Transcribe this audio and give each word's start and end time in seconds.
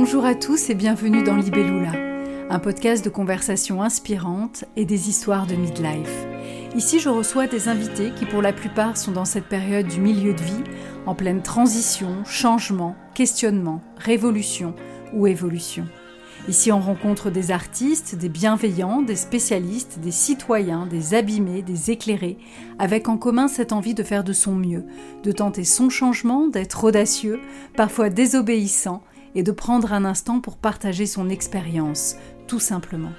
Bonjour 0.00 0.24
à 0.24 0.36
tous 0.36 0.70
et 0.70 0.76
bienvenue 0.76 1.24
dans 1.24 1.34
Libellula, 1.34 1.90
un 2.50 2.60
podcast 2.60 3.04
de 3.04 3.10
conversations 3.10 3.82
inspirantes 3.82 4.64
et 4.76 4.84
des 4.84 5.08
histoires 5.08 5.48
de 5.48 5.56
midlife. 5.56 6.24
Ici, 6.76 7.00
je 7.00 7.08
reçois 7.08 7.48
des 7.48 7.66
invités 7.66 8.12
qui, 8.14 8.24
pour 8.24 8.40
la 8.40 8.52
plupart, 8.52 8.96
sont 8.96 9.10
dans 9.10 9.24
cette 9.24 9.48
période 9.48 9.88
du 9.88 10.00
milieu 10.00 10.34
de 10.34 10.40
vie, 10.40 10.62
en 11.04 11.16
pleine 11.16 11.42
transition, 11.42 12.24
changement, 12.24 12.94
questionnement, 13.14 13.82
révolution 13.96 14.72
ou 15.14 15.26
évolution. 15.26 15.84
Ici, 16.46 16.70
on 16.70 16.80
rencontre 16.80 17.30
des 17.30 17.50
artistes, 17.50 18.14
des 18.14 18.28
bienveillants, 18.28 19.02
des 19.02 19.16
spécialistes, 19.16 19.98
des 19.98 20.12
citoyens, 20.12 20.86
des 20.86 21.14
abîmés, 21.14 21.62
des 21.62 21.90
éclairés, 21.90 22.38
avec 22.78 23.08
en 23.08 23.18
commun 23.18 23.48
cette 23.48 23.72
envie 23.72 23.94
de 23.94 24.04
faire 24.04 24.22
de 24.22 24.32
son 24.32 24.54
mieux, 24.54 24.84
de 25.24 25.32
tenter 25.32 25.64
son 25.64 25.90
changement, 25.90 26.46
d'être 26.46 26.84
audacieux, 26.84 27.40
parfois 27.76 28.10
désobéissant, 28.10 29.02
et 29.34 29.42
de 29.42 29.52
prendre 29.52 29.92
un 29.92 30.04
instant 30.04 30.40
pour 30.40 30.56
partager 30.56 31.06
son 31.06 31.28
expérience, 31.28 32.16
tout 32.46 32.60
simplement. 32.60 33.12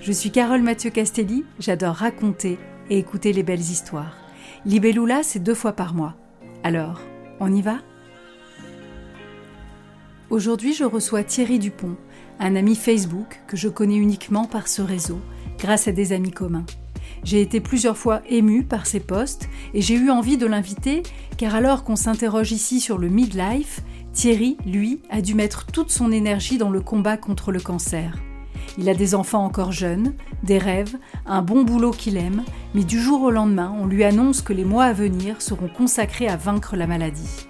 Je 0.00 0.12
suis 0.12 0.30
Carole 0.30 0.62
Mathieu 0.62 0.90
Castelli, 0.90 1.44
j'adore 1.58 1.94
raconter 1.94 2.58
et 2.90 2.98
écouter 2.98 3.32
les 3.32 3.42
belles 3.42 3.60
histoires. 3.60 4.16
Libellula, 4.64 5.22
c'est 5.22 5.38
deux 5.38 5.54
fois 5.54 5.72
par 5.72 5.94
mois. 5.94 6.14
Alors, 6.62 7.00
on 7.40 7.52
y 7.52 7.62
va? 7.62 7.78
Aujourd'hui, 10.28 10.74
je 10.74 10.84
reçois 10.84 11.22
Thierry 11.22 11.58
Dupont, 11.58 11.96
un 12.40 12.56
ami 12.56 12.74
Facebook 12.74 13.40
que 13.46 13.56
je 13.56 13.68
connais 13.68 13.96
uniquement 13.96 14.44
par 14.44 14.66
ce 14.66 14.82
réseau, 14.82 15.20
grâce 15.58 15.86
à 15.88 15.92
des 15.92 16.12
amis 16.12 16.32
communs. 16.32 16.66
J'ai 17.24 17.40
été 17.40 17.60
plusieurs 17.60 17.96
fois 17.96 18.22
émue 18.28 18.64
par 18.64 18.86
ses 18.86 19.00
posts 19.00 19.48
et 19.74 19.80
j'ai 19.80 19.94
eu 19.94 20.10
envie 20.10 20.36
de 20.36 20.46
l'inviter 20.46 21.02
car 21.38 21.54
alors 21.54 21.84
qu'on 21.84 21.96
s'interroge 21.96 22.52
ici 22.52 22.80
sur 22.80 22.98
le 22.98 23.08
midlife, 23.08 23.80
Thierry, 24.16 24.56
lui, 24.64 25.02
a 25.10 25.20
dû 25.20 25.34
mettre 25.34 25.66
toute 25.66 25.90
son 25.90 26.10
énergie 26.10 26.56
dans 26.56 26.70
le 26.70 26.80
combat 26.80 27.18
contre 27.18 27.52
le 27.52 27.60
cancer. 27.60 28.16
Il 28.78 28.88
a 28.88 28.94
des 28.94 29.14
enfants 29.14 29.44
encore 29.44 29.72
jeunes, 29.72 30.14
des 30.42 30.56
rêves, 30.56 30.96
un 31.26 31.42
bon 31.42 31.64
boulot 31.64 31.90
qu'il 31.90 32.16
aime, 32.16 32.42
mais 32.74 32.82
du 32.82 32.98
jour 32.98 33.20
au 33.20 33.30
lendemain, 33.30 33.76
on 33.78 33.84
lui 33.84 34.04
annonce 34.04 34.40
que 34.40 34.54
les 34.54 34.64
mois 34.64 34.84
à 34.84 34.94
venir 34.94 35.42
seront 35.42 35.68
consacrés 35.68 36.28
à 36.28 36.38
vaincre 36.38 36.76
la 36.76 36.86
maladie. 36.86 37.46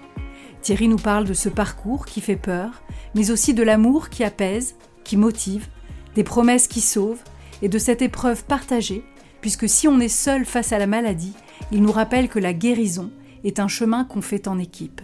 Thierry 0.61 0.89
nous 0.89 0.97
parle 0.97 1.23
de 1.23 1.33
ce 1.33 1.47
parcours 1.47 2.05
qui 2.05 2.19
fait 2.19 2.35
peur, 2.35 2.83
mais 3.15 3.31
aussi 3.31 3.53
de 3.53 3.63
l'amour 3.63 4.09
qui 4.09 4.25
apaise, 4.25 4.75
qui 5.05 5.15
motive, 5.15 5.69
des 6.15 6.25
promesses 6.25 6.67
qui 6.67 6.81
sauvent, 6.81 7.23
et 7.61 7.69
de 7.69 7.77
cette 7.79 8.01
épreuve 8.01 8.43
partagée, 8.43 9.05
puisque 9.39 9.69
si 9.69 9.87
on 9.87 10.01
est 10.01 10.09
seul 10.09 10.43
face 10.43 10.73
à 10.73 10.79
la 10.79 10.87
maladie, 10.87 11.33
il 11.71 11.81
nous 11.81 11.93
rappelle 11.93 12.27
que 12.27 12.39
la 12.39 12.51
guérison 12.51 13.09
est 13.45 13.61
un 13.61 13.69
chemin 13.69 14.03
qu'on 14.03 14.21
fait 14.21 14.49
en 14.49 14.59
équipe. 14.59 14.99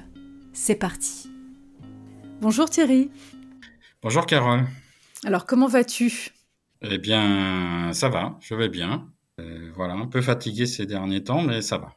C'est 0.52 0.76
parti. 0.76 1.23
Bonjour 2.44 2.70
Thierry. 2.70 3.10
Bonjour 4.02 4.26
Carole. 4.26 4.66
Alors 5.24 5.46
comment 5.46 5.68
vas-tu? 5.68 6.32
Eh 6.82 6.98
bien, 6.98 7.94
ça 7.94 8.10
va, 8.10 8.38
je 8.42 8.54
vais 8.54 8.68
bien. 8.68 9.08
Euh, 9.40 9.72
voilà, 9.78 9.94
un 9.94 10.08
peu 10.08 10.22
fatigué 10.22 10.66
ces 10.66 10.86
derniers 10.86 11.24
temps, 11.24 11.42
mais 11.42 11.62
ça 11.62 11.78
va. 11.78 11.96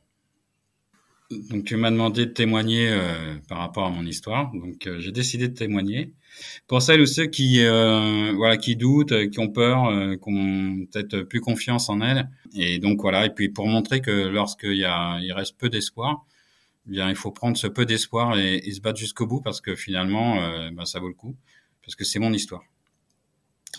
Donc 1.50 1.64
tu 1.64 1.74
m'as 1.74 1.90
demandé 1.90 2.26
de 2.26 2.30
témoigner 2.30 2.88
euh, 2.88 3.34
par 3.48 3.58
rapport 3.58 3.86
à 3.86 3.90
mon 3.90 4.06
histoire, 4.06 4.52
donc 4.52 4.86
euh, 4.86 5.00
j'ai 5.00 5.10
décidé 5.10 5.48
de 5.48 5.54
témoigner. 5.54 6.12
Pour 6.68 6.80
celles 6.80 7.00
ou 7.00 7.06
ceux 7.06 7.26
qui 7.26 7.64
voilà 7.64 8.56
qui 8.56 8.76
doutent, 8.76 9.28
qui 9.30 9.40
ont 9.40 9.48
peur, 9.48 9.90
qui 10.22 10.28
ont 10.28 10.86
peut-être 10.92 11.22
plus 11.22 11.40
confiance 11.40 11.88
en 11.88 12.00
elles, 12.00 12.30
et 12.54 12.78
donc 12.78 13.00
voilà, 13.00 13.26
et 13.26 13.30
puis 13.30 13.48
pour 13.48 13.66
montrer 13.66 14.00
que 14.00 14.28
lorsqu'il 14.28 14.76
y 14.76 14.84
a 14.84 15.18
il 15.18 15.32
reste 15.32 15.58
peu 15.58 15.68
d'espoir, 15.68 16.24
bien, 16.86 17.08
il 17.08 17.16
faut 17.16 17.30
prendre 17.30 17.56
ce 17.56 17.66
peu 17.66 17.84
d'espoir 17.84 18.38
et, 18.38 18.70
se 18.72 18.80
battre 18.80 18.98
jusqu'au 18.98 19.26
bout 19.26 19.40
parce 19.40 19.60
que 19.60 19.74
finalement, 19.74 20.40
euh, 20.42 20.70
bah, 20.72 20.86
ça 20.86 21.00
vaut 21.00 21.08
le 21.08 21.14
coup, 21.14 21.36
parce 21.82 21.96
que 21.96 22.04
c'est 22.04 22.18
mon 22.18 22.32
histoire. 22.32 22.62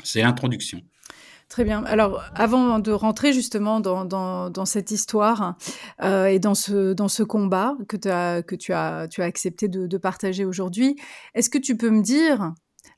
C'est 0.03 0.21
l'introduction. 0.21 0.81
Très 1.49 1.63
bien. 1.63 1.83
Alors, 1.85 2.21
avant 2.35 2.79
de 2.79 2.91
rentrer 2.91 3.31
justement 3.31 3.79
dans, 3.79 4.03
dans, 4.03 4.65
cette 4.65 4.91
histoire 4.91 5.55
euh, 6.03 6.25
et 6.25 6.39
dans 6.39 6.55
ce, 6.55 6.91
dans 6.91 7.07
ce 7.07 7.23
combat 7.23 7.75
que, 7.87 7.95
as, 8.09 8.43
que 8.43 8.55
tu, 8.55 8.73
as, 8.73 9.07
tu 9.07 9.21
as 9.21 9.25
accepté 9.25 9.69
de, 9.69 9.97
partager 9.97 10.43
aujourd'hui, 10.43 10.97
est-ce 11.35 11.49
que 11.49 11.57
tu 11.57 11.77
peux 11.77 11.89
me 11.89 12.01
dire 12.01 12.53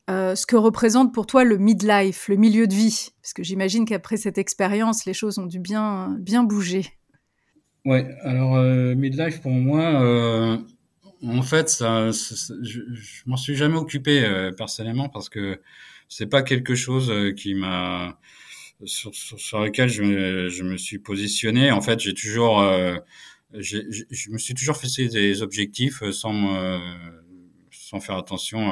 euh, 0.09 0.34
ce 0.34 0.47
que 0.47 0.55
représente 0.55 1.13
pour 1.13 1.28
toi 1.28 1.44
le 1.44 1.57
midlife, 1.59 2.28
le 2.28 2.38
milieu 2.38 2.66
de 2.66 2.73
vie? 2.73 3.09
Parce 3.22 3.34
que 3.34 3.44
j'imagine 3.44 3.85
qu'après 3.85 4.17
cette 4.17 4.39
expérience, 4.39 5.05
les 5.05 5.13
choses 5.13 5.38
ont 5.38 5.45
dû 5.45 5.59
bien, 5.59 6.17
bien 6.19 6.44
bouger. 6.44 6.98
Ouais, 7.89 8.05
alors 8.22 8.55
euh, 8.57 8.94
midlife 8.94 9.41
pour 9.41 9.50
moi, 9.50 9.81
euh, 10.03 10.57
en 11.23 11.41
fait, 11.41 11.69
ça, 11.69 12.11
je, 12.11 12.81
je 12.94 13.23
m'en 13.25 13.35
suis 13.35 13.55
jamais 13.55 13.77
occupé 13.77 14.23
euh, 14.23 14.51
personnellement 14.51 15.09
parce 15.09 15.27
que 15.27 15.59
c'est 16.07 16.28
pas 16.28 16.44
quelque 16.44 16.75
chose 16.75 17.09
euh, 17.09 17.31
qui 17.31 17.55
m'a 17.55 18.19
sur, 18.85 19.16
sur, 19.16 19.39
sur, 19.39 19.61
lequel 19.61 19.89
je, 19.89 20.49
je 20.49 20.63
me 20.63 20.78
suis 20.78 20.99
positionné. 20.99 21.72
En 21.72 21.81
fait, 21.81 21.99
j'ai 21.99 22.13
toujours, 22.13 22.61
euh, 22.61 22.95
je 23.53 23.79
me 24.29 24.38
suis 24.38 24.53
toujours 24.53 24.78
fixé 24.78 25.07
des 25.07 25.41
objectifs 25.41 26.07
sans 26.11 26.79
sans 27.72 27.99
faire 28.01 28.17
attention 28.17 28.72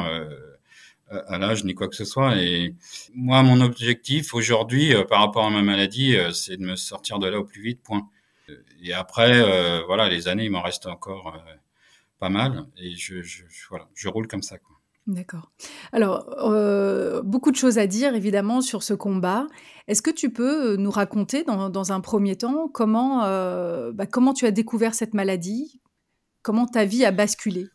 à 1.09 1.37
l'âge 1.39 1.63
ni 1.63 1.73
quoi 1.73 1.87
que 1.87 1.95
ce 1.95 2.05
soit. 2.05 2.37
Et 2.37 2.75
moi, 3.15 3.41
mon 3.41 3.61
objectif 3.61 4.35
aujourd'hui, 4.35 4.93
par 5.09 5.21
rapport 5.21 5.45
à 5.45 5.49
ma 5.49 5.63
maladie, 5.63 6.15
c'est 6.33 6.57
de 6.57 6.63
me 6.63 6.75
sortir 6.75 7.17
de 7.17 7.27
là 7.27 7.39
au 7.39 7.45
plus 7.45 7.63
vite. 7.63 7.81
Point 7.81 8.07
et 8.81 8.93
après, 8.93 9.31
euh, 9.33 9.83
voilà, 9.85 10.09
les 10.09 10.27
années, 10.27 10.45
il 10.45 10.51
m'en 10.51 10.61
reste 10.61 10.85
encore 10.85 11.35
euh, 11.35 11.53
pas 12.19 12.29
mal. 12.29 12.65
Et 12.77 12.95
je, 12.95 13.21
je, 13.21 13.43
voilà, 13.69 13.87
je 13.95 14.07
roule 14.09 14.27
comme 14.27 14.41
ça. 14.41 14.57
Quoi. 14.57 14.75
D'accord. 15.07 15.51
Alors, 15.93 16.29
euh, 16.39 17.21
beaucoup 17.21 17.51
de 17.51 17.55
choses 17.55 17.77
à 17.77 17.87
dire, 17.87 18.15
évidemment, 18.15 18.61
sur 18.61 18.83
ce 18.83 18.93
combat. 18.93 19.47
Est-ce 19.87 20.01
que 20.01 20.11
tu 20.11 20.31
peux 20.31 20.75
nous 20.75 20.91
raconter, 20.91 21.43
dans, 21.43 21.69
dans 21.69 21.91
un 21.91 22.01
premier 22.01 22.35
temps, 22.35 22.67
comment, 22.67 23.21
bah, 23.91 24.05
comment 24.05 24.33
tu 24.33 24.45
as 24.45 24.51
découvert 24.51 24.93
cette 24.93 25.13
maladie? 25.13 25.81
Comment 26.41 26.65
ta 26.65 26.85
vie 26.85 27.05
a 27.05 27.11
basculé? 27.11 27.67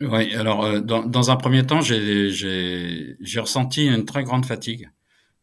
Oui, 0.00 0.34
alors, 0.34 0.82
dans, 0.82 1.04
dans, 1.04 1.30
un 1.30 1.36
premier 1.36 1.64
temps, 1.64 1.80
j'ai 1.80 3.16
ressenti 3.36 3.86
une 3.86 4.04
très 4.04 4.24
grande 4.24 4.44
fatigue. 4.44 4.90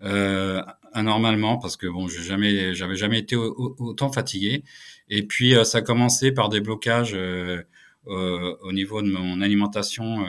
Euh, 0.03 0.63
anormalement 0.93 1.57
parce 1.57 1.77
que 1.77 1.87
bon, 1.87 2.07
j'ai 2.07 2.23
jamais, 2.23 2.73
j'avais 2.73 2.95
jamais 2.95 3.19
été 3.19 3.35
autant 3.35 4.11
fatigué. 4.11 4.63
Et 5.09 5.23
puis 5.23 5.55
euh, 5.55 5.63
ça 5.63 5.79
a 5.79 5.81
commencé 5.81 6.31
par 6.31 6.49
des 6.49 6.59
blocages 6.59 7.13
euh, 7.15 7.63
au 8.05 8.71
niveau 8.73 9.01
de 9.01 9.09
mon 9.11 9.41
alimentation. 9.41 10.25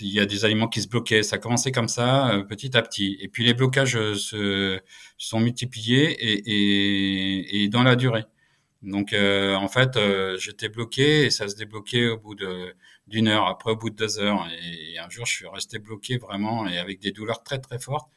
il 0.00 0.08
y 0.08 0.20
a 0.20 0.26
des 0.26 0.44
aliments 0.44 0.68
qui 0.68 0.82
se 0.82 0.88
bloquaient, 0.88 1.22
ça 1.22 1.36
a 1.36 1.38
commencé 1.38 1.72
comme 1.72 1.88
ça, 1.88 2.44
petit 2.48 2.76
à 2.76 2.82
petit. 2.82 3.16
Et 3.20 3.28
puis 3.28 3.44
les 3.44 3.54
blocages 3.54 3.94
se 4.14 4.80
sont 5.18 5.40
multipliés 5.40 6.10
et, 6.10 6.42
et, 6.46 7.64
et 7.64 7.68
dans 7.68 7.82
la 7.82 7.96
durée. 7.96 8.24
Donc 8.82 9.14
en 9.14 9.68
fait, 9.68 9.98
j'étais 10.38 10.68
bloqué 10.68 11.24
et 11.24 11.30
ça 11.30 11.48
se 11.48 11.56
débloquait 11.56 12.08
au 12.08 12.18
bout 12.18 12.36
d'une 13.06 13.28
heure, 13.28 13.46
après 13.46 13.72
au 13.72 13.76
bout 13.76 13.90
de 13.90 13.96
deux 13.96 14.18
heures. 14.20 14.46
Et, 14.62 14.98
un 14.98 15.08
jour, 15.08 15.26
je 15.26 15.32
suis 15.32 15.48
resté 15.48 15.78
bloqué 15.78 16.18
vraiment 16.18 16.68
et 16.68 16.78
avec 16.78 17.00
des 17.00 17.12
douleurs 17.12 17.42
très 17.42 17.58
très 17.58 17.78
fortes 17.78 18.10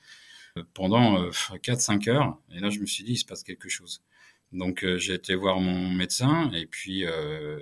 pendant 0.74 1.30
4-5 1.30 2.10
euh, 2.10 2.14
heures. 2.14 2.38
Et 2.56 2.60
là, 2.60 2.70
je 2.70 2.80
me 2.80 2.86
suis 2.86 3.04
dit, 3.04 3.14
il 3.14 3.18
se 3.18 3.26
passe 3.26 3.44
quelque 3.44 3.70
chose. 3.70 4.04
Donc, 4.52 4.84
euh, 4.84 4.98
j'ai 4.98 5.14
été 5.14 5.36
voir 5.36 5.60
mon 5.60 5.90
médecin 5.90 6.52
et 6.54 6.66
puis 6.66 7.06
euh, 7.06 7.60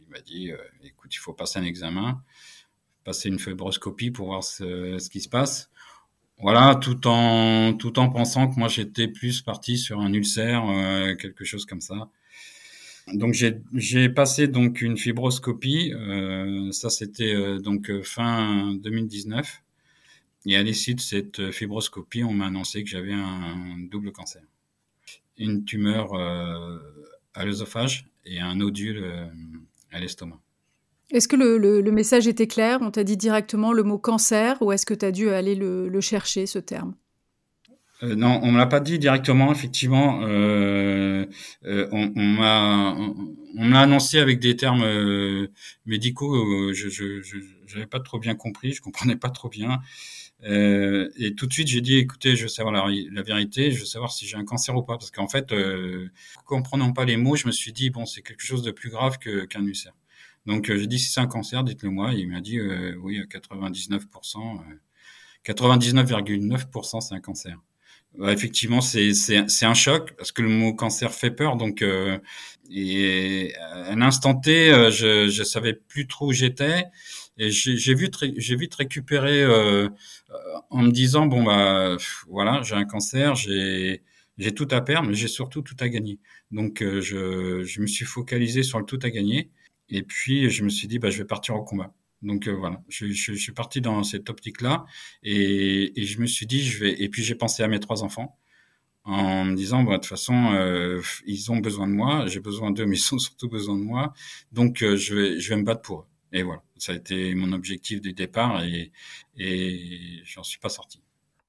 il 0.00 0.08
m'a 0.10 0.20
dit, 0.20 0.50
écoute, 0.84 1.14
il 1.14 1.18
faut 1.18 1.32
passer 1.32 1.58
un 1.58 1.64
examen, 1.64 2.22
passer 3.04 3.28
une 3.28 3.38
fibroscopie 3.38 4.10
pour 4.10 4.26
voir 4.26 4.44
ce, 4.44 5.08
qui 5.08 5.20
se 5.20 5.28
passe. 5.28 5.70
Voilà, 6.38 6.74
tout 6.74 7.06
en 7.06 7.74
tout 7.74 7.98
en 7.98 8.08
pensant 8.08 8.48
que 8.48 8.58
moi 8.58 8.68
j'étais 8.68 9.08
plus 9.08 9.42
parti 9.42 9.76
sur 9.76 10.00
un 10.00 10.10
ulcère, 10.14 10.64
quelque 11.18 11.44
chose 11.44 11.66
comme 11.66 11.82
ça. 11.82 12.08
Donc 13.12 13.34
j'ai 13.74 14.08
passé 14.08 14.48
donc 14.48 14.80
une 14.80 14.96
fibroscopie, 14.96 15.92
ça 16.72 16.88
c'était 16.88 17.58
donc 17.58 17.92
fin 18.02 18.74
2019. 18.76 19.62
Et 20.46 20.56
à 20.56 20.62
l'issue 20.62 20.94
de 20.94 21.00
cette 21.00 21.50
fibroscopie, 21.50 22.24
on 22.24 22.32
m'a 22.32 22.46
annoncé 22.46 22.82
que 22.82 22.88
j'avais 22.88 23.12
un 23.12 23.78
double 23.90 24.12
cancer. 24.12 24.42
Une 25.36 25.64
tumeur 25.64 26.14
euh, 26.14 26.78
à 27.34 27.44
l'œsophage 27.44 28.06
et 28.24 28.40
un 28.40 28.54
nodule 28.56 29.02
euh, 29.02 29.26
à 29.92 30.00
l'estomac. 30.00 30.40
Est-ce 31.10 31.26
que 31.26 31.36
le, 31.36 31.58
le, 31.58 31.90
message 31.90 32.28
était 32.28 32.46
clair? 32.46 32.78
On 32.82 32.90
t'a 32.90 33.02
dit 33.02 33.16
directement 33.16 33.72
le 33.72 33.82
mot 33.82 33.98
cancer 33.98 34.62
ou 34.62 34.70
est-ce 34.70 34.86
que 34.86 34.94
tu 34.94 35.04
as 35.04 35.10
dû 35.10 35.30
aller 35.30 35.56
le, 35.56 35.88
le, 35.88 36.00
chercher, 36.00 36.46
ce 36.46 36.60
terme? 36.60 36.94
Euh, 38.04 38.14
non, 38.14 38.38
on 38.44 38.52
me 38.52 38.58
l'a 38.58 38.66
pas 38.66 38.78
dit 38.78 38.98
directement. 38.98 39.50
Effectivement, 39.50 40.20
euh, 40.22 41.26
euh, 41.64 41.88
on, 41.90 42.12
on 42.14 42.24
m'a 42.24 42.94
on, 42.96 43.64
m'a 43.64 43.80
annoncé 43.80 44.20
avec 44.20 44.38
des 44.38 44.56
termes 44.56 44.84
euh, 44.84 45.48
médicaux. 45.84 46.72
je 46.72 46.88
je 46.88 47.20
j'avais 47.66 47.86
pas 47.86 48.00
trop 48.00 48.20
bien 48.20 48.36
compris, 48.36 48.72
je 48.72 48.80
comprenais 48.80 49.16
pas 49.16 49.30
trop 49.30 49.48
bien. 49.48 49.80
Euh, 50.44 51.10
et 51.16 51.34
tout 51.34 51.46
de 51.46 51.52
suite, 51.52 51.68
j'ai 51.68 51.80
dit, 51.80 51.96
écoutez, 51.96 52.36
je 52.36 52.44
veux 52.44 52.48
savoir 52.48 52.72
la, 52.72 52.86
la, 53.12 53.22
vérité, 53.22 53.70
je 53.72 53.80
veux 53.80 53.86
savoir 53.86 54.10
si 54.12 54.26
j'ai 54.26 54.36
un 54.36 54.44
cancer 54.44 54.74
ou 54.76 54.82
pas, 54.82 54.96
parce 54.96 55.10
qu'en 55.10 55.28
fait, 55.28 55.52
euh, 55.52 56.08
comprenant 56.46 56.92
pas 56.92 57.04
les 57.04 57.16
mots, 57.16 57.36
je 57.36 57.46
me 57.46 57.52
suis 57.52 57.72
dit, 57.72 57.90
bon, 57.90 58.06
c'est 58.06 58.22
quelque 58.22 58.44
chose 58.44 58.62
de 58.62 58.70
plus 58.70 58.90
grave 58.90 59.18
qu'un 59.18 59.64
ulcère. 59.64 59.94
Donc 60.46 60.66
j'ai 60.66 60.86
dit 60.86 60.98
si 60.98 61.10
c'est 61.12 61.20
un 61.20 61.26
cancer, 61.26 61.62
dites-le 61.64 61.90
moi. 61.90 62.14
il 62.14 62.28
m'a 62.28 62.40
dit 62.40 62.58
oui, 62.60 63.20
99%, 63.28 64.62
99,9% 65.44 67.00
c'est 67.00 67.14
un 67.14 67.20
cancer. 67.20 67.58
Effectivement, 68.26 68.80
c'est 68.80 69.12
un 69.62 69.74
choc 69.74 70.12
parce 70.16 70.32
que 70.32 70.42
le 70.42 70.48
mot 70.48 70.74
cancer 70.74 71.12
fait 71.12 71.30
peur. 71.30 71.56
Donc 71.56 71.84
et 72.70 73.54
à 73.56 73.90
un 73.92 74.02
instant 74.02 74.34
T, 74.34 74.70
je 74.90 75.28
je 75.28 75.42
savais 75.42 75.74
plus 75.74 76.06
trop 76.06 76.28
où 76.28 76.32
j'étais. 76.32 76.84
Et 77.38 77.50
j'ai 77.50 77.94
vite, 77.94 78.16
récupéré 78.74 79.42
euh, 79.42 79.88
en 80.70 80.82
me 80.82 80.90
disant 80.90 81.26
bon 81.26 81.42
bah 81.44 81.96
voilà, 82.28 82.62
j'ai 82.62 82.74
un 82.74 82.84
cancer, 82.84 83.34
j'ai 83.34 84.02
tout 84.54 84.68
à 84.70 84.82
perdre, 84.82 85.08
mais 85.08 85.14
j'ai 85.14 85.28
surtout 85.28 85.62
tout 85.62 85.76
à 85.80 85.88
gagner. 85.88 86.18
Donc 86.50 86.82
euh, 86.82 87.00
je, 87.00 87.64
je 87.64 87.80
me 87.80 87.86
suis 87.86 88.04
focalisé 88.04 88.62
sur 88.62 88.78
le 88.78 88.84
tout 88.84 88.98
à 89.02 89.10
gagner. 89.10 89.50
Et 89.88 90.02
puis 90.02 90.50
je 90.50 90.64
me 90.64 90.68
suis 90.68 90.86
dit 90.88 90.98
bah 90.98 91.10
je 91.10 91.18
vais 91.18 91.24
partir 91.24 91.56
au 91.56 91.64
combat. 91.64 91.94
Donc 92.22 92.48
euh, 92.48 92.52
voilà, 92.52 92.82
je, 92.88 93.12
suis 93.12 93.52
parti 93.52 93.80
dans 93.80 94.02
cette 94.02 94.28
optique-là 94.30 94.84
et, 95.22 95.92
je 95.96 96.20
me 96.20 96.26
suis 96.26 96.46
dit 96.46 96.62
je 96.62 96.78
vais. 96.78 97.02
Et 97.02 97.08
puis 97.08 97.22
j'ai 97.22 97.34
pensé 97.34 97.62
à 97.62 97.68
mes 97.68 97.80
trois 97.80 98.02
enfants 98.04 98.38
en 99.04 99.44
me 99.44 99.56
disant 99.56 99.82
bah, 99.82 99.92
de 99.92 99.96
toute 99.98 100.06
façon 100.06 100.52
euh, 100.52 101.00
ils 101.26 101.50
ont 101.50 101.58
besoin 101.58 101.88
de 101.88 101.92
moi, 101.92 102.26
j'ai 102.26 102.40
besoin 102.40 102.70
d'eux, 102.70 102.86
mais 102.86 102.96
ils 102.96 103.14
ont 103.14 103.18
surtout 103.18 103.48
besoin 103.48 103.76
de 103.76 103.82
moi. 103.82 104.12
Donc 104.52 104.78
je 104.80 105.14
vais 105.14 105.40
je 105.40 105.48
vais 105.50 105.56
me 105.56 105.64
battre 105.64 105.82
pour 105.82 106.00
eux. 106.00 106.06
Et 106.32 106.42
voilà, 106.42 106.62
ça 106.78 106.92
a 106.92 106.96
été 106.96 107.34
mon 107.34 107.52
objectif 107.52 108.00
du 108.00 108.12
départ 108.12 108.62
et, 108.62 108.92
et 109.36 110.20
j'en 110.24 110.44
suis 110.44 110.60
pas 110.60 110.68
sorti. 110.68 111.02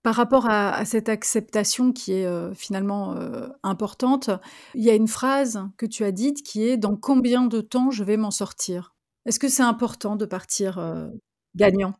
Par 0.04 0.16
rapport 0.16 0.48
à, 0.50 0.84
cette 0.86 1.10
acceptation 1.10 1.94
qui 1.94 2.14
est 2.14 2.26
euh, 2.26 2.56
finalement 2.56 3.16
euh, 3.16 3.48
importante, 3.62 4.32
il 4.74 4.84
y 4.84 4.90
a 4.90 4.96
une 4.96 5.08
phrase 5.08 5.64
que 5.78 5.86
tu 5.86 6.04
as 6.04 6.12
dite 6.12 6.42
qui 6.42 6.68
est 6.68 6.78
dans 6.78 6.96
combien 6.96 7.46
de 7.46 7.62
temps 7.62 7.92
je 7.92 8.04
vais 8.04 8.18
m'en 8.18 8.32
sortir? 8.32 8.91
Est-ce 9.26 9.40
que 9.40 9.50
c'est 9.50 9.64
important 9.64 10.16
de 10.16 10.26
partir 10.26 10.80
euh, 10.80 11.08
gagnant? 11.56 11.94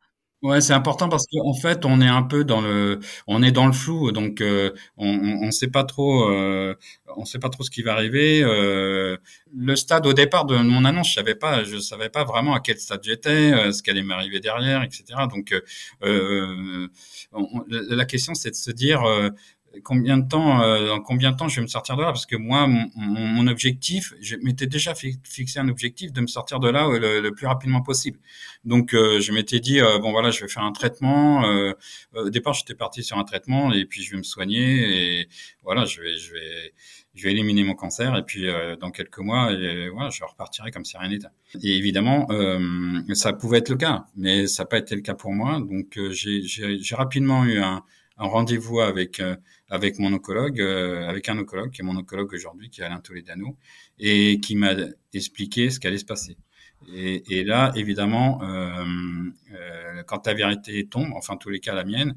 Ouais, 0.44 0.60
c'est 0.60 0.74
important 0.74 1.08
parce 1.08 1.28
qu'en 1.28 1.54
fait, 1.54 1.86
on 1.86 2.02
est 2.02 2.08
un 2.08 2.24
peu 2.24 2.44
dans 2.44 2.62
le, 2.62 3.00
on 3.28 3.44
est 3.44 3.52
dans 3.52 3.68
le 3.68 3.74
flou, 3.74 4.12
donc 4.12 4.42
euh, 4.42 4.72
on, 4.98 5.08
on, 5.08 5.52
sait 5.52 5.68
pas 5.68 5.84
trop, 5.84 6.32
euh, 6.32 6.74
on 7.16 7.26
sait 7.26 7.38
pas 7.38 7.50
trop 7.50 7.64
ce 7.64 7.70
qui 7.70 7.84
va 7.84 7.94
arriver. 7.94 8.42
Euh, 8.44 9.18
le 9.56 9.76
stade 9.76 10.08
au 10.08 10.14
départ 10.14 10.46
de 10.46 10.56
mon 10.56 10.84
annonce, 10.84 11.10
je 11.10 11.14
savais 11.14 11.36
pas, 11.36 11.64
je 11.64 11.78
savais 11.78 12.10
pas 12.10 12.24
vraiment 12.24 12.56
à 12.56 12.60
quel 12.60 12.80
stade 12.80 13.04
j'étais, 13.04 13.72
ce 13.72 13.84
qui 13.84 13.92
allait 13.92 14.02
m'arriver 14.02 14.40
derrière, 14.40 14.82
etc. 14.82 15.04
Donc, 15.30 15.54
la 17.70 18.06
question, 18.06 18.34
c'est 18.34 18.50
de 18.50 18.56
se 18.56 18.72
dire 18.72 19.04
combien 19.84 20.18
de 20.18 20.28
temps, 20.28 20.62
euh, 20.62 20.88
dans 20.88 21.00
combien 21.02 21.32
de 21.32 21.38
temps 21.38 21.48
je 21.48 21.58
vais 21.58 21.62
me 21.62 21.68
sortir 21.68 21.96
de 21.96 22.02
là? 22.02 22.08
Parce 22.08 22.26
que 22.26 22.36
moi, 22.36 22.68
mon, 22.68 22.90
mon 22.96 23.48
objectif, 23.48 24.14
je 24.22 24.36
m'étais 24.38 24.68
déjà 24.68 24.94
fixé 24.96 25.60
un 25.60 25.70
objectif 25.70 26.12
de 26.12 26.22
me 26.22 26.28
sortir 26.28 26.60
de 26.60 26.70
là 26.70 26.88
le, 26.88 27.22
le 27.22 27.32
plus 27.32 27.48
rapidement 27.48 27.82
possible. 27.82 28.20
Donc, 28.64 28.94
euh, 28.94 29.20
je 29.20 29.32
m'étais 29.32 29.60
dit 29.60 29.80
euh, 29.80 29.98
bon 30.00 30.12
voilà, 30.12 30.32
je 30.32 30.42
vais 30.42 30.48
faire 30.48 30.64
un 30.64 30.72
traitement. 30.72 31.46
Euh, 31.46 31.74
au 32.16 32.30
départ, 32.30 32.54
j'étais 32.54 32.76
parti 32.76 33.04
sur 33.04 33.18
un 33.18 33.24
traitement 33.24 33.74
et 33.74 33.86
puis 33.86 34.04
je 34.04 34.12
vais 34.12 34.18
me 34.18 34.24
soigner 34.24 35.22
et 35.22 35.30
voilà, 35.64 35.86
je 35.86 36.02
vais, 36.02 36.18
je 36.18 36.34
vais, 36.34 36.74
je 37.16 37.24
vais 37.24 37.32
éliminer 37.32 37.64
mon 37.64 37.76
cancer 37.76 38.16
et 38.16 38.24
puis 38.24 38.48
dans 38.80 38.92
quelques 38.92 39.20
mois, 39.20 39.52
et, 39.52 39.90
voilà, 39.90 40.10
je 40.10 40.24
repartirai 40.24 40.72
comme 40.72 40.86
si 40.86 40.98
rien 40.98 41.10
n'était. 41.10 41.28
Et 41.62 41.78
évidemment, 41.78 42.28
ça 43.14 43.34
pouvait 43.34 43.60
être 43.60 43.70
le 43.70 43.76
cas, 43.76 44.06
mais 44.16 44.48
ça 44.48 44.64
n'a 44.64 44.68
pas 44.68 44.78
été 44.78 44.96
le 44.96 45.02
cas 45.02 45.14
pour 45.14 45.34
moi. 45.34 45.60
Donc, 45.60 46.00
j'ai 46.12 46.96
rapidement 46.96 47.44
eu 47.46 47.60
un 47.60 47.84
un 48.22 48.28
rendez-vous 48.28 48.80
avec 48.80 49.20
euh, 49.20 49.36
avec 49.70 50.00
mon 50.00 50.14
oncologue, 50.14 50.62
euh, 50.62 51.10
avec 51.10 51.28
un 51.30 51.38
oncologue 51.40 51.72
qui 51.72 51.82
est 51.82 51.84
mon 51.84 51.98
oncologue 51.98 52.34
aujourd'hui, 52.34 52.70
qui 52.70 52.82
est 52.82 52.84
Alain 52.84 53.00
Toledano, 53.00 53.58
et 54.00 54.40
qui 54.40 54.56
m'a 54.56 54.74
expliqué 55.14 55.70
ce 55.72 55.80
qui 55.80 55.88
allait 55.88 55.98
se 55.98 56.06
passer. 56.06 56.38
Et, 56.94 57.40
et 57.40 57.44
là, 57.44 57.72
évidemment, 57.76 58.42
euh, 58.44 58.86
euh, 59.54 60.04
quand 60.04 60.28
la 60.28 60.34
vérité 60.34 60.88
tombe, 60.88 61.12
enfin, 61.14 61.34
en 61.34 61.38
tous 61.38 61.50
les 61.50 61.60
cas 61.60 61.74
la 61.74 61.84
mienne, 61.84 62.16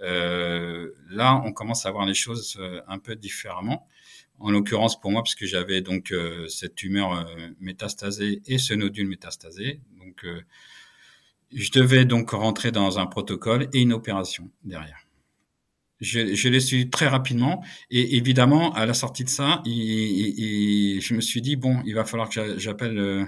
euh, 0.00 0.90
là, 1.10 1.40
on 1.44 1.52
commence 1.52 1.86
à 1.86 1.90
voir 1.90 2.06
les 2.06 2.14
choses 2.14 2.60
un 2.86 2.98
peu 2.98 3.16
différemment. 3.16 3.86
En 4.38 4.50
l'occurrence, 4.50 5.00
pour 5.00 5.10
moi, 5.10 5.22
puisque 5.22 5.46
j'avais 5.46 5.80
donc 5.80 6.14
cette 6.48 6.76
tumeur 6.76 7.28
métastasée 7.60 8.40
et 8.46 8.58
ce 8.58 8.72
nodule 8.72 9.08
métastasé, 9.08 9.80
donc 9.98 10.24
je 11.52 11.70
devais 11.72 12.04
donc 12.04 12.30
rentrer 12.30 12.70
dans 12.70 13.00
un 13.00 13.06
protocole 13.06 13.68
et 13.72 13.80
une 13.80 13.92
opération 13.92 14.48
derrière 14.62 15.07
je, 16.00 16.34
je 16.34 16.48
l'ai 16.48 16.60
su 16.60 16.90
très 16.90 17.08
rapidement. 17.08 17.64
Et 17.90 18.16
évidemment, 18.16 18.72
à 18.74 18.86
la 18.86 18.94
sortie 18.94 19.24
de 19.24 19.28
ça, 19.28 19.62
il, 19.64 21.00
je 21.00 21.14
me 21.14 21.20
suis 21.20 21.40
dit, 21.42 21.56
bon, 21.56 21.82
il 21.84 21.94
va 21.94 22.04
falloir 22.04 22.28
que 22.28 22.58
j'appelle 22.58 22.98
euh, 22.98 23.24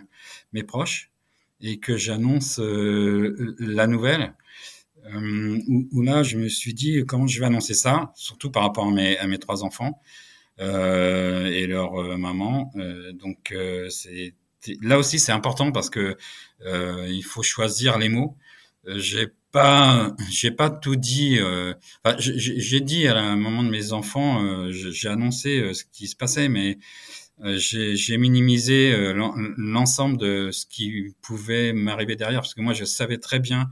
mes 0.52 0.62
proches 0.62 1.10
et 1.60 1.78
que 1.78 1.96
j'annonce 1.96 2.58
euh, 2.60 3.54
la 3.58 3.86
nouvelle. 3.86 4.34
Euh, 5.06 5.58
où, 5.92 6.02
là, 6.02 6.22
je 6.22 6.36
me 6.36 6.48
suis 6.48 6.74
dit, 6.74 7.04
comment 7.06 7.26
je 7.26 7.40
vais 7.40 7.46
annoncer 7.46 7.74
ça, 7.74 8.12
surtout 8.14 8.50
par 8.50 8.62
rapport 8.62 8.86
à 8.86 8.90
mes, 8.90 9.18
à 9.18 9.26
mes 9.26 9.38
trois 9.38 9.64
enfants 9.64 10.00
euh, 10.60 11.46
et 11.46 11.66
leur 11.66 12.18
maman. 12.18 12.70
donc, 13.14 13.54
c'est 13.88 14.34
là 14.82 14.98
aussi, 14.98 15.18
c'est 15.18 15.32
important 15.32 15.72
parce 15.72 15.88
que 15.88 16.16
il 16.62 17.22
faut 17.22 17.42
choisir 17.42 17.98
les 17.98 18.10
mots. 18.10 18.36
J'ai 18.86 19.28
pas, 19.52 20.14
j'ai 20.30 20.50
pas 20.50 20.70
tout 20.70 20.96
dit. 20.96 21.38
Euh, 21.38 21.74
j'ai 22.18 22.80
dit 22.80 23.06
à 23.06 23.18
un 23.18 23.36
moment 23.36 23.62
de 23.62 23.70
mes 23.70 23.92
enfants, 23.92 24.44
euh, 24.44 24.70
j'ai 24.72 25.08
annoncé 25.08 25.60
euh, 25.60 25.74
ce 25.74 25.84
qui 25.92 26.08
se 26.08 26.16
passait, 26.16 26.48
mais 26.48 26.78
euh, 27.44 27.56
j'ai 27.58 28.16
minimalisé 28.18 28.94
l'ensemble 29.56 30.18
de 30.18 30.50
ce 30.52 30.66
qui 30.66 31.14
pouvait 31.22 31.72
m'arriver 31.72 32.16
derrière, 32.16 32.40
parce 32.40 32.54
que 32.54 32.60
moi, 32.60 32.74
je 32.74 32.84
savais 32.84 33.18
très 33.18 33.40
bien 33.40 33.70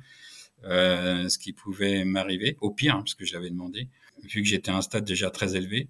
ce 0.64 1.38
qui 1.38 1.52
pouvait 1.52 2.04
m'arriver, 2.04 2.56
au 2.60 2.70
pire, 2.70 2.96
hein, 2.96 2.98
parce 3.00 3.14
que 3.14 3.25
j'avais 3.25 3.50
demandé, 3.50 3.88
vu 4.25 4.42
que 4.42 4.48
j'étais 4.48 4.70
à 4.70 4.76
un 4.76 4.82
stade 4.82 5.04
déjà 5.04 5.30
très 5.30 5.54
élevé. 5.54 5.88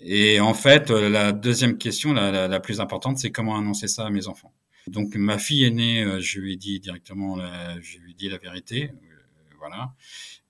Et 0.00 0.40
en 0.40 0.52
fait, 0.52 0.90
la 0.90 1.32
deuxième 1.32 1.78
question, 1.78 2.12
la, 2.12 2.30
la, 2.30 2.48
la 2.48 2.60
plus 2.60 2.80
importante, 2.80 3.18
c'est 3.18 3.30
comment 3.30 3.56
annoncer 3.56 3.88
ça 3.88 4.04
à 4.04 4.10
mes 4.10 4.26
enfants. 4.26 4.52
Donc 4.88 5.14
ma 5.14 5.38
fille 5.38 5.64
aînée, 5.64 6.04
je 6.18 6.40
lui 6.40 6.54
ai 6.54 6.56
dit 6.56 6.80
directement, 6.80 7.38
je 7.80 7.98
lui 7.98 8.10
ai 8.10 8.14
dit 8.14 8.28
la 8.28 8.38
vérité 8.38 8.90
voilà. 9.62 9.92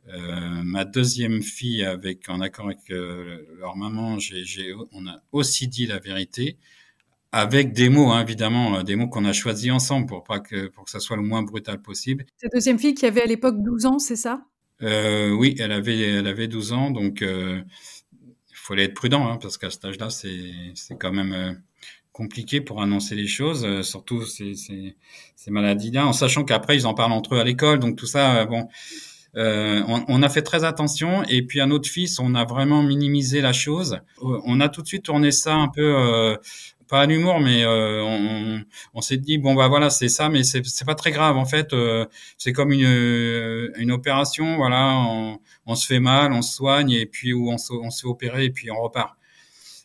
Euh, 0.09 0.62
ma 0.64 0.85
deuxième 0.85 1.43
fille, 1.43 1.85
avec 1.85 2.29
en 2.29 2.41
accord 2.41 2.67
avec 2.67 2.91
euh, 2.91 3.47
leur 3.59 3.76
maman, 3.76 4.19
on 4.93 5.06
a 5.06 5.23
aussi 5.31 5.69
dit 5.69 5.87
la 5.87 5.99
vérité, 6.00 6.56
avec 7.31 7.73
des 7.73 7.88
mots, 7.88 8.11
hein, 8.11 8.20
évidemment, 8.23 8.79
euh, 8.79 8.82
des 8.82 8.97
mots 8.97 9.09
qu'on 9.09 9.25
a 9.25 9.32
choisis 9.32 9.70
ensemble 9.70 10.06
pour 10.06 10.25
pas 10.25 10.41
que 10.41 10.67
pour 10.69 10.85
que 10.85 10.91
ça 10.91 10.99
soit 10.99 11.17
le 11.17 11.23
moins 11.23 11.43
brutal 11.43 11.81
possible. 11.81 12.26
Cette 12.37 12.53
deuxième 12.53 12.79
fille 12.79 12.94
qui 12.94 13.06
avait 13.06 13.23
à 13.23 13.26
l'époque 13.26 13.63
12 13.63 13.86
ans, 13.86 13.98
c'est 13.98 14.17
ça? 14.17 14.44
Oui, 14.81 15.55
elle 15.60 15.70
avait 15.70 16.01
elle 16.01 16.27
avait 16.27 16.48
12 16.48 16.72
ans, 16.72 16.91
donc 16.91 17.20
il 17.20 17.65
fallait 18.53 18.84
être 18.84 18.94
prudent 18.94 19.29
hein, 19.29 19.39
parce 19.41 19.56
qu'à 19.56 19.70
cet 19.70 19.84
âge-là, 19.84 20.10
c'est 20.10 20.51
c'est 20.75 20.98
quand 20.98 21.13
même 21.13 21.63
compliqué 22.10 22.60
pour 22.60 22.82
annoncer 22.82 23.15
les 23.15 23.29
choses, 23.29 23.82
surtout 23.82 24.27
ces, 24.27 24.55
ces, 24.55 24.96
ces 25.36 25.51
maladies-là, 25.53 26.06
en 26.08 26.13
sachant 26.13 26.44
qu'après 26.44 26.77
ils 26.77 26.86
en 26.86 26.94
parlent 26.94 27.13
entre 27.13 27.36
eux 27.36 27.39
à 27.39 27.44
l'école, 27.44 27.79
donc 27.79 27.96
tout 27.96 28.06
ça, 28.06 28.44
bon, 28.44 28.69
euh, 29.36 29.82
on, 29.89 30.05
on, 30.08 30.22
a 30.22 30.29
fait 30.29 30.43
très 30.43 30.65
attention. 30.65 31.22
Et 31.24 31.43
puis 31.43 31.60
à 31.60 31.67
notre 31.67 31.89
fils, 31.89 32.19
on 32.19 32.34
a 32.34 32.44
vraiment 32.44 32.82
minimisé 32.82 33.41
la 33.41 33.53
chose. 33.53 34.01
Euh, 34.22 34.41
on 34.44 34.60
a 34.60 34.69
tout 34.69 34.82
de 34.82 34.86
suite 34.86 35.05
tourné 35.05 35.31
ça 35.31 35.55
un 35.55 35.69
peu, 35.69 35.94
euh, 35.96 36.36
pas 36.93 37.01
à 37.01 37.06
l'humour, 37.06 37.41
mais 37.41 37.65
euh, 37.65 38.03
on, 38.05 38.62
on 38.93 39.01
s'est 39.01 39.17
dit 39.17 39.39
bon 39.39 39.55
bah 39.55 39.67
voilà 39.69 39.89
c'est 39.89 40.08
ça, 40.10 40.29
mais 40.29 40.43
c'est 40.44 40.84
pas 40.84 40.94
très 40.94 41.10
grave 41.10 41.39
en 41.39 41.46
fait. 41.46 41.72
Euh, 41.72 42.05
c'est 42.36 42.53
comme 42.53 42.70
une 42.70 43.72
une 43.77 43.91
opération, 43.91 44.56
voilà, 44.56 44.96
on, 45.08 45.39
on, 45.65 45.74
se 45.74 45.86
fait 45.86 46.01
mal, 46.01 46.32
on 46.32 46.43
se 46.43 46.55
soigne 46.55 46.91
et 46.91 47.06
puis 47.06 47.32
on 47.32 47.56
se, 47.56 47.72
on 47.72 47.91
se 47.91 48.03
fait 48.03 48.08
opérer 48.08 48.44
et 48.44 48.51
puis 48.51 48.70
on 48.70 48.81
repart. 48.82 49.17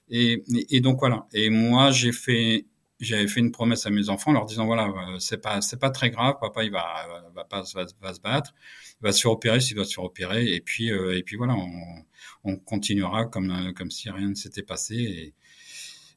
Et, 0.09 0.43
et, 0.69 0.81
donc 0.81 0.99
voilà. 0.99 1.25
Et 1.33 1.49
moi 1.49 1.91
j'ai 1.91 2.11
fait 2.11 2.65
j'avais 2.99 3.27
fait 3.27 3.39
une 3.39 3.51
promesse 3.51 3.85
à 3.85 3.89
mes 3.89 4.09
enfants, 4.09 4.31
leur 4.31 4.45
disant 4.45 4.65
voilà 4.65 4.91
c'est 5.19 5.41
pas 5.41 5.61
c'est 5.61 5.79
pas 5.79 5.89
très 5.89 6.09
grave, 6.09 6.35
papa 6.41 6.63
il 6.63 6.71
va 6.71 7.31
va 7.35 7.43
pas 7.43 7.63
va, 7.75 7.85
va 8.01 8.13
se 8.13 8.19
battre 8.19 8.53
va 9.01 9.11
se 9.11 9.27
opérer 9.27 9.59
s'il 9.61 9.75
doit 9.75 9.85
se 9.85 9.99
opérer 9.99 10.53
et 10.53 10.61
puis 10.61 10.91
euh, 10.91 11.17
et 11.17 11.23
puis 11.23 11.35
voilà 11.37 11.53
on, 11.55 12.03
on, 12.43 12.57
continuera 12.57 13.25
comme 13.25 13.51
euh, 13.51 13.73
comme 13.73 13.91
si 13.91 14.09
rien 14.09 14.29
ne 14.29 14.35
s'était 14.35 14.63
passé 14.63 14.95
et, 14.95 15.33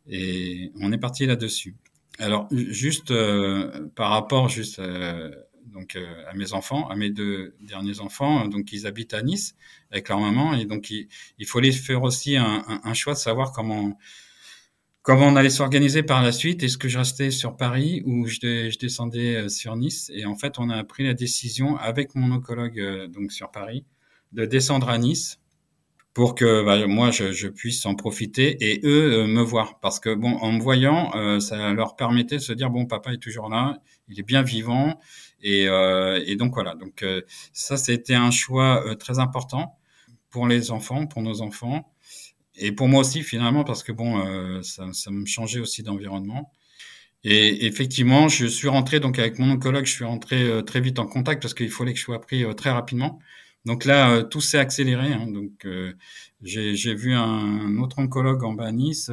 et 0.08 0.72
on 0.80 0.92
est 0.92 0.98
parti 0.98 1.26
là-dessus. 1.26 1.76
Alors 2.18 2.48
juste 2.50 3.10
euh, 3.10 3.88
par 3.94 4.10
rapport 4.10 4.48
juste 4.48 4.80
donc 5.66 5.96
à 6.26 6.34
mes 6.34 6.52
enfants, 6.52 6.88
à 6.88 6.96
mes 6.96 7.10
deux 7.10 7.54
derniers 7.60 8.00
enfants, 8.00 8.48
donc 8.48 8.72
ils 8.72 8.86
habitent 8.86 9.14
à 9.14 9.22
Nice 9.22 9.54
avec 9.90 10.08
leur 10.08 10.18
maman 10.18 10.54
et 10.54 10.64
donc 10.64 10.90
il, 10.90 11.08
il 11.38 11.46
fallait 11.46 11.72
faire 11.72 12.02
aussi 12.02 12.36
un, 12.36 12.64
un 12.82 12.94
choix 12.94 13.12
de 13.12 13.18
savoir 13.18 13.52
comment 13.52 13.96
comment 15.02 15.26
on 15.26 15.36
allait 15.36 15.50
s'organiser 15.50 16.02
par 16.02 16.22
la 16.22 16.32
suite? 16.32 16.62
Est-ce 16.62 16.78
que 16.78 16.88
je 16.88 16.98
restais 16.98 17.30
sur 17.30 17.56
Paris 17.56 18.02
ou 18.04 18.26
je, 18.26 18.78
descendais 18.78 19.36
euh, 19.36 19.48
sur 19.48 19.76
Nice? 19.76 20.10
Et 20.14 20.24
en 20.26 20.36
fait, 20.36 20.58
on 20.58 20.70
a 20.70 20.82
pris 20.84 21.04
la 21.04 21.14
décision 21.14 21.76
avec 21.76 22.14
mon 22.14 22.32
oncologue 22.32 22.78
euh, 22.78 23.06
donc 23.08 23.32
sur 23.32 23.50
Paris 23.50 23.84
de 24.32 24.44
descendre 24.44 24.88
à 24.88 24.98
Nice 24.98 25.40
pour 26.14 26.34
que 26.34 26.64
bah, 26.64 26.86
moi 26.86 27.10
je, 27.10 27.32
je, 27.32 27.48
puisse 27.48 27.86
en 27.86 27.94
profiter 27.94 28.56
et 28.60 28.80
eux 28.84 29.26
me 29.26 29.42
voir. 29.42 29.80
Parce 29.80 30.00
que 30.00 30.14
bon 30.14 30.36
en 30.38 30.52
me 30.52 30.60
voyant 30.60 31.40
ça 31.40 31.72
leur 31.72 31.96
permettait 31.96 32.36
de 32.36 32.40
se 32.40 32.52
dire 32.52 32.68
bon 32.70 32.86
papa 32.86 33.12
est 33.12 33.18
toujours 33.18 33.48
là 33.48 33.78
il 34.08 34.18
est 34.18 34.24
bien 34.24 34.42
vivant 34.42 35.00
et, 35.42 35.64
et 35.64 36.36
donc 36.36 36.54
voilà. 36.54 36.74
Donc 36.74 37.04
ça 37.52 37.76
c'était 37.76 38.14
un 38.14 38.32
choix 38.32 38.84
très 38.98 39.20
important 39.20 39.78
pour 40.30 40.48
les 40.48 40.72
enfants 40.72 41.06
pour 41.06 41.22
nos 41.22 41.42
enfants 41.42 41.92
et 42.60 42.72
pour 42.72 42.88
moi 42.88 43.00
aussi 43.00 43.22
finalement 43.22 43.64
parce 43.64 43.82
que 43.82 43.92
bon, 43.92 44.24
euh, 44.26 44.62
ça, 44.62 44.92
ça, 44.92 45.10
me 45.10 45.26
changeait 45.26 45.60
aussi 45.60 45.82
d'environnement. 45.82 46.52
Et 47.24 47.66
effectivement, 47.66 48.28
je 48.28 48.46
suis 48.46 48.68
rentré 48.68 49.00
donc 49.00 49.18
avec 49.18 49.38
mon 49.38 49.50
oncologue, 49.50 49.86
je 49.86 49.92
suis 49.92 50.04
rentré 50.04 50.42
euh, 50.42 50.62
très 50.62 50.80
vite 50.80 50.98
en 50.98 51.06
contact 51.06 51.42
parce 51.42 51.54
qu'il 51.54 51.70
fallait 51.70 51.92
que 51.92 51.98
je 51.98 52.04
sois 52.04 52.20
pris 52.20 52.44
euh, 52.44 52.52
très 52.54 52.70
rapidement. 52.70 53.18
Donc 53.66 53.84
là, 53.84 54.22
tout 54.24 54.40
s'est 54.40 54.58
accéléré. 54.58 55.12
Hein, 55.12 55.26
donc 55.26 55.66
j'ai 56.42 56.94
vu 56.94 57.14
un 57.14 57.76
autre 57.78 57.98
oncologue 57.98 58.42
en 58.44 58.54
bas 58.54 58.66
à 58.68 58.72
Nice, 58.72 59.10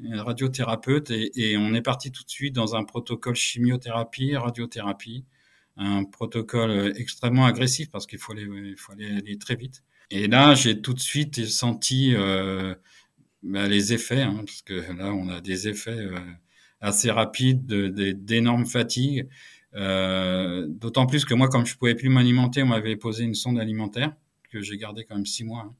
radiothérapeute, 0.00 1.10
et, 1.12 1.30
et, 1.52 1.56
on 1.56 1.72
est 1.74 1.82
parti 1.82 2.10
tout 2.10 2.24
de 2.24 2.30
suite 2.30 2.54
dans 2.54 2.74
un 2.74 2.84
protocole 2.84 3.36
chimiothérapie, 3.36 4.36
radiothérapie, 4.36 5.24
un 5.76 6.04
protocole 6.04 6.92
extrêmement 6.96 7.46
agressif 7.46 7.90
parce 7.92 8.06
qu'il 8.08 8.18
faut 8.18 8.34
il 8.36 8.74
faut 8.76 8.92
aller 8.92 9.38
très 9.38 9.54
vite. 9.54 9.84
Et 10.10 10.26
là, 10.26 10.54
j'ai 10.54 10.80
tout 10.80 10.94
de 10.94 11.00
suite 11.00 11.46
senti 11.46 12.14
euh, 12.14 12.74
bah, 13.42 13.68
les 13.68 13.92
effets, 13.92 14.22
hein, 14.22 14.42
parce 14.44 14.62
que 14.62 14.74
là, 14.74 15.12
on 15.14 15.28
a 15.28 15.40
des 15.40 15.68
effets 15.68 15.90
euh, 15.90 16.18
assez 16.80 17.10
rapides, 17.10 17.66
d'énormes 17.66 18.66
fatigues. 18.66 19.28
Euh, 19.76 20.66
D'autant 20.68 21.06
plus 21.06 21.24
que 21.24 21.34
moi, 21.34 21.48
comme 21.48 21.64
je 21.66 21.76
pouvais 21.76 21.94
plus 21.94 22.08
m'alimenter, 22.08 22.62
on 22.62 22.66
m'avait 22.66 22.96
posé 22.96 23.24
une 23.24 23.34
sonde 23.34 23.58
alimentaire 23.58 24.12
que 24.50 24.60
j'ai 24.60 24.76
gardée 24.76 25.04
quand 25.04 25.14
même 25.14 25.26
six 25.26 25.44
mois. 25.44 25.62
Hein. 25.68 25.74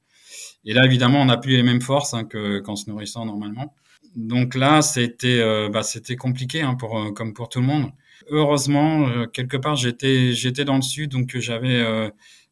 Et 0.65 0.75
là, 0.75 0.85
évidemment, 0.85 1.21
on 1.23 1.25
n'a 1.25 1.37
plus 1.37 1.57
les 1.57 1.65
mêmes 1.65 1.83
forces 1.83 2.15
hein, 2.15 2.25
qu'en 2.25 2.77
se 2.77 2.89
nourrissant 2.89 3.27
normalement. 3.27 3.75
Donc 4.15 4.55
là, 4.55 4.81
c'était 4.83 5.41
euh, 5.41 5.69
bah, 5.69 5.83
c'était 5.83 6.17
compliqué, 6.17 6.63
hein, 6.63 6.75
pour, 6.75 6.99
euh, 6.99 7.13
comme 7.13 7.35
pour 7.35 7.49
tout 7.49 7.61
le 7.61 7.67
monde. 7.67 7.91
Heureusement, 8.29 9.27
quelque 9.29 9.57
part, 9.57 9.77
j'étais 9.77 10.35
j'étais 10.35 10.65
dans 10.65 10.77
le 10.77 10.83
sud, 10.83 11.11
donc 11.11 11.37
j'avais 11.39 11.83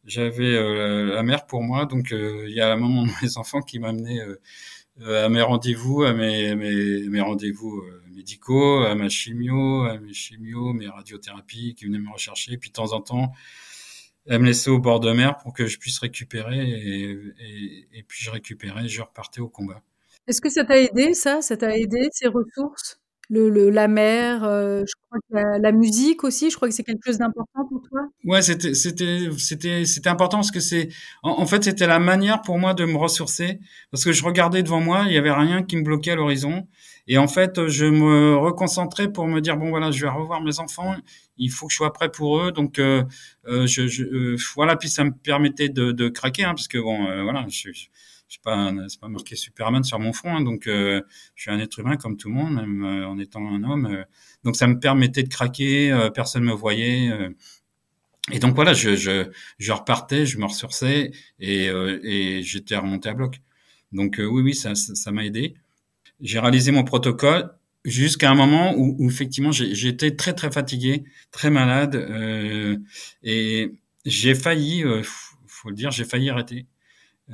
j'avais 0.04 0.54
euh, 0.54 1.14
la 1.14 1.22
mère 1.22 1.46
pour 1.46 1.62
moi, 1.62 1.86
donc 1.86 2.12
euh, 2.12 2.46
il 2.48 2.54
y 2.54 2.60
a 2.60 2.68
la 2.68 2.76
maman 2.76 3.04
de 3.04 3.10
mes 3.22 3.36
enfants 3.36 3.60
qui 3.60 3.78
m'a 3.78 3.88
amené 3.88 4.20
euh, 4.20 5.24
à 5.24 5.28
mes 5.28 5.42
rendez-vous, 5.42 6.02
à 6.02 6.12
mes, 6.12 6.54
mes, 6.54 7.08
mes 7.08 7.20
rendez-vous 7.20 7.82
médicaux, 8.10 8.84
à 8.84 8.94
ma 8.94 9.08
chimio, 9.08 9.84
à 9.84 9.98
mes 9.98 10.12
chimios, 10.12 10.72
mes 10.72 10.88
radiothérapies, 10.88 11.74
qui 11.74 11.84
venaient 11.84 11.98
me 11.98 12.10
rechercher. 12.10 12.56
Puis 12.56 12.70
de 12.70 12.74
temps 12.74 12.92
en 12.92 13.00
temps, 13.00 13.32
elle 14.26 14.40
me 14.40 14.46
laissait 14.46 14.70
au 14.70 14.80
bord 14.80 14.98
de 15.00 15.12
mer 15.12 15.36
pour 15.38 15.52
que 15.52 15.66
je 15.66 15.78
puisse 15.78 15.98
récupérer. 16.00 16.68
Et, 16.68 17.10
et 17.92 18.02
puis 18.02 18.24
je 18.24 18.30
récupérais, 18.30 18.88
je 18.88 19.02
repartais 19.02 19.40
au 19.40 19.48
combat. 19.48 19.82
Est-ce 20.26 20.40
que 20.40 20.50
ça 20.50 20.64
t'a 20.64 20.78
aidé, 20.78 21.14
ça? 21.14 21.42
Ça 21.42 21.56
t'a 21.56 21.76
aidé, 21.78 22.08
ces 22.10 22.26
ressources? 22.26 23.00
Le, 23.30 23.70
la 23.70 23.88
mer, 23.88 24.44
euh, 24.44 24.84
je 24.86 24.92
crois 25.08 25.58
la, 25.58 25.72
musique 25.72 26.24
aussi, 26.24 26.50
je 26.50 26.56
crois 26.56 26.68
que 26.68 26.74
c'est 26.74 26.82
quelque 26.82 27.04
chose 27.04 27.18
d'important 27.18 27.66
pour 27.68 27.82
toi? 27.88 28.08
Ouais, 28.24 28.42
c'était 28.42 28.74
c'était 28.74 29.28
c'était 29.36 29.84
c'était 29.84 30.08
important 30.08 30.38
parce 30.38 30.50
que 30.50 30.60
c'est 30.60 30.88
en, 31.22 31.42
en, 31.42 31.46
fait 31.46 31.64
c'était 31.64 31.86
la 31.86 31.98
manière 31.98 32.42
pour 32.42 32.58
moi 32.58 32.74
de 32.74 32.84
me 32.84 32.96
ressourcer 32.96 33.60
parce 33.90 34.04
que 34.04 34.12
je 34.12 34.24
regardais 34.24 34.62
devant 34.62 34.80
moi, 34.80 35.04
il 35.06 35.12
y 35.12 35.18
avait 35.18 35.32
rien 35.32 35.62
qui 35.62 35.76
me 35.76 35.82
bloquait 35.82 36.12
à 36.12 36.16
l'horizon 36.16 36.66
et 37.06 37.18
en 37.18 37.28
fait 37.28 37.68
je 37.68 37.86
me 37.86 38.36
reconcentrais 38.36 39.12
pour 39.12 39.26
me 39.26 39.40
dire 39.40 39.56
bon 39.56 39.70
voilà 39.70 39.90
je 39.90 40.00
vais 40.02 40.10
revoir 40.10 40.40
mes 40.42 40.58
enfants, 40.60 40.94
il 41.38 41.50
faut 41.50 41.66
que 41.66 41.72
je 41.72 41.76
sois 41.76 41.92
prêt 41.92 42.10
pour 42.10 42.40
eux 42.40 42.52
donc 42.52 42.78
euh, 42.78 43.04
euh 43.46 43.66
je, 43.66 43.86
je 43.86 44.04
euh, 44.04 44.36
voilà 44.54 44.76
puis 44.76 44.88
ça 44.88 45.04
me 45.04 45.12
permettait 45.12 45.68
de, 45.68 45.92
de 45.92 46.08
craquer 46.08 46.44
hein, 46.44 46.54
parce 46.54 46.68
que 46.68 46.78
bon 46.78 47.06
euh, 47.08 47.22
voilà 47.22 47.46
je, 47.48 47.72
je 47.72 47.86
c'est 48.28 48.42
pas 48.42 48.72
c'est 48.88 49.00
pas 49.00 49.08
marqué 49.08 49.36
Superman 49.36 49.82
sur 49.84 49.98
mon 49.98 50.12
front, 50.12 50.36
hein, 50.36 50.42
donc 50.42 50.66
euh, 50.66 51.00
je 51.34 51.42
suis 51.42 51.50
un 51.50 51.58
être 51.58 51.78
humain 51.78 51.96
comme 51.96 52.16
tout 52.18 52.28
le 52.28 52.34
monde, 52.34 52.54
même 52.54 52.84
euh, 52.84 53.08
en 53.08 53.18
étant 53.18 53.40
un 53.48 53.64
homme. 53.64 54.04
Donc 54.44 54.56
ça 54.56 54.66
me 54.66 54.78
permettait 54.78 55.22
de 55.22 55.28
craquer, 55.28 56.08
personne 56.14 56.44
me 56.44 56.52
voyait. 56.52 57.10
et 58.30 58.38
donc 58.38 58.54
voilà, 58.54 58.74
je, 58.74 58.96
je, 58.96 59.30
je 59.58 59.72
repartais, 59.72 60.26
je 60.26 60.38
me 60.38 60.44
ressourçais 60.44 61.12
et, 61.40 61.66
et 61.68 62.42
j'étais 62.42 62.76
remonté 62.76 63.08
à 63.08 63.14
bloc. 63.14 63.40
Donc 63.92 64.16
oui, 64.18 64.42
oui, 64.42 64.54
ça 64.54 64.74
ça 64.74 65.10
m'a 65.10 65.24
aidé. 65.24 65.54
J'ai 66.20 66.38
réalisé 66.38 66.70
mon 66.70 66.84
protocole 66.84 67.57
jusqu'à 67.88 68.30
un 68.30 68.34
moment 68.34 68.74
où, 68.76 68.96
où 68.98 69.08
effectivement 69.10 69.52
j'étais 69.52 70.16
très 70.16 70.34
très 70.34 70.50
fatigué, 70.50 71.04
très 71.30 71.50
malade 71.50 71.96
et 73.22 73.72
j'ai 74.04 74.34
failli, 74.34 74.84
faut 75.46 75.70
le 75.70 75.74
dire, 75.74 75.90
j'ai 75.90 76.04
failli 76.04 76.30
arrêter. 76.30 76.66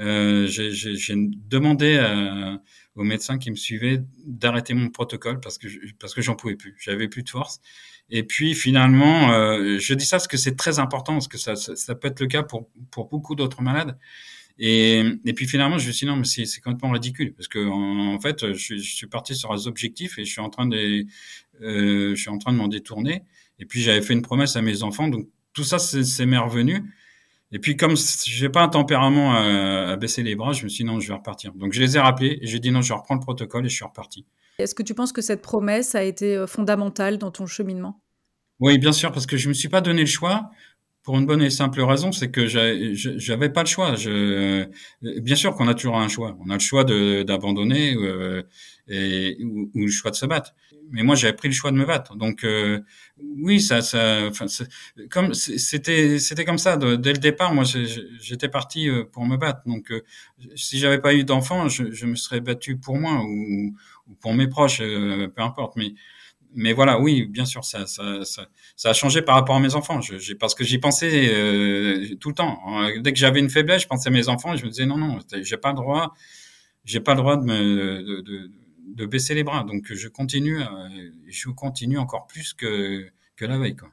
Euh, 0.01 0.47
j'ai 0.49 1.15
demandé 1.17 1.99
à, 1.99 2.61
aux 2.97 3.05
médecins 3.05 3.39
qui 3.39 3.51
me 3.51 3.57
suivaient 3.57 4.03
d'arrêter 4.27 4.75
mon 4.75 4.89
protocole 4.91 5.41
parce 5.41 5.57
que 5.57 5.69
parce 6.01 6.15
que 6.15 6.23
j'en 6.23 6.35
pouvais 6.35 6.57
plus, 6.57 6.75
j'avais 6.81 7.09
plus 7.09 7.23
de 7.23 7.31
force. 7.31 7.61
Et 8.11 8.25
puis 8.25 8.55
finalement, 8.55 9.33
euh, 9.33 9.79
je 9.79 9.95
dis 9.95 10.05
ça 10.05 10.17
parce 10.17 10.29
que 10.29 10.37
c'est 10.37 10.57
très 10.57 10.79
important 10.79 11.15
parce 11.15 11.29
que 11.29 11.39
ça, 11.39 11.55
ça, 11.55 11.77
ça, 11.77 11.95
peut 11.95 12.09
être 12.09 12.21
le 12.21 12.27
cas 12.27 12.43
pour 12.43 12.69
pour 12.91 13.09
beaucoup 13.09 13.35
d'autres 13.37 13.63
malades. 13.63 13.97
Et, 14.59 15.03
et 15.25 15.33
puis 15.33 15.47
finalement, 15.49 15.79
je 15.79 15.89
me 15.89 15.93
suis 15.93 16.07
dit 16.07 16.13
non, 16.13 16.17
mais 16.17 16.25
c'est 16.25 16.61
complètement 16.61 16.91
ridicule 16.91 17.35
parce 17.35 17.49
que 17.49 17.59
en, 17.59 18.21
fait, 18.21 18.53
je, 18.53 18.77
je, 18.77 18.95
suis 18.95 19.09
parti 19.09 19.35
sur 19.35 19.55
des 19.55 19.67
objectifs 19.67 20.19
et 20.19 20.25
je 20.25 20.31
suis 20.31 20.41
en 20.41 20.49
train 20.49 20.67
de 20.67 21.05
euh, 21.63 22.15
je 22.15 22.21
suis 22.21 22.31
en 22.31 22.39
train 22.39 22.53
de 22.53 22.59
m'en 22.59 22.69
détourner. 22.69 23.25
Et 23.59 23.67
puis 23.67 23.83
j'avais 23.83 24.03
fait 24.03 24.13
une 24.13 24.23
promesse 24.23 24.57
à 24.57 24.63
mes 24.63 24.83
enfants, 24.83 25.09
donc 25.09 25.29
tout 25.53 25.65
ça 25.65 25.79
c'est 25.79 26.27
m'est 26.27 26.39
revenu. 26.39 26.83
Et 27.53 27.59
puis 27.59 27.77
comme 27.77 27.95
j'ai 28.25 28.49
pas 28.49 28.63
un 28.63 28.69
tempérament 28.69 29.35
à, 29.35 29.97
baisser 29.97 30.23
les 30.23 30.35
bras, 30.35 30.53
je 30.53 30.65
me 30.65 30.69
suis 30.69 30.85
dit 30.85 30.91
non, 30.91 31.01
je 31.01 31.09
vais 31.09 31.15
repartir. 31.15 31.53
Donc 31.55 31.73
je 31.73 31.81
les 31.81 31.97
ai 31.97 32.01
rappelés 32.01 32.39
et 32.41 32.47
j'ai 32.47 32.59
dit 32.59 32.71
non, 32.71 32.83
je 32.83 32.93
reprends 32.93 33.15
le 33.15 33.21
protocole 33.21 33.67
et 33.67 33.69
je 33.69 33.75
suis 33.75 33.85
reparti. 33.85 34.25
Est-ce 34.59 34.75
que 34.75 34.85
tu 34.85 34.95
penses 34.95 35.13
que 35.13 35.23
cette 35.23 35.43
promesse 35.43 35.97
a 35.97 36.05
été 36.05 36.37
euh, 36.37 36.47
fondamentale 36.47 37.19
dans 37.19 37.33
ton 37.33 37.47
cheminement? 37.47 38.01
Oui, 38.61 38.79
bien 38.79 38.93
sûr, 38.93 39.11
parce 39.11 39.27
que 39.27 39.37
je 39.37 39.49
me 39.49 39.53
suis 39.53 39.69
pas 39.69 39.81
donné 39.81 40.03
le 40.03 40.07
choix 40.07 40.51
pour 41.05 41.19
une 41.19 41.27
bonne 41.27 41.43
et 41.43 41.51
simple 41.51 41.83
raison, 41.83 42.13
c'est 42.13 42.31
que 42.31 42.47
j'avais 42.47 43.51
pas 43.51 43.63
le 43.63 43.69
choix. 43.69 43.95
Je, 43.95 44.67
bien 45.21 45.37
sûr 45.37 45.55
qu'on 45.55 45.69
a 45.69 45.75
toujours 45.75 45.99
un 45.99 46.09
choix. 46.09 46.35
On 46.41 46.49
a 46.49 46.55
le 46.55 46.61
choix 46.61 46.83
d'abandonner 46.83 47.95
euh, 47.95 48.43
et 48.89 49.37
ou, 49.45 49.71
le 49.75 49.91
choix 49.91 50.11
de 50.11 50.17
se 50.17 50.25
battre. 50.25 50.55
Mais 50.91 51.03
moi, 51.03 51.15
j'avais 51.15 51.35
pris 51.35 51.49
le 51.49 51.55
choix 51.55 51.71
de 51.71 51.77
me 51.77 51.85
battre. 51.85 52.17
Donc 52.17 52.43
euh, 52.43 52.81
oui, 53.19 53.61
ça, 53.61 53.83
ça, 53.83 54.31
comme 55.11 55.35
c'était, 55.35 56.19
c'était 56.19 56.45
comme 56.47 56.59
ça 56.59 56.79
dès 56.79 57.13
le 57.13 57.19
départ. 57.19 57.53
Moi, 57.53 57.65
j'étais 58.21 58.49
parti 58.49 58.89
euh, 58.89 59.05
pour 59.05 59.27
me 59.27 59.37
battre. 59.37 59.61
Donc 59.67 59.91
euh, 59.93 60.03
si 60.57 60.79
j'avais 60.79 61.01
pas 61.01 61.13
eu 61.15 61.25
d'enfant, 61.25 61.69
je, 61.69 61.93
je, 61.93 62.07
me 62.07 62.15
serais 62.15 62.41
battu 62.41 62.79
pour 62.79 62.97
moi 62.97 63.23
ou, 63.23 63.75
ou 64.09 64.15
pour 64.23 64.33
mes 64.33 64.49
proches, 64.49 64.81
euh, 64.81 65.29
peu 65.29 65.43
importe. 65.43 65.77
Mais 65.77 65.93
mais 66.55 66.73
voilà, 66.73 67.01
oui, 67.01 67.27
bien 67.27 67.45
sûr, 67.45 67.65
ça, 67.65 67.87
ça, 67.87 68.25
ça, 68.25 68.47
ça, 68.77 68.91
a 68.91 68.93
changé 68.93 69.23
par 69.23 69.35
rapport 69.35 69.57
à 69.57 69.61
mes 69.61 69.75
enfants. 69.75 70.01
Je, 70.01 70.35
parce 70.35 70.55
que 70.55 70.65
j'y 70.65 70.79
pensais 70.79 71.29
euh, 71.33 72.15
tout 72.21 72.29
le 72.29 72.35
temps. 72.35 72.61
Dès 73.01 73.13
que 73.13 73.19
j'avais 73.19 73.41
une 73.41 73.51
faiblesse, 73.51 73.83
je 73.83 73.89
pensais 73.89 74.09
à 74.09 74.13
mes 74.13 74.29
enfants 74.29 74.55
et 74.55 74.57
je 74.57 74.65
me 74.65 74.71
disais 74.71 74.87
non, 74.87 74.97
non, 74.99 75.19
j'ai 75.43 75.57
pas 75.57 75.71
le 75.71 75.77
droit, 75.77 76.15
j'ai 76.85 77.01
pas 77.01 77.15
le 77.15 77.21
droit 77.21 77.37
de 77.37 77.45
me 77.45 78.03
de, 78.03 78.21
de, 78.21 78.51
de, 78.95 79.07
baisser 79.07 79.35
les 79.35 79.45
bras. 79.45 79.65
Donc 79.65 79.93
je 79.93 80.09
continue, 80.09 80.61
je 81.29 81.49
continue 81.51 81.99
encore 81.99 82.27
plus 82.27 82.55
que 82.55 83.07
que 83.37 83.45
la 83.45 83.59
veille, 83.59 83.77
quoi. 83.77 83.91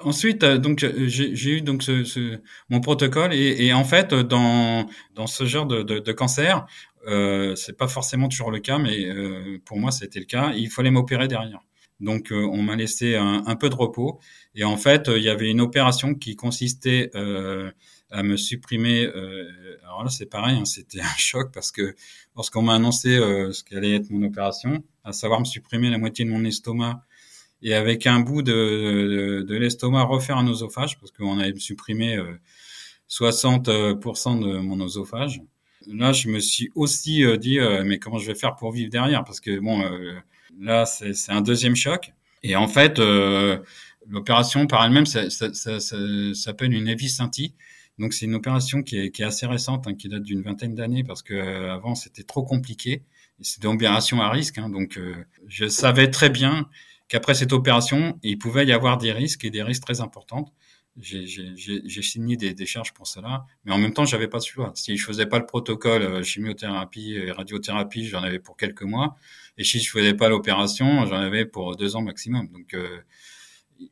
Ensuite, 0.00 0.44
euh, 0.44 0.58
donc 0.58 0.78
j'ai 0.78 1.50
eu 1.50 1.60
donc 1.60 1.82
ce, 1.82 2.04
ce, 2.04 2.38
mon 2.70 2.80
protocole 2.80 3.34
et, 3.34 3.66
et, 3.66 3.72
en 3.72 3.82
fait 3.82 4.14
dans 4.14 4.86
dans 5.16 5.26
ce 5.26 5.44
genre 5.44 5.66
de, 5.66 5.82
de, 5.82 5.98
de 5.98 6.12
cancer, 6.12 6.66
euh, 7.08 7.56
c'est 7.56 7.76
pas 7.76 7.88
forcément 7.88 8.28
toujours 8.28 8.52
le 8.52 8.60
cas, 8.60 8.78
mais 8.78 9.06
euh, 9.06 9.58
pour 9.64 9.78
moi 9.78 9.90
c'était 9.90 10.20
le 10.20 10.24
cas. 10.26 10.52
Il 10.54 10.70
fallait 10.70 10.92
m'opérer 10.92 11.26
derrière. 11.26 11.60
Donc 12.00 12.30
euh, 12.30 12.48
on 12.52 12.62
m'a 12.62 12.76
laissé 12.76 13.16
un, 13.16 13.56
peu 13.56 13.68
de 13.68 13.74
repos. 13.74 14.20
Et 14.54 14.64
en 14.64 14.76
fait, 14.76 15.10
il 15.14 15.22
y 15.22 15.28
avait 15.28 15.50
une 15.50 15.60
opération 15.60 16.14
qui 16.14 16.36
consistait 16.36 17.10
euh, 17.14 17.70
à 18.10 18.22
me 18.22 18.36
supprimer. 18.36 19.06
Euh, 19.06 19.78
alors 19.82 20.04
là, 20.04 20.10
c'est 20.10 20.26
pareil, 20.26 20.56
hein, 20.56 20.64
c'était 20.64 21.00
un 21.02 21.16
choc 21.16 21.50
parce 21.52 21.72
que 21.72 21.94
lorsqu'on 22.36 22.62
m'a 22.62 22.74
annoncé 22.74 23.16
ce 23.16 23.64
qu'allait 23.64 23.96
être 23.96 24.10
mon 24.10 24.26
opération, 24.26 24.82
à 25.04 25.12
savoir 25.12 25.40
me 25.40 25.44
supprimer 25.44 25.90
la 25.90 25.98
moitié 25.98 26.24
de 26.24 26.30
mon 26.30 26.44
estomac 26.44 27.02
et 27.62 27.74
avec 27.74 28.06
un 28.06 28.20
bout 28.20 28.42
de, 28.42 28.52
de, 28.52 29.42
de 29.42 29.56
l'estomac 29.56 30.04
refaire 30.04 30.36
un 30.36 30.46
oesophage 30.46 31.00
parce 31.00 31.10
qu'on 31.10 31.40
avait 31.40 31.58
supprimé 31.58 32.16
60% 33.10 34.40
de 34.40 34.58
mon 34.58 34.80
oesophage. 34.80 35.40
Là, 35.88 36.12
je 36.12 36.28
me 36.28 36.38
suis 36.38 36.70
aussi 36.76 37.24
dit, 37.38 37.58
mais 37.84 37.98
comment 37.98 38.18
je 38.18 38.28
vais 38.28 38.36
faire 38.36 38.54
pour 38.54 38.70
vivre 38.70 38.90
derrière? 38.90 39.24
Parce 39.24 39.40
que 39.40 39.58
bon 39.58 39.82
Là, 40.58 40.86
c'est 40.86 41.32
un 41.32 41.40
deuxième 41.40 41.76
choc. 41.76 42.12
Et 42.42 42.56
en 42.56 42.68
fait, 42.68 42.98
euh, 42.98 43.58
l'opération 44.08 44.66
par 44.66 44.84
elle-même 44.84 45.06
ça, 45.06 45.30
ça, 45.30 45.52
ça, 45.52 45.80
ça 45.80 45.96
s'appelle 46.34 46.72
une 46.72 46.88
éviscintie. 46.88 47.54
Donc 47.98 48.12
c'est 48.12 48.26
une 48.26 48.34
opération 48.34 48.82
qui 48.82 48.98
est, 48.98 49.10
qui 49.10 49.22
est, 49.22 49.24
assez 49.24 49.46
récente, 49.46 49.86
hein, 49.86 49.94
qui 49.94 50.08
date 50.08 50.22
d'une 50.22 50.42
vingtaine 50.42 50.74
d'années, 50.74 51.02
parce 51.02 51.22
que 51.22 51.34
euh, 51.34 51.72
avant 51.72 51.94
c'était 51.94 52.22
trop 52.22 52.44
compliqué. 52.44 53.02
C'était 53.40 53.66
une 53.66 53.74
opération 53.74 54.20
à 54.20 54.30
risque. 54.30 54.58
Hein, 54.58 54.68
donc 54.68 54.98
euh, 54.98 55.14
je 55.48 55.66
savais 55.66 56.10
très 56.10 56.30
bien 56.30 56.68
qu'après 57.08 57.34
cette 57.34 57.52
opération, 57.52 58.18
il 58.22 58.38
pouvait 58.38 58.66
y 58.66 58.72
avoir 58.72 58.98
des 58.98 59.12
risques 59.12 59.44
et 59.44 59.50
des 59.50 59.62
risques 59.62 59.84
très 59.84 60.00
importants. 60.00 60.52
j'ai 61.00 62.02
signé 62.02 62.36
des 62.36 62.54
décharges 62.54 62.92
pour 62.92 63.06
cela, 63.06 63.44
mais 63.64 63.72
en 63.72 63.78
même 63.78 63.92
temps, 63.92 64.04
j'avais 64.04 64.28
pas 64.28 64.38
de 64.38 64.44
choix. 64.44 64.72
Si 64.74 64.96
je 64.96 65.04
faisais 65.04 65.26
pas 65.26 65.38
le 65.38 65.46
protocole 65.46 66.02
euh, 66.02 66.22
chimiothérapie 66.22 67.14
et 67.14 67.32
radiothérapie, 67.32 68.06
j'en 68.06 68.22
avais 68.22 68.38
pour 68.38 68.56
quelques 68.56 68.82
mois, 68.82 69.16
et 69.58 69.64
si 69.64 69.80
je 69.80 69.90
faisais 69.90 70.14
pas 70.14 70.28
l'opération, 70.28 71.04
j'en 71.06 71.16
avais 71.16 71.44
pour 71.44 71.76
deux 71.76 71.96
ans 71.96 72.02
maximum. 72.02 72.48
Donc, 72.48 72.74
euh, 72.74 73.00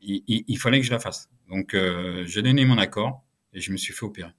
il, 0.00 0.22
il, 0.26 0.58
fallait 0.58 0.80
que 0.80 0.86
je 0.86 0.92
la 0.92 0.98
fasse. 0.98 1.28
Donc, 1.50 1.74
euh, 1.74 2.24
j'ai 2.26 2.42
donné 2.42 2.64
mon 2.64 2.78
accord 2.78 3.24
et 3.52 3.60
je 3.60 3.72
me 3.72 3.76
suis 3.76 3.92
fait 3.92 4.04
opérer. 4.04 4.32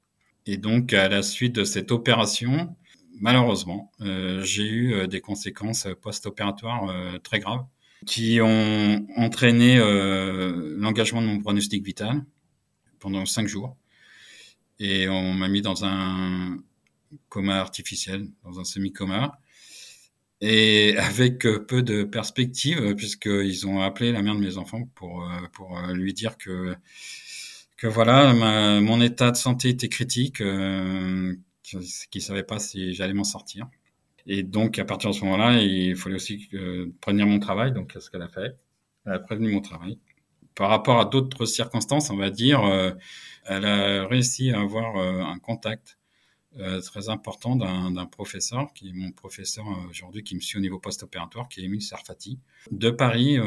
Et 0.45 0.57
donc, 0.57 0.93
à 0.93 1.09
la 1.09 1.21
suite 1.21 1.53
de 1.53 1.65
cette 1.65 1.91
opération, 1.91 2.75
malheureusement, 3.19 3.91
euh, 4.01 4.43
j'ai 4.43 4.67
eu 4.67 4.93
euh, 4.93 5.07
des 5.07 5.21
conséquences 5.21 5.87
post-opératoires 6.01 6.89
euh, 6.89 7.17
très 7.19 7.39
graves 7.39 7.65
qui 8.05 8.39
ont 8.41 9.07
entraîné 9.17 9.77
l'engagement 10.77 11.19
de 11.19 11.25
mon 11.25 11.39
pronostic 11.39 11.83
vital 11.83 12.23
pendant 12.99 13.25
cinq 13.25 13.47
jours. 13.47 13.75
Et 14.79 15.09
on 15.09 15.33
m'a 15.33 15.47
mis 15.47 15.63
dans 15.63 15.83
un 15.83 16.59
coma 17.27 17.59
artificiel, 17.59 18.27
dans 18.43 18.59
un 18.59 18.63
semi-coma. 18.63 19.39
Et 20.41 20.95
avec 20.97 21.39
peu 21.67 21.81
de 21.81 22.03
perspectives, 22.03 22.95
puisqu'ils 22.95 23.67
ont 23.67 23.81
appelé 23.81 24.11
la 24.11 24.21
mère 24.21 24.35
de 24.35 24.39
mes 24.39 24.57
enfants 24.57 24.83
pour, 24.95 25.27
pour 25.53 25.79
lui 25.93 26.13
dire 26.13 26.37
que, 26.37 26.75
que 27.77 27.87
voilà, 27.87 28.33
mon 28.79 29.01
état 29.01 29.31
de 29.31 29.37
santé 29.37 29.69
était 29.69 29.89
critique, 29.89 30.43
qui 31.63 31.77
ne 32.17 32.19
savait 32.19 32.43
pas 32.43 32.59
si 32.59 32.93
j'allais 32.93 33.13
m'en 33.13 33.23
sortir. 33.23 33.67
Et 34.27 34.43
donc, 34.43 34.77
à 34.77 34.85
partir 34.85 35.09
de 35.11 35.15
ce 35.15 35.23
moment-là, 35.23 35.61
il 35.61 35.95
fallait 35.95 36.15
aussi 36.15 36.49
euh, 36.53 36.93
prévenir 37.01 37.27
mon 37.27 37.39
travail. 37.39 37.71
Donc, 37.71 37.95
ce 37.97 38.09
qu'elle 38.09 38.21
a 38.21 38.27
fait, 38.27 38.57
elle 39.05 39.13
a 39.13 39.19
prévenu 39.19 39.51
mon 39.51 39.61
travail. 39.61 39.99
Par 40.53 40.69
rapport 40.69 40.99
à 40.99 41.05
d'autres 41.05 41.45
circonstances, 41.45 42.09
on 42.09 42.17
va 42.17 42.29
dire, 42.29 42.63
euh, 42.65 42.91
elle 43.45 43.65
a 43.65 44.05
réussi 44.07 44.51
à 44.51 44.59
avoir 44.59 44.97
euh, 44.97 45.21
un 45.21 45.39
contact 45.39 45.97
euh, 45.97 46.06
très 46.83 47.09
important 47.09 47.55
d'un 47.55 48.05
professeur, 48.05 48.73
qui 48.73 48.89
est 48.89 48.93
mon 48.93 49.11
professeur 49.11 49.65
aujourd'hui, 49.89 50.23
qui 50.23 50.35
me 50.35 50.39
suit 50.41 50.57
au 50.57 50.61
niveau 50.61 50.79
post-opératoire, 50.79 51.47
qui 51.49 51.61
est 51.61 51.63
Émile 51.63 51.81
Sarfati, 51.81 52.39
de 52.71 52.89
Paris, 52.89 53.37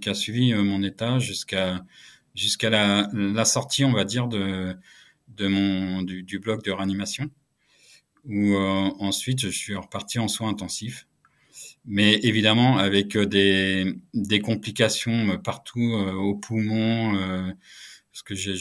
qui 0.00 0.08
a 0.08 0.14
suivi 0.14 0.54
mon 0.54 0.82
état 0.82 1.18
jusqu'à 1.18 1.84
jusqu'à 2.34 2.70
la, 2.70 3.08
la, 3.12 3.44
sortie, 3.44 3.84
on 3.84 3.92
va 3.92 4.04
dire, 4.04 4.28
de, 4.28 4.76
de 5.36 5.48
mon, 5.48 6.02
du, 6.02 6.22
du 6.22 6.38
bloc 6.38 6.64
de 6.64 6.70
réanimation 6.70 7.28
où 8.24 8.54
euh, 8.54 8.90
ensuite 8.98 9.40
je 9.40 9.48
suis 9.48 9.74
reparti 9.74 10.18
en 10.18 10.28
soins 10.28 10.50
intensifs. 10.50 11.06
Mais 11.86 12.14
évidemment, 12.22 12.76
avec 12.76 13.16
euh, 13.16 13.24
des, 13.26 13.94
des 14.12 14.40
complications 14.40 15.30
euh, 15.30 15.36
partout 15.38 15.80
aux 15.80 16.34
poumons, 16.34 17.52
parce 18.12 18.22
que 18.22 18.34
j'ai 18.34 18.52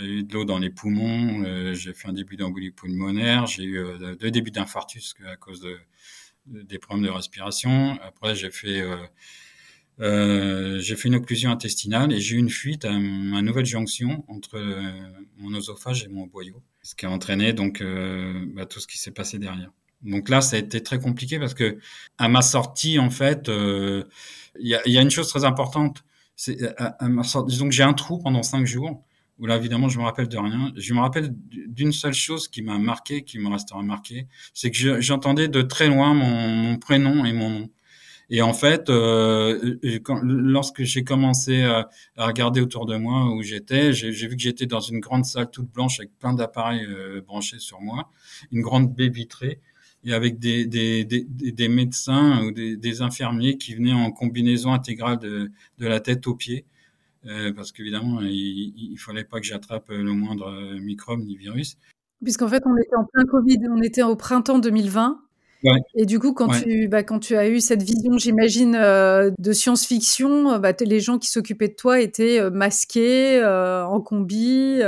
eu 0.00 0.22
de 0.22 0.32
l'eau 0.32 0.44
dans 0.44 0.58
les 0.58 0.70
poumons, 0.70 1.74
j'ai 1.74 1.92
fait 1.94 2.08
un 2.08 2.12
début 2.12 2.36
d'embolie 2.36 2.70
pulmonaire, 2.70 3.46
j'ai 3.46 3.64
eu 3.64 3.84
deux 4.20 4.30
débuts 4.30 4.52
d'infarctus 4.52 5.14
à 5.26 5.36
cause 5.36 5.60
de, 5.60 5.78
des 6.46 6.78
problèmes 6.78 7.04
de 7.04 7.10
respiration. 7.10 7.98
Après, 8.02 8.34
j'ai 8.36 8.50
fait 8.50 8.82
euh, 10.00 10.78
j'ai 10.80 10.96
fait 10.96 11.08
une 11.08 11.16
occlusion 11.16 11.50
intestinale 11.50 12.12
et 12.12 12.20
j'ai 12.20 12.36
eu 12.36 12.38
une 12.38 12.50
fuite 12.50 12.84
à 12.84 12.92
ma 12.92 13.42
nouvelle 13.42 13.66
jonction 13.66 14.24
entre 14.28 14.58
mon 15.38 15.54
oesophage 15.54 16.04
et 16.04 16.08
mon 16.08 16.26
boyau 16.26 16.62
ce 16.82 16.94
qui 16.94 17.06
a 17.06 17.10
entraîné 17.10 17.52
donc 17.52 17.80
euh, 17.80 18.44
bah, 18.54 18.66
tout 18.66 18.80
ce 18.80 18.86
qui 18.86 18.98
s'est 18.98 19.12
passé 19.12 19.38
derrière. 19.38 19.70
Donc 20.02 20.28
là, 20.28 20.40
ça 20.40 20.56
a 20.56 20.58
été 20.58 20.82
très 20.82 20.98
compliqué 20.98 21.38
parce 21.38 21.54
que 21.54 21.78
à 22.18 22.28
ma 22.28 22.42
sortie, 22.42 22.98
en 22.98 23.10
fait, 23.10 23.48
euh, 23.48 24.04
il 24.58 24.66
y, 24.66 24.74
a, 24.74 24.86
y, 24.88 24.98
a, 24.98 25.00
une 25.00 25.10
chose 25.10 25.28
très 25.28 25.44
importante. 25.44 26.02
C'est 26.44 26.56
que 26.56 27.70
j'ai 27.70 27.82
un 27.84 27.92
trou 27.92 28.18
pendant 28.18 28.42
cinq 28.42 28.66
jours 28.66 29.04
où 29.38 29.46
là, 29.46 29.56
évidemment, 29.56 29.88
je 29.88 29.98
me 29.98 30.02
rappelle 30.02 30.26
de 30.26 30.36
rien. 30.36 30.72
Je 30.76 30.92
me 30.92 30.98
rappelle 30.98 31.32
d'une 31.68 31.92
seule 31.92 32.14
chose 32.14 32.48
qui 32.48 32.62
m'a 32.62 32.78
marqué, 32.78 33.22
qui 33.22 33.38
me 33.38 33.48
restera 33.48 33.80
marqué, 33.82 34.26
c'est 34.52 34.72
que 34.72 35.00
j'entendais 35.00 35.46
de 35.46 35.62
très 35.62 35.86
loin 35.86 36.14
mon, 36.14 36.76
prénom 36.78 37.24
et 37.24 37.32
mon 37.32 37.50
nom. 37.50 37.70
Et 38.28 38.42
en 38.42 38.54
fait, 38.54 38.90
euh, 38.90 39.78
lorsque 40.24 40.82
j'ai 40.82 41.04
commencé 41.04 41.62
à, 41.62 41.88
à, 42.16 42.26
regarder 42.26 42.60
autour 42.60 42.86
de 42.86 42.96
moi 42.96 43.32
où 43.32 43.42
j'étais, 43.42 43.92
j'ai 43.92 44.10
vu 44.10 44.36
que 44.36 44.42
j'étais 44.42 44.66
dans 44.66 44.80
une 44.80 44.98
grande 44.98 45.24
salle 45.24 45.50
toute 45.50 45.70
blanche 45.70 46.00
avec 46.00 46.18
plein 46.18 46.32
d'appareils 46.32 46.84
euh, 46.86 47.20
branchés 47.20 47.60
sur 47.60 47.80
moi, 47.80 48.10
une 48.50 48.62
grande 48.62 48.92
baie 48.92 49.10
vitrée 49.10 49.60
et 50.04 50.12
avec 50.12 50.38
des, 50.38 50.66
des, 50.66 51.04
des, 51.04 51.24
des 51.24 51.68
médecins 51.68 52.44
ou 52.44 52.50
des, 52.50 52.76
des, 52.76 53.02
infirmiers 53.02 53.56
qui 53.56 53.74
venaient 53.74 53.92
en 53.92 54.10
combinaison 54.10 54.72
intégrale 54.72 55.18
de, 55.18 55.50
de 55.78 55.86
la 55.86 56.00
tête 56.00 56.26
aux 56.26 56.34
pieds. 56.34 56.64
Euh, 57.26 57.52
parce 57.52 57.70
qu'évidemment, 57.70 58.20
il, 58.20 58.74
il 58.76 58.98
fallait 58.98 59.24
pas 59.24 59.38
que 59.38 59.46
j'attrape 59.46 59.90
le 59.90 60.12
moindre 60.12 60.76
microbe 60.80 61.20
ni 61.20 61.36
virus. 61.36 61.76
Puisqu'en 62.22 62.48
fait, 62.48 62.62
on 62.66 62.76
était 62.76 62.96
en 62.96 63.04
plein 63.04 63.24
Covid, 63.24 63.58
on 63.70 63.80
était 63.80 64.02
au 64.02 64.16
printemps 64.16 64.58
2020. 64.58 65.20
Et 65.94 66.06
du 66.06 66.18
coup, 66.18 66.32
quand, 66.32 66.48
tu, 66.48 66.88
bah, 66.88 67.02
quand 67.02 67.20
tu 67.20 67.36
as 67.36 67.48
eu 67.48 67.60
cette 67.60 67.82
vision, 67.82 68.18
j'imagine, 68.18 68.74
euh, 68.74 69.30
de 69.38 69.52
science-fiction, 69.52 70.52
euh, 70.52 70.58
bah, 70.58 70.72
les 70.80 71.00
gens 71.00 71.18
qui 71.18 71.28
s'occupaient 71.28 71.68
de 71.68 71.74
toi 71.74 72.00
étaient 72.00 72.40
euh, 72.40 72.50
masqués, 72.50 73.42
en 73.44 74.00
combi. 74.00 74.80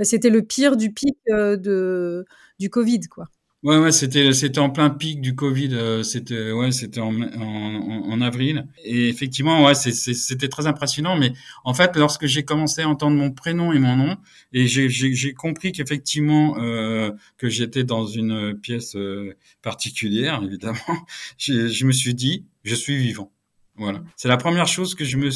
C'était 0.00 0.30
le 0.30 0.42
pire 0.42 0.76
du 0.76 0.92
pic 0.92 1.16
de, 1.28 2.24
du 2.58 2.70
Covid, 2.70 3.00
quoi. 3.10 3.26
Ouais, 3.66 3.78
ouais, 3.78 3.90
c'était 3.90 4.32
c'était 4.32 4.60
en 4.60 4.70
plein 4.70 4.90
pic 4.90 5.20
du 5.20 5.34
Covid. 5.34 5.70
Euh, 5.74 6.04
c'était 6.04 6.52
ouais, 6.52 6.70
c'était 6.70 7.00
en, 7.00 7.20
en, 7.20 8.12
en, 8.12 8.20
avril. 8.20 8.68
Et 8.84 9.08
effectivement, 9.08 9.64
ouais, 9.64 9.74
c'était 9.74 10.48
très 10.48 10.68
impressionnant. 10.68 11.16
Mais 11.16 11.32
en 11.64 11.74
fait, 11.74 11.96
lorsque 11.96 12.26
j'ai 12.26 12.44
commencé 12.44 12.82
à 12.82 12.88
entendre 12.88 13.16
mon 13.16 13.32
prénom 13.32 13.72
et 13.72 13.80
mon 13.80 13.96
nom, 13.96 14.16
et 14.52 14.68
j'ai 14.68 15.34
compris 15.34 15.72
qu'effectivement 15.72 16.56
euh, 16.60 17.10
que 17.38 17.48
j'étais 17.48 17.82
dans 17.82 18.06
une 18.06 18.56
pièce 18.56 18.94
euh, 18.94 19.34
particulière, 19.62 20.40
évidemment, 20.44 20.78
je 21.36 21.84
me 21.86 21.92
suis 21.92 22.14
dit, 22.14 22.44
je 22.62 22.76
suis 22.76 22.96
vivant. 22.96 23.32
Voilà. 23.78 24.00
C'est 24.16 24.28
la 24.28 24.36
première 24.36 24.68
chose 24.68 24.94
que 24.94 25.04
je 25.04 25.16
me 25.16 25.30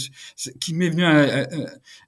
qui 0.61 0.73
m'est 0.75 0.89
venue 0.89 1.05
à, 1.05 1.49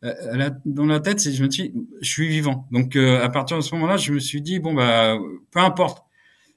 à, 0.03 0.51
dans 0.65 0.87
la 0.87 1.01
tête, 1.01 1.19
c'est 1.21 1.33
je 1.33 1.43
me 1.43 1.49
dis 1.49 1.73
je 2.01 2.09
suis 2.09 2.29
vivant. 2.29 2.69
Donc 2.71 2.95
euh, 2.97 3.23
à 3.23 3.29
partir 3.29 3.57
de 3.57 3.63
ce 3.63 3.75
moment-là, 3.75 3.97
je 3.97 4.13
me 4.13 4.21
suis 4.21 4.41
dit 4.41 4.61
bon 4.61 4.73
bah 4.73 5.19
peu 5.51 5.59
importe 5.59 6.05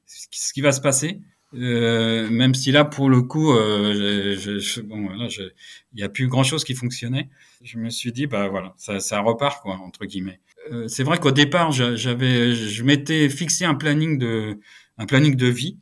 ce 0.05 0.53
qui 0.53 0.61
va 0.61 0.71
se 0.71 0.81
passer, 0.81 1.21
euh, 1.53 2.29
même 2.29 2.53
si 2.53 2.71
là 2.71 2.85
pour 2.85 3.09
le 3.09 3.21
coup, 3.21 3.53
euh, 3.53 4.35
je, 4.37 4.59
je, 4.59 4.81
bon 4.81 5.05
voilà, 5.05 5.27
il 5.93 5.99
y 5.99 6.03
a 6.03 6.09
plus 6.09 6.27
grand 6.27 6.43
chose 6.43 6.63
qui 6.63 6.75
fonctionnait. 6.75 7.29
Je 7.63 7.77
me 7.77 7.89
suis 7.89 8.11
dit 8.11 8.27
bah 8.27 8.47
voilà, 8.47 8.73
ça, 8.77 8.99
ça 8.99 9.19
repart 9.21 9.61
quoi 9.61 9.75
entre 9.77 10.05
guillemets. 10.05 10.39
Euh, 10.71 10.87
c'est 10.87 11.03
vrai 11.03 11.19
qu'au 11.19 11.31
départ, 11.31 11.71
j'avais, 11.71 12.53
je 12.55 12.83
m'étais 12.83 13.29
fixé 13.29 13.65
un 13.65 13.75
planning 13.75 14.17
de 14.17 14.59
un 14.97 15.05
planning 15.05 15.35
de 15.35 15.47
vie 15.47 15.77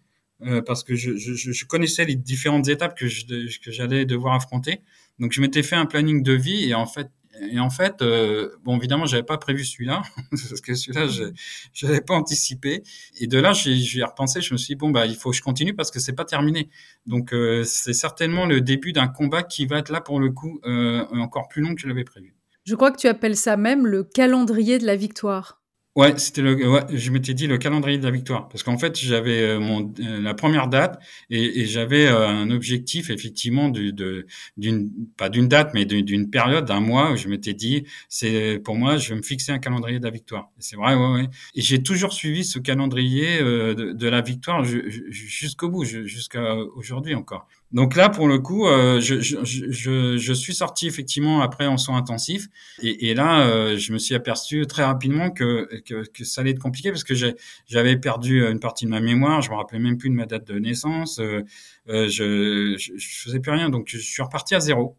euh, 0.46 0.62
parce 0.62 0.84
que 0.84 0.96
je, 0.96 1.16
je, 1.16 1.34
je, 1.34 1.66
connaissais 1.66 2.06
les 2.06 2.16
différentes 2.16 2.68
étapes 2.68 2.98
que 2.98 3.06
que 3.06 3.72
j'allais 3.72 4.06
devoir 4.06 4.34
affronter. 4.36 4.82
Donc 5.20 5.32
je 5.32 5.42
m'étais 5.42 5.64
fait 5.64 5.76
un 5.76 5.86
planning 5.86 6.22
de 6.24 6.34
vie 6.34 6.70
et 6.70 6.74
en 6.74 6.86
fait 6.86 7.10
et 7.50 7.60
en 7.60 7.70
fait, 7.70 8.02
euh, 8.02 8.50
bon, 8.64 8.78
évidemment, 8.78 9.06
j'avais 9.06 9.24
pas 9.24 9.38
prévu 9.38 9.64
celui-là 9.64 10.02
parce 10.32 10.62
que 10.62 10.74
celui-là, 10.74 11.08
je 11.08 11.86
n'avais 11.86 12.02
pas 12.02 12.14
anticipé. 12.14 12.84
Et 13.20 13.28
de 13.28 13.40
là, 13.40 13.54
j'ai 13.54 14.04
repensé. 14.04 14.42
Je 14.42 14.54
me 14.54 14.58
suis 14.58 14.74
dit 14.74 14.76
bon, 14.76 14.92
bah, 14.92 15.06
il 15.06 15.16
faut 15.16 15.32
que 15.32 15.36
je 15.36 15.42
continue 15.42 15.74
parce 15.74 15.92
que 15.92 16.00
c'est 16.00 16.14
pas 16.14 16.26
terminé. 16.26 16.70
Donc, 17.06 17.34
euh, 17.34 17.64
c'est 17.64 17.94
certainement 17.94 18.46
le 18.46 18.62
début 18.62 18.94
d'un 18.94 19.08
combat 19.08 19.44
qui 19.44 19.66
va 19.66 19.80
être 19.80 19.90
là 19.90 20.02
pour 20.02 20.20
le 20.20 20.30
coup 20.30 20.60
euh, 20.66 21.06
encore 21.14 21.48
plus 21.48 21.62
long 21.62 21.76
que 21.76 21.82
je 21.82 21.88
l'avais 21.88 22.04
prévu. 22.04 22.36
Je 22.66 22.76
crois 22.76 22.92
que 22.92 22.98
tu 22.98 23.08
appelles 23.08 23.36
ça 23.36 23.58
même 23.58 23.88
le 23.88 24.04
calendrier 24.04 24.78
de 24.78 24.86
la 24.86 24.96
victoire. 24.96 25.63
Ouais, 25.96 26.18
c'était 26.18 26.42
le. 26.42 26.56
Ouais, 26.68 26.82
je 26.92 27.12
m'étais 27.12 27.36
dit 27.36 27.46
le 27.46 27.60
calendrier 27.60 28.00
de 28.00 28.04
la 28.04 28.10
victoire 28.10 28.50
parce 28.50 28.64
qu'en 28.64 28.80
fait 28.80 28.98
j'avais 29.00 29.42
euh, 29.44 29.60
mon 29.60 29.94
euh, 30.00 30.22
la 30.22 30.34
première 30.34 30.68
date 30.68 31.00
et, 31.30 31.60
et 31.62 31.66
j'avais 31.68 32.08
euh, 32.08 32.28
un 32.28 32.50
objectif 32.50 33.12
effectivement 33.12 33.70
du, 33.70 33.94
de 33.94 34.26
d'une 34.58 34.90
pas 35.18 35.30
d'une 35.30 35.48
date 35.48 35.70
mais 35.76 35.86
d'une 35.86 36.32
période 36.32 36.66
d'un 36.66 36.80
mois 36.80 37.12
où 37.12 37.16
je 37.16 37.28
m'étais 37.28 37.54
dit 37.54 37.84
c'est 38.10 38.60
pour 38.66 38.74
moi 38.76 38.98
je 38.98 39.10
vais 39.10 39.16
me 39.18 39.22
fixer 39.22 39.52
un 39.52 39.60
calendrier 39.60 40.00
de 40.00 40.06
la 40.06 40.10
victoire. 40.10 40.50
C'est 40.58 40.78
vrai, 40.78 40.96
ouais, 40.96 41.12
ouais. 41.14 41.28
Et 41.54 41.62
j'ai 41.62 41.84
toujours 41.84 42.12
suivi 42.14 42.44
ce 42.44 42.58
calendrier 42.58 43.38
de, 43.40 43.92
de 43.94 44.08
la 44.08 44.22
victoire 44.22 44.64
jusqu'au 44.64 45.70
bout, 45.70 45.84
jusqu'à 45.86 46.56
aujourd'hui 46.76 47.14
encore. 47.14 47.48
Donc 47.74 47.96
là, 47.96 48.08
pour 48.10 48.28
le 48.28 48.38
coup, 48.38 48.68
euh, 48.68 49.02
je, 49.02 49.20
je, 49.20 49.38
je, 49.44 50.18
je, 50.18 50.34
suis 50.34 50.54
sorti 50.54 50.86
effectivement 50.86 51.42
après 51.42 51.66
en 51.66 51.78
soins 51.78 51.98
intensifs. 51.98 52.48
Et, 52.84 53.10
et 53.10 53.16
là, 53.16 53.48
euh, 53.48 53.78
je 53.78 53.94
me 53.94 53.98
suis 53.98 54.14
aperçu 54.14 54.68
très 54.68 54.84
rapidement 54.84 55.32
que, 55.32 55.68
que, 55.84 56.08
que 56.08 56.24
ça 56.24 56.42
allait 56.42 56.52
être 56.52 56.60
compliqué 56.60 56.92
parce 56.92 57.04
que 57.04 57.16
j'avais 57.66 57.98
perdu 57.98 58.46
une 58.46 58.60
partie 58.60 58.86
de 58.86 58.92
ma 58.92 59.00
mémoire. 59.00 59.42
Je 59.42 59.50
me 59.50 59.56
rappelais 59.56 59.80
même 59.80 59.98
plus 59.98 60.12
de 60.12 60.16
ma 60.16 60.28
date 60.28 60.46
de 60.46 60.60
naissance. 60.60 61.18
Euh, 61.20 61.42
euh 61.90 62.08
je, 62.10 62.76
je, 62.78 62.92
faisais 63.24 63.40
plus 63.40 63.52
rien. 63.52 63.70
Donc, 63.70 63.86
je 63.88 63.98
suis 63.98 64.22
reparti 64.22 64.54
à 64.54 64.60
zéro. 64.60 64.96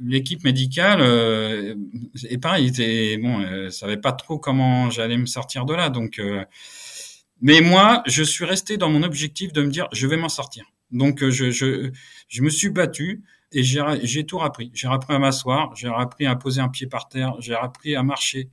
L'équipe 0.00 0.44
médicale, 0.44 1.00
euh, 1.00 1.74
et 2.28 2.38
pareil, 2.38 2.68
était, 2.68 3.18
bon, 3.18 3.40
euh, 3.40 3.70
savait 3.70 3.96
pas 3.96 4.12
trop 4.12 4.38
comment 4.38 4.90
j'allais 4.90 5.18
me 5.18 5.26
sortir 5.26 5.64
de 5.64 5.74
là. 5.74 5.90
Donc, 5.90 6.20
mais 7.40 7.60
moi, 7.60 8.04
je 8.06 8.22
suis 8.22 8.44
resté 8.44 8.76
dans 8.76 8.88
mon 8.88 9.02
objectif 9.02 9.52
de 9.52 9.62
me 9.62 9.70
dire, 9.70 9.88
je 9.92 10.06
vais 10.06 10.16
m'en 10.16 10.28
sortir. 10.28 10.64
Donc, 10.92 11.22
euh, 11.22 11.30
je, 11.30 11.50
je, 11.50 11.90
je, 12.28 12.42
me 12.42 12.50
suis 12.50 12.70
battu. 12.70 13.22
et 13.52 13.62
j'ai 13.62 14.24
tout 14.24 14.40
appris. 14.40 14.70
J'ai 14.74 14.88
appris 14.88 15.14
à 15.14 15.18
m'asseoir, 15.18 15.74
j'ai 15.74 15.88
appris 15.88 16.26
à 16.26 16.36
poser 16.36 16.60
un 16.60 16.68
pied 16.68 16.86
par 16.86 17.08
terre, 17.08 17.34
j'ai 17.40 17.54
appris 17.54 17.94
à 17.96 18.02
marcher, 18.02 18.50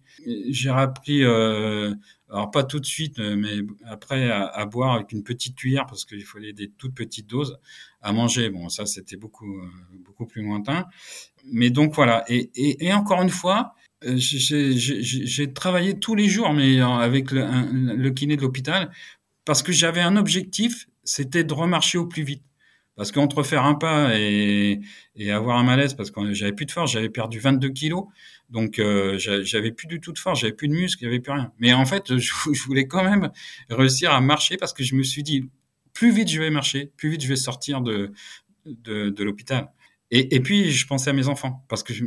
j'ai 0.49 0.69
appris, 0.69 1.23
euh, 1.23 1.93
alors 2.29 2.51
pas 2.51 2.63
tout 2.63 2.79
de 2.79 2.85
suite, 2.85 3.19
mais 3.19 3.59
après 3.85 4.29
à, 4.29 4.65
boire 4.65 4.95
avec 4.95 5.11
une 5.11 5.23
petite 5.23 5.55
cuillère 5.55 5.85
parce 5.85 6.05
qu'il 6.05 6.23
fallait 6.25 6.53
des 6.53 6.69
toutes 6.69 6.95
petites 6.95 7.27
doses, 7.27 7.59
à 8.01 8.11
manger. 8.11 8.49
Bon, 8.49 8.69
ça 8.69 8.85
c'était 8.85 9.17
beaucoup 9.17 9.57
euh, 9.59 9.67
beaucoup 10.05 10.25
plus 10.25 10.41
lointain. 10.43 10.85
Mais 11.51 11.69
donc 11.69 11.93
voilà. 11.95 12.23
Et, 12.27 12.49
et, 12.55 12.85
et 12.87 12.93
encore 12.93 13.21
une 13.21 13.29
fois, 13.29 13.75
euh, 14.05 14.15
j'ai 14.17 15.53
travaillé 15.53 15.99
tous 15.99 16.15
les 16.15 16.27
jours, 16.27 16.53
mais 16.53 16.79
avec 16.79 17.31
le, 17.31 17.45
le 17.95 18.09
kiné 18.11 18.37
de 18.37 18.41
l'hôpital, 18.41 18.91
parce 19.45 19.63
que 19.63 19.71
j'avais 19.71 20.01
un 20.01 20.15
objectif, 20.15 20.87
c'était 21.09 21.43
de 21.43 21.53
remarcher 21.53 21.97
au 21.97 22.05
plus 22.05 22.23
vite. 22.23 22.43
Parce 22.95 23.11
qu'entre 23.11 23.43
faire 23.43 23.63
un 23.63 23.75
pas 23.75 24.11
et, 24.17 24.81
avoir 25.31 25.57
un 25.57 25.63
malaise, 25.63 25.93
parce 25.93 26.11
que 26.11 26.33
j'avais 26.33 26.51
plus 26.51 26.65
de 26.65 26.71
force, 26.71 26.91
j'avais 26.91 27.09
perdu 27.09 27.39
22 27.39 27.69
kilos, 27.69 28.05
donc 28.49 28.77
euh, 28.77 29.17
j'avais 29.17 29.71
plus 29.71 29.87
du 29.87 30.01
tout 30.01 30.11
de 30.11 30.19
force, 30.19 30.41
j'avais 30.41 30.53
plus 30.53 30.67
de 30.67 30.73
muscles, 30.73 31.05
j'avais 31.05 31.21
plus 31.21 31.31
rien. 31.31 31.51
Mais 31.59 31.73
en 31.73 31.85
fait, 31.85 32.17
je, 32.17 32.31
voulais 32.65 32.87
quand 32.87 33.03
même 33.03 33.31
réussir 33.69 34.11
à 34.11 34.19
marcher 34.19 34.57
parce 34.57 34.73
que 34.73 34.83
je 34.83 34.95
me 34.95 35.03
suis 35.03 35.23
dit, 35.23 35.49
plus 35.93 36.11
vite 36.11 36.27
je 36.27 36.39
vais 36.39 36.49
marcher, 36.49 36.91
plus 36.97 37.09
vite 37.09 37.21
je 37.23 37.27
vais 37.29 37.37
sortir 37.37 37.81
de, 37.81 38.11
l'hôpital. 39.17 39.71
Et, 40.11 40.39
puis, 40.41 40.71
je 40.71 40.87
pensais 40.87 41.11
à 41.11 41.13
mes 41.13 41.27
enfants, 41.27 41.63
parce 41.69 41.83
que 41.83 41.93
je, 41.93 42.03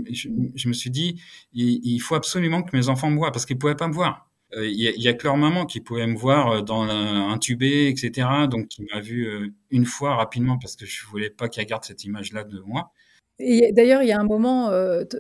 me 0.69 0.73
suis 0.73 0.91
dit, 0.91 1.23
il, 1.55 1.81
il, 1.85 2.01
faut 2.01 2.17
absolument 2.17 2.63
que 2.63 2.77
mes 2.77 2.89
enfants 2.89 3.11
me 3.11 3.17
voient, 3.17 3.31
parce 3.33 3.47
qu'ils 3.47 3.59
pouvaient 3.59 3.77
pas 3.77 3.87
me 3.87 3.95
voir. 3.95 4.29
Euh, 4.57 4.67
il 4.67 4.79
y, 4.81 5.09
a 5.09 5.13
que 5.15 5.25
leur 5.25 5.37
maman 5.37 5.65
qui 5.65 5.81
pouvait 5.81 6.07
me 6.07 6.17
voir 6.17 6.51
euh, 6.51 6.61
dans 6.61 6.83
un 6.83 7.39
tubé, 7.39 7.89
etc. 7.89 8.29
Donc, 8.51 8.69
qui 8.69 8.87
m'a 8.93 9.01
vu 9.01 9.27
euh, 9.27 9.49
une 9.71 9.87
fois 9.87 10.17
rapidement 10.17 10.59
parce 10.59 10.77
que 10.77 10.85
je 10.85 11.07
voulais 11.07 11.31
pas 11.31 11.49
qu'elle 11.49 11.67
garde 11.67 11.85
cette 11.85 12.05
image-là 12.05 12.45
de 12.45 12.61
moi. 12.61 12.93
D'ailleurs, 13.41 14.03
il 14.03 14.09
y 14.09 14.13
a 14.13 14.21
un 14.21 14.25
moment 14.25 14.71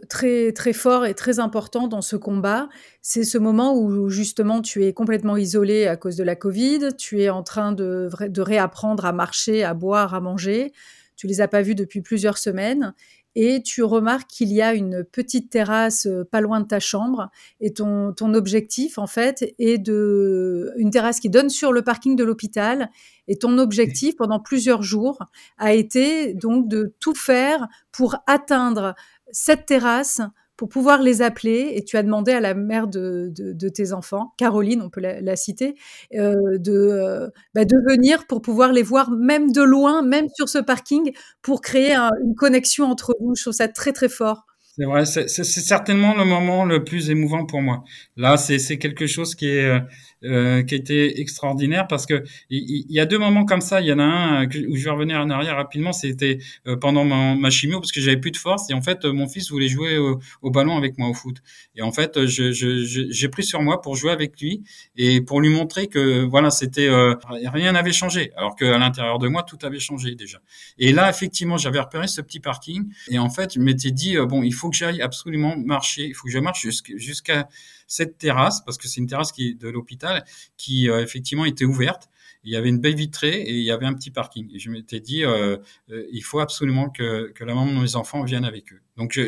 très 0.08 0.52
très 0.52 0.72
fort 0.72 1.06
et 1.06 1.14
très 1.14 1.40
important 1.40 1.88
dans 1.88 2.02
ce 2.02 2.14
combat. 2.14 2.68
C'est 3.00 3.24
ce 3.24 3.36
moment 3.36 3.74
où 3.76 4.10
justement 4.10 4.60
tu 4.60 4.84
es 4.84 4.92
complètement 4.92 5.36
isolé 5.36 5.88
à 5.88 5.96
cause 5.96 6.14
de 6.14 6.22
la 6.22 6.36
Covid. 6.36 6.90
Tu 6.96 7.20
es 7.22 7.30
en 7.30 7.42
train 7.42 7.72
de, 7.72 8.08
de 8.28 8.42
réapprendre 8.42 9.06
à 9.06 9.12
marcher, 9.12 9.64
à 9.64 9.74
boire, 9.74 10.14
à 10.14 10.20
manger. 10.20 10.72
Tu 11.16 11.26
les 11.26 11.40
as 11.40 11.48
pas 11.48 11.62
vus 11.62 11.74
depuis 11.74 12.00
plusieurs 12.00 12.38
semaines 12.38 12.94
et 13.34 13.62
tu 13.62 13.82
remarques 13.82 14.28
qu'il 14.28 14.52
y 14.52 14.60
a 14.62 14.74
une 14.74 15.04
petite 15.04 15.50
terrasse 15.50 16.06
euh, 16.06 16.24
pas 16.24 16.40
loin 16.40 16.60
de 16.60 16.66
ta 16.66 16.80
chambre 16.80 17.30
et 17.60 17.72
ton, 17.72 18.12
ton 18.12 18.34
objectif 18.34 18.98
en 18.98 19.06
fait 19.06 19.54
est 19.58 19.78
de 19.78 20.72
une 20.76 20.90
terrasse 20.90 21.20
qui 21.20 21.30
donne 21.30 21.48
sur 21.48 21.72
le 21.72 21.82
parking 21.82 22.16
de 22.16 22.24
l'hôpital 22.24 22.90
et 23.28 23.36
ton 23.36 23.58
objectif 23.58 24.16
pendant 24.16 24.40
plusieurs 24.40 24.82
jours 24.82 25.18
a 25.58 25.72
été 25.72 26.34
donc 26.34 26.68
de 26.68 26.94
tout 27.00 27.14
faire 27.14 27.68
pour 27.90 28.16
atteindre 28.26 28.94
cette 29.30 29.66
terrasse 29.66 30.20
pour 30.62 30.68
pouvoir 30.68 31.02
les 31.02 31.22
appeler, 31.22 31.72
et 31.74 31.82
tu 31.82 31.96
as 31.96 32.04
demandé 32.04 32.30
à 32.30 32.38
la 32.38 32.54
mère 32.54 32.86
de, 32.86 33.32
tes 33.74 33.92
enfants, 33.92 34.32
Caroline, 34.38 34.80
on 34.80 34.90
peut 34.90 35.00
la, 35.00 35.34
citer, 35.34 35.74
euh, 36.14 36.36
de, 36.56 36.72
euh, 36.72 37.28
bah, 37.52 37.64
de 37.64 37.76
venir 37.90 38.28
pour 38.28 38.42
pouvoir 38.42 38.72
les 38.72 38.84
voir 38.84 39.10
même 39.10 39.50
de 39.50 39.60
loin, 39.60 40.02
même 40.02 40.28
sur 40.32 40.48
ce 40.48 40.58
parking, 40.58 41.10
pour 41.42 41.62
créer 41.62 41.94
un, 41.94 42.10
une 42.24 42.36
connexion 42.36 42.84
entre 42.84 43.16
vous. 43.18 43.34
Je 43.34 43.42
trouve 43.42 43.54
ça 43.54 43.66
très 43.66 43.92
très 43.92 44.08
fort. 44.08 44.46
C'est 44.74 44.86
vrai, 44.86 45.04
c'est 45.04 45.28
certainement 45.28 46.14
le 46.14 46.24
moment 46.24 46.64
le 46.64 46.82
plus 46.82 47.10
émouvant 47.10 47.44
pour 47.44 47.60
moi. 47.60 47.84
Là, 48.16 48.38
c'est 48.38 48.78
quelque 48.78 49.06
chose 49.06 49.34
qui 49.34 49.46
est 49.46 49.66
euh, 49.66 49.80
euh, 50.24 50.62
qui 50.62 50.74
a 50.74 50.78
été 50.78 51.20
extraordinaire 51.20 51.88
parce 51.88 52.06
que 52.06 52.22
il, 52.48 52.86
y, 52.88 53.00
a 53.00 53.06
deux 53.06 53.18
moments 53.18 53.44
comme 53.44 53.60
ça. 53.60 53.80
Il 53.80 53.88
y 53.88 53.92
en 53.92 53.98
a 53.98 54.04
un 54.04 54.44
euh, 54.44 54.66
où 54.68 54.76
je 54.76 54.84
vais 54.84 54.90
revenir 54.90 55.18
en 55.18 55.28
arrière 55.30 55.56
rapidement. 55.56 55.92
C'était 55.92 56.38
euh, 56.68 56.76
pendant 56.76 57.04
ma, 57.04 57.34
ma, 57.34 57.50
chimio 57.50 57.80
parce 57.80 57.90
que 57.90 58.00
j'avais 58.00 58.18
plus 58.18 58.30
de 58.30 58.36
force 58.36 58.70
et 58.70 58.74
en 58.74 58.82
fait 58.82 59.04
mon 59.04 59.26
fils 59.26 59.50
voulait 59.50 59.66
jouer 59.66 59.98
au, 59.98 60.50
ballon 60.50 60.76
avec 60.76 60.96
moi 60.96 61.08
au 61.08 61.14
foot. 61.14 61.38
Et 61.74 61.82
en 61.82 61.90
fait, 61.90 62.24
j'ai 62.26 62.52
je, 62.52 62.84
je, 63.10 63.26
pris 63.26 63.42
sur 63.42 63.62
moi 63.62 63.80
pour 63.80 63.96
jouer 63.96 64.12
avec 64.12 64.40
lui 64.40 64.62
et 64.96 65.20
pour 65.22 65.40
lui 65.40 65.48
montrer 65.48 65.88
que 65.88 66.24
voilà, 66.24 66.50
c'était 66.50 66.88
rien 67.30 67.72
n'avait 67.72 67.92
changé, 67.92 68.30
alors 68.36 68.54
qu'à 68.54 68.78
l'intérieur 68.78 69.18
de 69.18 69.26
moi 69.26 69.42
tout 69.42 69.58
avait 69.62 69.80
changé 69.80 70.14
déjà. 70.14 70.38
Et 70.78 70.92
là, 70.92 71.10
effectivement, 71.10 71.56
j'avais 71.56 71.80
repéré 71.80 72.06
ce 72.06 72.20
petit 72.20 72.38
parking 72.38 72.84
et 73.08 73.18
en 73.18 73.30
fait, 73.30 73.54
je 73.54 73.60
m'étais 73.60 73.90
dit 73.90 74.16
bon, 74.28 74.42
il 74.42 74.54
faut 74.54 74.61
que 74.70 74.76
j'aille 74.76 75.02
absolument 75.02 75.56
marcher, 75.56 76.06
il 76.06 76.14
faut 76.14 76.26
que 76.26 76.32
je 76.32 76.38
marche 76.38 76.66
jusqu'à 76.96 77.48
cette 77.86 78.18
terrasse, 78.18 78.62
parce 78.64 78.78
que 78.78 78.88
c'est 78.88 79.00
une 79.00 79.06
terrasse 79.06 79.32
qui 79.32 79.54
de 79.54 79.68
l'hôpital, 79.68 80.24
qui 80.56 80.88
euh, 80.88 81.02
effectivement 81.02 81.44
était 81.44 81.64
ouverte. 81.64 82.08
Il 82.44 82.52
y 82.52 82.56
avait 82.56 82.70
une 82.70 82.80
baie 82.80 82.92
vitrée 82.92 83.40
et 83.40 83.52
il 83.52 83.62
y 83.62 83.70
avait 83.70 83.86
un 83.86 83.94
petit 83.94 84.10
parking. 84.10 84.50
Et 84.52 84.58
je 84.58 84.68
m'étais 84.70 84.98
dit, 84.98 85.24
euh, 85.24 85.58
euh, 85.90 86.04
il 86.10 86.22
faut 86.22 86.40
absolument 86.40 86.90
que, 86.90 87.30
que 87.32 87.44
la 87.44 87.54
maman 87.54 87.72
de 87.72 87.80
mes 87.80 87.94
enfants 87.94 88.24
vienne 88.24 88.44
avec 88.44 88.72
eux. 88.72 88.80
Donc 88.96 89.20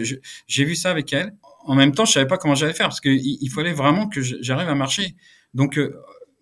j'ai 0.46 0.64
vu 0.64 0.74
ça 0.74 0.90
avec 0.90 1.12
elle. 1.12 1.36
En 1.64 1.76
même 1.76 1.92
temps, 1.92 2.04
je 2.04 2.12
savais 2.12 2.26
pas 2.26 2.38
comment 2.38 2.56
j'allais 2.56 2.72
faire 2.72 2.88
parce 2.88 3.00
qu'il 3.00 3.14
il 3.22 3.50
fallait 3.50 3.72
vraiment 3.72 4.08
que 4.08 4.20
j'arrive 4.20 4.68
à 4.68 4.74
marcher. 4.74 5.14
Donc 5.54 5.78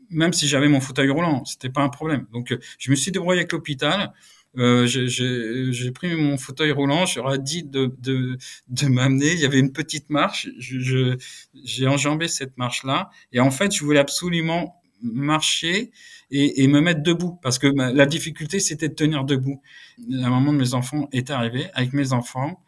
même 0.08 0.32
si 0.32 0.48
j'avais 0.48 0.68
mon 0.68 0.80
fauteuil 0.80 1.10
roulant, 1.10 1.44
c'était 1.44 1.68
pas 1.68 1.82
un 1.82 1.90
problème. 1.90 2.26
Donc 2.32 2.56
je 2.78 2.90
me 2.90 2.96
suis 2.96 3.12
débrouillé 3.12 3.40
avec 3.40 3.52
l'hôpital. 3.52 4.12
Euh, 4.58 4.86
j'ai 4.86 5.90
pris 5.92 6.14
mon 6.14 6.36
fauteuil 6.36 6.72
roulant, 6.72 7.06
j'aurais 7.06 7.38
dit 7.38 7.62
de, 7.62 7.94
de, 7.98 8.36
de 8.68 8.86
m'amener. 8.86 9.32
Il 9.32 9.38
y 9.40 9.44
avait 9.44 9.58
une 9.58 9.72
petite 9.72 10.10
marche. 10.10 10.48
J'ai 10.58 11.16
je, 11.64 11.86
enjambé 11.86 12.28
cette 12.28 12.56
marche-là. 12.58 13.10
Et 13.32 13.40
en 13.40 13.50
fait, 13.50 13.72
je 13.72 13.82
voulais 13.84 14.00
absolument 14.00 14.80
marcher 15.02 15.90
et, 16.30 16.62
et, 16.62 16.68
me 16.68 16.80
mettre 16.80 17.02
debout 17.02 17.38
parce 17.42 17.58
que 17.58 17.66
la 17.66 18.06
difficulté, 18.06 18.60
c'était 18.60 18.88
de 18.88 18.94
tenir 18.94 19.24
debout. 19.24 19.62
La 20.08 20.28
maman 20.28 20.52
de 20.52 20.58
mes 20.58 20.74
enfants 20.74 21.08
est 21.12 21.30
arrivée 21.30 21.66
avec 21.74 21.92
mes 21.92 22.12
enfants. 22.12 22.62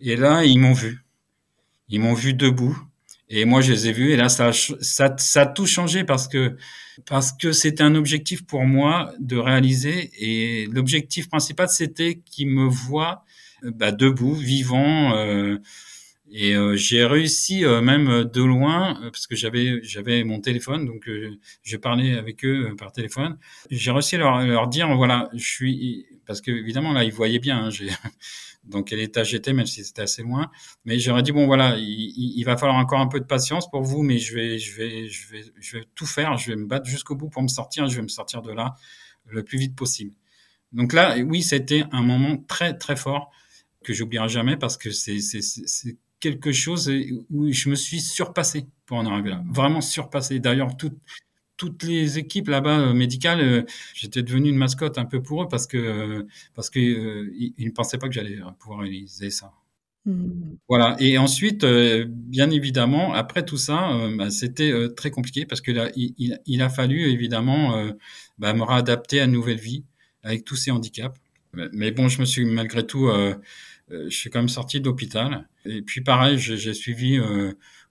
Et 0.00 0.16
là, 0.16 0.44
ils 0.44 0.58
m'ont 0.58 0.72
vu. 0.72 1.04
Ils 1.88 2.00
m'ont 2.00 2.14
vu 2.14 2.34
debout. 2.34 2.78
Et 3.30 3.44
moi, 3.44 3.60
je 3.60 3.72
les 3.72 3.88
ai 3.88 3.92
vus 3.92 4.10
et 4.10 4.16
là, 4.16 4.28
ça, 4.28 4.50
ça, 4.52 5.14
ça 5.16 5.42
a 5.42 5.46
tout 5.46 5.66
changé 5.66 6.04
parce 6.04 6.26
que 6.28 6.56
parce 7.06 7.32
que 7.32 7.52
c'était 7.52 7.82
un 7.82 7.94
objectif 7.94 8.44
pour 8.44 8.64
moi 8.64 9.12
de 9.20 9.36
réaliser 9.36 10.10
et 10.18 10.66
l'objectif 10.66 11.28
principal, 11.28 11.68
c'était 11.68 12.20
qu'ils 12.26 12.48
me 12.48 12.68
voient 12.68 13.24
euh, 13.64 13.70
bah, 13.72 13.92
debout, 13.92 14.34
vivant. 14.34 15.14
Euh, 15.14 15.58
et 16.32 16.54
euh, 16.54 16.76
j'ai 16.76 17.04
réussi 17.04 17.64
euh, 17.64 17.80
même 17.80 18.24
de 18.24 18.42
loin 18.42 18.98
parce 19.02 19.26
que 19.26 19.34
j'avais 19.34 19.80
j'avais 19.82 20.22
mon 20.24 20.40
téléphone, 20.40 20.86
donc 20.86 21.08
j'ai 21.62 21.78
parlé 21.78 22.14
avec 22.16 22.44
eux 22.44 22.74
par 22.78 22.92
téléphone. 22.92 23.38
J'ai 23.70 23.90
réussi 23.92 24.16
à 24.16 24.18
leur, 24.18 24.46
leur 24.46 24.68
dire 24.68 24.94
voilà, 24.96 25.28
je 25.34 25.44
suis 25.44 26.06
parce 26.26 26.40
que 26.40 26.50
évidemment 26.52 26.92
là 26.92 27.04
ils 27.04 27.12
voyaient 27.12 27.40
bien. 27.40 27.64
Hein, 27.64 27.70
j'ai 27.70 27.88
dans 28.64 28.82
quel 28.82 29.00
état 29.00 29.24
j'étais, 29.24 29.52
même 29.52 29.66
si 29.66 29.84
c'était 29.84 30.02
assez 30.02 30.22
loin. 30.22 30.50
Mais 30.84 30.98
j'aurais 30.98 31.22
dit 31.22 31.32
bon 31.32 31.46
voilà, 31.46 31.76
il, 31.78 32.34
il, 32.36 32.44
va 32.44 32.56
falloir 32.56 32.78
encore 32.78 33.00
un 33.00 33.06
peu 33.06 33.20
de 33.20 33.24
patience 33.24 33.70
pour 33.70 33.82
vous, 33.82 34.02
mais 34.02 34.18
je 34.18 34.34
vais, 34.34 34.58
je 34.58 34.76
vais, 34.76 35.08
je 35.08 35.28
vais, 35.28 35.44
je 35.58 35.78
vais 35.78 35.84
tout 35.94 36.06
faire. 36.06 36.36
Je 36.36 36.50
vais 36.50 36.56
me 36.56 36.66
battre 36.66 36.86
jusqu'au 36.86 37.16
bout 37.16 37.28
pour 37.28 37.42
me 37.42 37.48
sortir. 37.48 37.86
Je 37.88 37.96
vais 37.96 38.02
me 38.02 38.08
sortir 38.08 38.42
de 38.42 38.52
là 38.52 38.74
le 39.26 39.42
plus 39.42 39.58
vite 39.58 39.76
possible. 39.76 40.14
Donc 40.72 40.92
là, 40.92 41.16
oui, 41.18 41.42
c'était 41.42 41.84
un 41.92 42.02
moment 42.02 42.36
très 42.36 42.76
très 42.76 42.96
fort 42.96 43.30
que 43.84 43.92
j'oublierai 43.92 44.28
jamais 44.28 44.56
parce 44.56 44.76
que 44.76 44.90
c'est 44.90 45.18
quelque 46.20 46.52
chose 46.52 46.90
où 47.30 47.50
je 47.50 47.68
me 47.70 47.74
suis 47.74 48.00
surpassé 48.00 48.66
pour 48.86 48.98
en 48.98 49.06
arriver 49.06 49.30
là, 49.30 49.42
vraiment 49.48 49.80
surpassé. 49.80 50.38
D'ailleurs, 50.38 50.76
tout 50.76 50.92
toutes 51.60 51.82
les 51.82 52.18
équipes 52.18 52.48
là-bas 52.48 52.80
euh, 52.80 52.94
médicales, 52.94 53.40
euh, 53.42 53.62
j'étais 53.92 54.22
devenu 54.22 54.48
une 54.48 54.56
mascotte 54.56 54.96
un 54.96 55.04
peu 55.04 55.22
pour 55.22 55.42
eux 55.42 55.48
parce 55.48 55.66
que 55.66 55.76
euh, 55.76 56.26
parce 56.54 56.70
que 56.70 56.80
ils, 56.80 57.66
ne 57.66 57.70
pensaient 57.70 57.98
pas 57.98 58.08
que 58.08 58.14
j'allais 58.14 58.38
pouvoir 58.58 58.80
réaliser 58.80 59.28
ça. 59.28 59.52
Mmh. 60.06 60.54
Voilà. 60.70 60.96
Et 61.00 61.18
ensuite, 61.18 61.66
bien 61.66 62.48
évidemment, 62.50 63.12
après 63.12 63.44
tout 63.44 63.58
ça, 63.58 63.90
bah, 64.16 64.30
c'était 64.30 64.72
très 64.96 65.10
compliqué 65.10 65.44
parce 65.44 65.60
que 65.60 65.70
là, 65.70 65.90
il, 65.94 66.38
il, 66.46 66.62
a 66.62 66.70
fallu 66.70 67.10
évidemment 67.10 67.92
bah, 68.38 68.54
me 68.54 68.62
réadapter 68.62 69.20
à 69.20 69.24
une 69.24 69.32
nouvelle 69.32 69.58
vie 69.58 69.84
avec 70.22 70.46
tous 70.46 70.56
ces 70.56 70.70
handicaps. 70.70 71.20
Mais 71.74 71.90
bon, 71.90 72.08
je 72.08 72.20
me 72.20 72.24
suis 72.24 72.46
malgré 72.46 72.86
tout, 72.86 73.10
je 73.90 74.08
suis 74.08 74.30
quand 74.30 74.38
même 74.38 74.48
sorti 74.48 74.80
d'hôpital. 74.80 75.46
Et 75.66 75.82
puis 75.82 76.00
pareil, 76.00 76.38
j'ai 76.38 76.72
suivi 76.72 77.20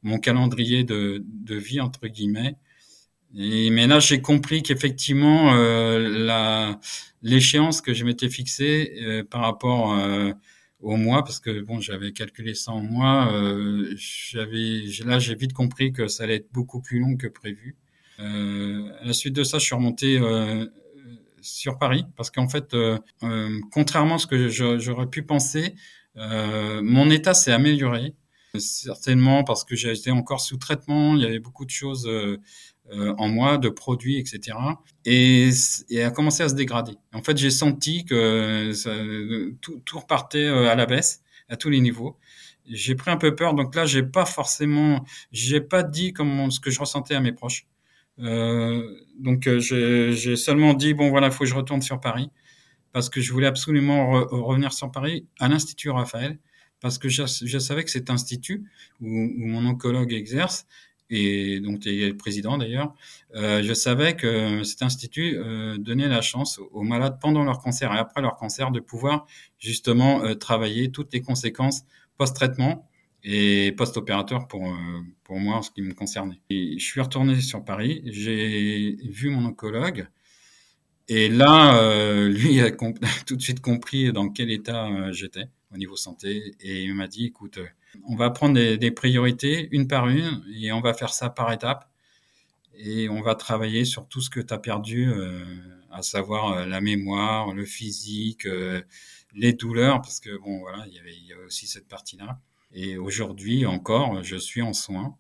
mon 0.02 0.18
calendrier 0.18 0.84
de, 0.84 1.24
de 1.24 1.56
vie 1.56 1.82
entre 1.82 2.08
guillemets. 2.08 2.56
Et, 3.36 3.70
mais 3.70 3.88
là, 3.88 4.00
j'ai 4.00 4.22
compris 4.22 4.64
qu'effectivement, 4.64 5.54
euh, 5.54 6.00
la 6.00 6.80
l'échéance 7.22 7.82
que 7.82 7.94
je 7.94 8.06
m'étais 8.06 8.30
fixée 8.30 8.94
euh, 9.02 9.24
par 9.24 9.42
rapport 9.42 9.94
euh, 9.94 10.32
au 10.80 10.96
mois, 10.96 11.24
parce 11.24 11.40
que 11.40 11.62
bon, 11.62 11.80
j'avais 11.80 12.14
calculé 12.14 12.54
ça 12.56 12.72
en 12.72 12.82
mois, 12.82 13.32
euh, 13.34 13.94
j'avais 13.98 14.84
là, 15.06 15.20
j'ai 15.20 15.36
vite 15.36 15.54
compris 15.54 15.92
que 15.92 16.08
ça 16.08 16.24
allait 16.24 16.38
être 16.38 16.52
beaucoup 16.54 16.82
plus 16.82 17.00
long 17.00 17.18
que 17.18 17.28
prévu. 17.28 17.76
Euh, 18.20 18.90
à 19.02 19.06
la 19.06 19.14
suite 19.14 19.34
de 19.36 19.44
ça, 19.44 19.60
je 19.60 19.66
suis 19.66 19.76
remonté 19.76 20.20
sur 21.42 21.78
Paris, 21.78 22.06
parce 22.16 22.32
qu'en 22.32 22.50
fait, 22.50 22.76
contrairement 23.72 24.16
à 24.16 24.20
ce 24.20 24.28
que 24.28 24.50
j'aurais 24.50 25.08
pu 25.08 25.24
penser, 25.24 25.76
mon 26.16 27.10
état 27.10 27.34
s'est 27.34 27.52
amélioré. 27.52 28.14
certainement 28.58 29.44
parce 29.44 29.64
que 29.64 29.76
j'étais 29.76 30.12
encore 30.12 30.42
sous 30.42 30.58
traitement, 30.58 31.16
il 31.16 31.22
y 31.22 31.26
avait 31.26 31.40
beaucoup 31.40 31.66
de 31.66 31.70
choses 31.70 32.10
en 32.92 33.28
moi, 33.28 33.58
de 33.58 33.70
produits, 33.70 34.18
etc. 34.18 34.58
Et, 35.06 35.50
et 35.90 36.04
a 36.04 36.12
commencé 36.12 36.44
à 36.44 36.50
se 36.50 36.56
dégrader. 36.56 36.94
En 37.14 37.22
fait, 37.22 37.38
j'ai 37.38 37.52
senti 37.52 38.06
que 38.06 38.72
ça, 38.74 38.92
tout, 39.62 39.82
tout, 39.86 40.00
repartait 40.00 40.48
à 40.48 40.76
la 40.76 40.86
baisse 40.86 41.22
à 41.50 41.56
tous 41.56 41.70
les 41.70 41.80
niveaux. 41.80 42.18
J'ai 42.66 42.96
pris 42.96 43.12
un 43.12 43.18
peu 43.18 43.36
peur, 43.36 43.54
donc 43.54 43.76
là, 43.76 43.86
j'ai 43.86 44.04
pas 44.04 44.26
forcément, 44.26 45.04
j'ai 45.32 45.62
pas 45.62 45.84
dit 45.84 46.14
comment 46.14 46.50
ce 46.50 46.60
que 46.60 46.72
je 46.72 46.80
ressentais 46.80 47.16
à 47.16 47.20
mes 47.20 47.32
proches. 47.32 47.68
Euh, 48.22 48.98
donc 49.18 49.48
euh, 49.48 49.60
j'ai 49.60 50.36
seulement 50.36 50.74
dit 50.74 50.94
bon 50.94 51.10
voilà, 51.10 51.28
il 51.28 51.34
faut 51.34 51.46
que 51.46 51.50
je 51.50 51.56
retourne 51.56 51.82
sur 51.82 52.02
Paris 52.02 52.30
parce 52.92 53.10
que 53.10 53.22
je 53.22 53.32
voulais 53.32 53.48
absolument 53.48 54.12
revenir 54.26 54.74
sur 54.74 54.92
Paris 54.92 55.26
à 55.40 55.48
l'Institut 55.48 55.90
Raphaël 55.90 56.38
parce 56.82 56.98
que 56.98 57.08
je, 57.08 57.24
je 57.26 57.60
savais 57.60 57.84
que 57.84 57.92
cet 57.92 58.10
institut 58.10 58.66
où, 59.00 59.08
où, 59.08 59.48
mon 59.48 59.66
oncologue 59.66 60.12
exerce 60.12 60.66
et 61.10 61.60
donc 61.60 61.86
il 61.86 62.04
est 62.04 62.10
le 62.10 62.18
président 62.18 62.58
d'ailleurs, 62.58 62.94
euh, 63.36 63.62
je 63.64 63.74
savais 63.74 64.16
que 64.16 64.64
cet 64.64 64.82
institut 64.82 65.38
euh, 65.38 65.78
donnait 65.78 66.08
la 66.08 66.22
chance 66.22 66.60
aux 66.72 66.84
malades 66.84 67.20
pendant 67.20 67.44
leur 67.44 67.60
cancer 67.60 67.94
et 67.94 67.98
après 67.98 68.22
leur 68.22 68.38
cancer 68.38 68.72
de 68.72 68.80
pouvoir 68.80 69.26
justement 69.58 70.24
euh, 70.24 70.36
travailler 70.36 70.92
toutes 70.92 71.14
les 71.14 71.22
conséquences 71.22 71.84
post-traitement 72.18 72.90
et 73.24 73.74
post-opérateur 73.74 74.48
pour, 74.48 74.66
euh, 74.68 75.02
pour 75.24 75.40
moi 75.40 75.58
en 75.58 75.62
ce 75.62 75.72
qui 75.72 75.82
me 75.82 75.94
concernait. 75.94 76.40
Je 76.50 76.78
suis 76.78 77.02
retourné 77.02 77.40
sur 77.42 77.64
Paris, 77.64 78.02
j'ai 78.06 78.98
vu 79.04 79.30
mon 79.30 79.46
oncologue 79.46 80.08
et 81.12 81.28
là, 81.28 81.82
euh, 81.82 82.30
lui 82.30 82.62
a 82.62 82.70
tout 83.26 83.36
de 83.36 83.42
suite 83.42 83.62
compris 83.62 84.14
dans 84.14 84.30
quel 84.30 84.52
état 84.52 84.88
euh, 84.88 85.12
j'étais 85.12 85.46
au 85.74 85.78
niveau 85.78 85.96
santé 85.96 86.54
et 86.62 86.84
il 86.84 86.94
m'a 86.94 87.08
dit, 87.08 87.26
écoute, 87.26 87.60
on 88.08 88.16
va 88.16 88.30
prendre 88.30 88.56
des, 88.56 88.78
des, 88.78 88.92
priorités 88.92 89.70
une 89.72 89.88
par 89.88 90.08
une 90.08 90.44
et 90.62 90.72
on 90.72 90.82
va 90.82 90.94
faire 90.94 91.14
ça 91.14 91.30
par 91.30 91.52
étapes 91.52 91.90
et 92.76 93.10
on 93.10 93.22
va 93.22 93.36
travailler 93.36 93.86
sur 93.86 94.08
tout 94.08 94.22
ce 94.22 94.30
que 94.30 94.40
tu 94.40 94.54
as 94.54 94.58
perdu, 94.58 95.12
à 95.92 96.02
savoir 96.02 96.66
la 96.66 96.80
mémoire, 96.80 97.54
le 97.54 97.66
physique, 97.66 98.48
les 99.34 99.54
douleurs, 99.54 100.02
parce 100.02 100.20
que 100.22 100.38
bon, 100.38 100.60
voilà, 100.60 100.86
il 100.88 100.94
y 100.94 101.00
avait, 101.00 101.44
aussi 101.46 101.68
cette 101.68 101.88
partie-là. 101.88 102.40
Et 102.72 102.98
aujourd'hui 102.98 103.66
encore, 103.66 104.24
je 104.24 104.36
suis 104.36 104.62
en 104.62 104.74
soins 104.74 105.18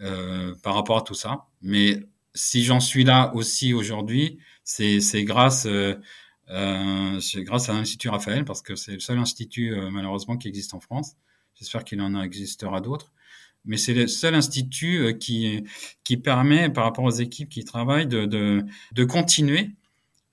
euh, 0.00 0.54
par 0.62 0.74
rapport 0.74 0.98
à 0.98 1.02
tout 1.02 1.14
ça. 1.14 1.46
Mais 1.60 2.00
si 2.34 2.64
j'en 2.64 2.80
suis 2.80 3.04
là 3.04 3.32
aussi 3.34 3.74
aujourd'hui, 3.74 4.38
c'est 4.64 5.24
grâce, 5.24 5.66
euh, 5.66 5.94
euh, 6.50 7.20
grâce 7.36 7.68
à 7.68 7.74
l'Institut 7.74 8.08
Raphaël, 8.08 8.44
parce 8.44 8.62
que 8.62 8.74
c'est 8.74 8.92
le 8.92 9.00
seul 9.00 9.18
institut 9.18 9.72
euh, 9.72 9.90
malheureusement 9.90 10.36
qui 10.36 10.48
existe 10.48 10.74
en 10.74 10.80
France. 10.80 11.14
J'espère 11.62 11.84
qu'il 11.84 12.00
en 12.00 12.20
existera 12.20 12.80
d'autres. 12.80 13.12
Mais 13.64 13.76
c'est 13.76 13.94
le 13.94 14.08
seul 14.08 14.34
institut 14.34 14.98
euh, 14.98 15.12
qui, 15.12 15.64
qui 16.02 16.16
permet, 16.16 16.68
par 16.70 16.82
rapport 16.82 17.04
aux 17.04 17.10
équipes 17.10 17.48
qui 17.48 17.64
travaillent, 17.64 18.08
de, 18.08 18.26
de, 18.26 19.04
continuer 19.04 19.70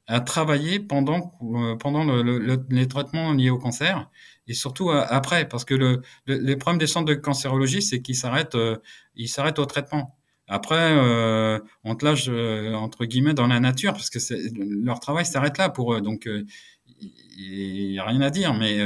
à 0.08 0.22
travailler 0.22 0.80
pendant, 0.80 1.34
euh, 1.44 1.76
pendant 1.76 2.04
le, 2.04 2.24
le, 2.24 2.66
les 2.72 2.88
traitements 2.88 3.34
liés 3.34 3.52
au 3.52 3.60
cancer 3.60 4.10
et 4.48 4.56
surtout 4.56 4.90
euh, 4.90 5.06
après, 5.08 5.48
parce 5.48 5.66
que 5.66 5.76
le, 5.76 6.02
le, 6.26 6.38
les 6.38 6.56
problèmes 6.56 6.80
des 6.80 6.88
centres 6.88 7.06
de 7.06 7.14
cancérologie, 7.14 7.84
c'est 7.84 8.02
qu'ils 8.02 8.16
s'arrêtent, 8.16 8.58
ils 9.16 9.30
s'arrêtent 9.30 9.60
au 9.60 9.66
traitement. 9.66 10.16
Après, 10.48 10.96
on 11.84 11.94
te 11.94 12.04
lâche 12.04 12.28
entre 12.74 13.06
guillemets 13.06 13.36
dans 13.36 13.46
la 13.46 13.60
nature, 13.60 13.94
parce 13.94 14.10
que 14.10 14.18
leur 14.84 15.00
travail 15.00 15.28
s'arrête 15.28 15.60
là 15.60 15.70
pour 15.70 15.94
eux. 15.94 16.02
Donc, 16.02 16.28
il 17.02 17.92
n'y 17.92 18.00
a 18.00 18.06
rien 18.06 18.22
à 18.22 18.30
dire, 18.30 18.54
mais 18.54 18.80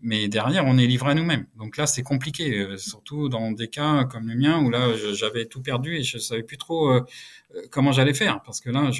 mais 0.00 0.28
derrière, 0.28 0.64
on 0.66 0.78
est 0.78 0.86
livré 0.86 1.10
à 1.10 1.14
nous-mêmes. 1.14 1.46
Donc 1.56 1.76
là, 1.76 1.86
c'est 1.86 2.02
compliqué, 2.02 2.66
surtout 2.76 3.28
dans 3.28 3.52
des 3.52 3.68
cas 3.68 4.04
comme 4.04 4.28
le 4.28 4.34
mien 4.34 4.60
où 4.62 4.70
là, 4.70 4.94
j'avais 5.12 5.46
tout 5.46 5.62
perdu 5.62 5.96
et 5.96 6.02
je 6.02 6.18
savais 6.18 6.42
plus 6.42 6.58
trop 6.58 7.00
comment 7.70 7.92
j'allais 7.92 8.14
faire, 8.14 8.42
parce 8.42 8.60
que 8.60 8.70
là, 8.70 8.90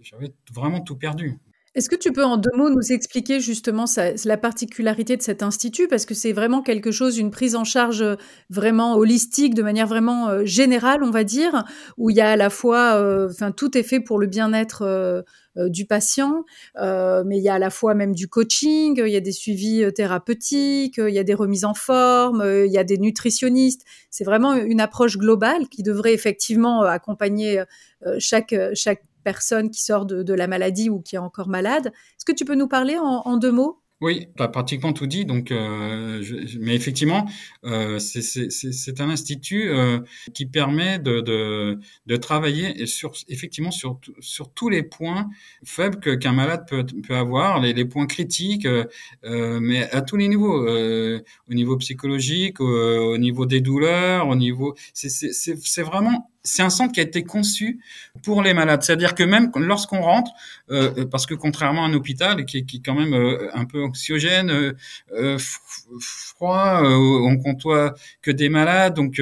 j'avais 0.00 0.32
vraiment 0.52 0.80
tout 0.80 0.96
perdu. 0.96 1.38
Est-ce 1.76 1.90
que 1.90 1.96
tu 1.96 2.10
peux 2.10 2.24
en 2.24 2.38
deux 2.38 2.56
mots 2.56 2.70
nous 2.70 2.90
expliquer 2.90 3.38
justement 3.38 3.84
la 4.24 4.36
particularité 4.38 5.14
de 5.18 5.20
cet 5.20 5.42
institut? 5.42 5.88
Parce 5.88 6.06
que 6.06 6.14
c'est 6.14 6.32
vraiment 6.32 6.62
quelque 6.62 6.90
chose, 6.90 7.18
une 7.18 7.30
prise 7.30 7.54
en 7.54 7.64
charge 7.64 8.00
euh, 8.00 8.16
vraiment 8.48 8.96
holistique, 8.96 9.52
de 9.54 9.62
manière 9.62 9.86
vraiment 9.86 10.30
euh, 10.30 10.46
générale, 10.46 11.02
on 11.02 11.10
va 11.10 11.22
dire, 11.22 11.64
où 11.98 12.08
il 12.08 12.16
y 12.16 12.22
a 12.22 12.30
à 12.30 12.36
la 12.36 12.48
fois, 12.48 12.94
euh, 12.94 13.28
enfin, 13.30 13.52
tout 13.52 13.76
est 13.76 13.82
fait 13.82 14.00
pour 14.00 14.18
le 14.18 14.26
bien-être 14.26 15.24
du 15.68 15.86
patient, 15.86 16.44
mais 16.78 17.38
il 17.38 17.42
y 17.42 17.48
a 17.48 17.54
à 17.54 17.58
la 17.58 17.70
fois 17.70 17.94
même 17.94 18.14
du 18.14 18.28
coaching, 18.28 19.00
il 19.02 19.10
y 19.10 19.16
a 19.16 19.20
des 19.20 19.32
suivis 19.32 19.90
thérapeutiques, 19.94 20.98
il 20.98 21.14
y 21.14 21.18
a 21.18 21.24
des 21.24 21.32
remises 21.32 21.64
en 21.64 21.72
forme, 21.72 22.44
il 22.44 22.70
y 22.70 22.76
a 22.76 22.84
des 22.84 22.98
nutritionnistes. 22.98 23.82
C'est 24.10 24.24
vraiment 24.24 24.52
une 24.52 24.82
approche 24.82 25.16
globale 25.16 25.68
qui 25.68 25.82
devrait 25.82 26.12
effectivement 26.12 26.82
accompagner 26.82 27.62
chaque, 28.18 28.54
chaque 28.74 29.02
personne 29.26 29.72
qui 29.72 29.82
sort 29.82 30.06
de, 30.06 30.34
la 30.34 30.46
maladie 30.46 30.88
ou 30.88 31.00
qui 31.00 31.16
est 31.16 31.24
encore 31.30 31.48
malade. 31.48 31.88
Est-ce 31.88 32.24
que 32.24 32.30
tu 32.30 32.44
peux 32.44 32.54
nous 32.54 32.68
parler 32.68 32.96
en, 32.96 33.36
deux 33.38 33.50
mots? 33.50 33.82
Oui, 34.00 34.28
tu 34.36 34.42
as 34.42 34.46
pratiquement 34.46 34.92
tout 34.92 35.08
dit. 35.08 35.24
Donc, 35.24 35.50
euh, 35.50 36.22
mais 36.60 36.76
effectivement, 36.76 37.26
euh, 37.64 37.98
c'est 37.98 39.00
un 39.00 39.10
institut 39.10 39.68
euh, 39.70 39.98
qui 40.32 40.46
permet 40.46 41.00
de, 41.00 41.80
travailler 42.20 42.86
sur 42.86 43.14
effectivement 43.26 43.72
sur 43.72 43.98
tous 44.54 44.68
les 44.68 44.84
points 44.84 45.28
faibles 45.64 45.98
qu'un 46.18 46.32
malade 46.32 46.64
peut, 46.68 47.16
avoir, 47.16 47.60
les, 47.60 47.84
points 47.84 48.06
critiques, 48.06 48.68
mais 49.24 49.90
à 49.90 50.02
tous 50.02 50.16
les 50.16 50.28
niveaux, 50.28 50.68
au 50.68 51.54
niveau 51.54 51.76
psychologique, 51.78 52.60
au, 52.60 53.18
niveau 53.18 53.44
des 53.44 53.60
douleurs, 53.60 54.28
au 54.28 54.36
niveau, 54.36 54.76
c'est 54.94 55.82
vraiment 55.82 56.30
c'est 56.46 56.62
un 56.62 56.70
centre 56.70 56.92
qui 56.92 57.00
a 57.00 57.02
été 57.02 57.24
conçu 57.24 57.80
pour 58.22 58.42
les 58.42 58.54
malades. 58.54 58.82
C'est-à-dire 58.82 59.14
que 59.14 59.22
même 59.22 59.50
lorsqu'on 59.56 60.00
rentre, 60.00 60.30
euh, 60.70 61.04
parce 61.06 61.26
que 61.26 61.34
contrairement 61.34 61.84
à 61.84 61.88
un 61.88 61.94
hôpital 61.94 62.44
qui, 62.44 62.58
est 62.58 62.84
quand 62.84 62.94
même 62.94 63.14
euh, 63.14 63.48
un 63.54 63.64
peu 63.64 63.82
anxiogène, 63.82 64.50
euh, 64.50 64.72
euh 65.12 65.38
froid, 66.00 66.82
euh, 66.82 66.96
on 66.96 67.36
comptoie 67.38 67.94
que 68.22 68.30
des 68.30 68.48
malades. 68.48 68.94
Donc 68.94 69.20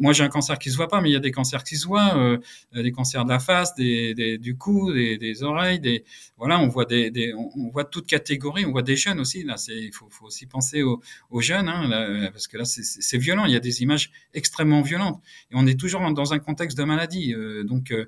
moi 0.00 0.12
j'ai 0.12 0.24
un 0.24 0.28
cancer 0.28 0.58
qui 0.58 0.70
se 0.70 0.76
voit 0.76 0.88
pas, 0.88 1.00
mais 1.00 1.10
il 1.10 1.12
y 1.12 1.16
a 1.16 1.20
des 1.20 1.30
cancers 1.30 1.64
qui 1.64 1.76
se 1.76 1.86
voient, 1.86 2.38
des 2.74 2.92
cancers 2.92 3.24
de 3.24 3.30
la 3.30 3.38
face, 3.38 3.74
des, 3.74 4.38
du 4.38 4.56
cou, 4.56 4.92
des, 4.92 5.42
oreilles, 5.42 5.80
des 5.80 6.04
voilà, 6.36 6.58
on 6.58 6.68
voit 6.68 6.84
des, 6.84 7.10
des 7.10 7.32
on 7.34 7.70
voit 7.70 7.84
toutes 7.84 8.06
catégories, 8.06 8.66
on 8.66 8.72
voit 8.72 8.82
des 8.82 8.96
jeunes 8.96 9.20
aussi. 9.20 9.42
Là, 9.42 9.56
il 9.68 9.92
faut, 9.92 10.08
aussi 10.22 10.46
penser 10.46 10.82
aux, 10.82 11.00
jeunes, 11.40 11.68
hein, 11.68 12.30
parce 12.32 12.48
que 12.48 12.58
là 12.58 12.64
c'est 12.64 13.18
violent. 13.18 13.44
Il 13.44 13.52
y 13.52 13.56
a 13.56 13.60
des 13.60 13.82
images 13.82 14.10
extrêmement 14.34 14.82
violentes 14.82 15.20
et 15.50 15.54
on 15.54 15.66
est 15.66 15.78
toujours 15.78 16.00
dans 16.12 16.32
un 16.32 16.38
contexte 16.38 16.55
contexte 16.56 16.78
de 16.78 16.84
maladie. 16.84 17.34
Euh, 17.34 17.64
donc 17.64 17.90
euh, 17.90 18.06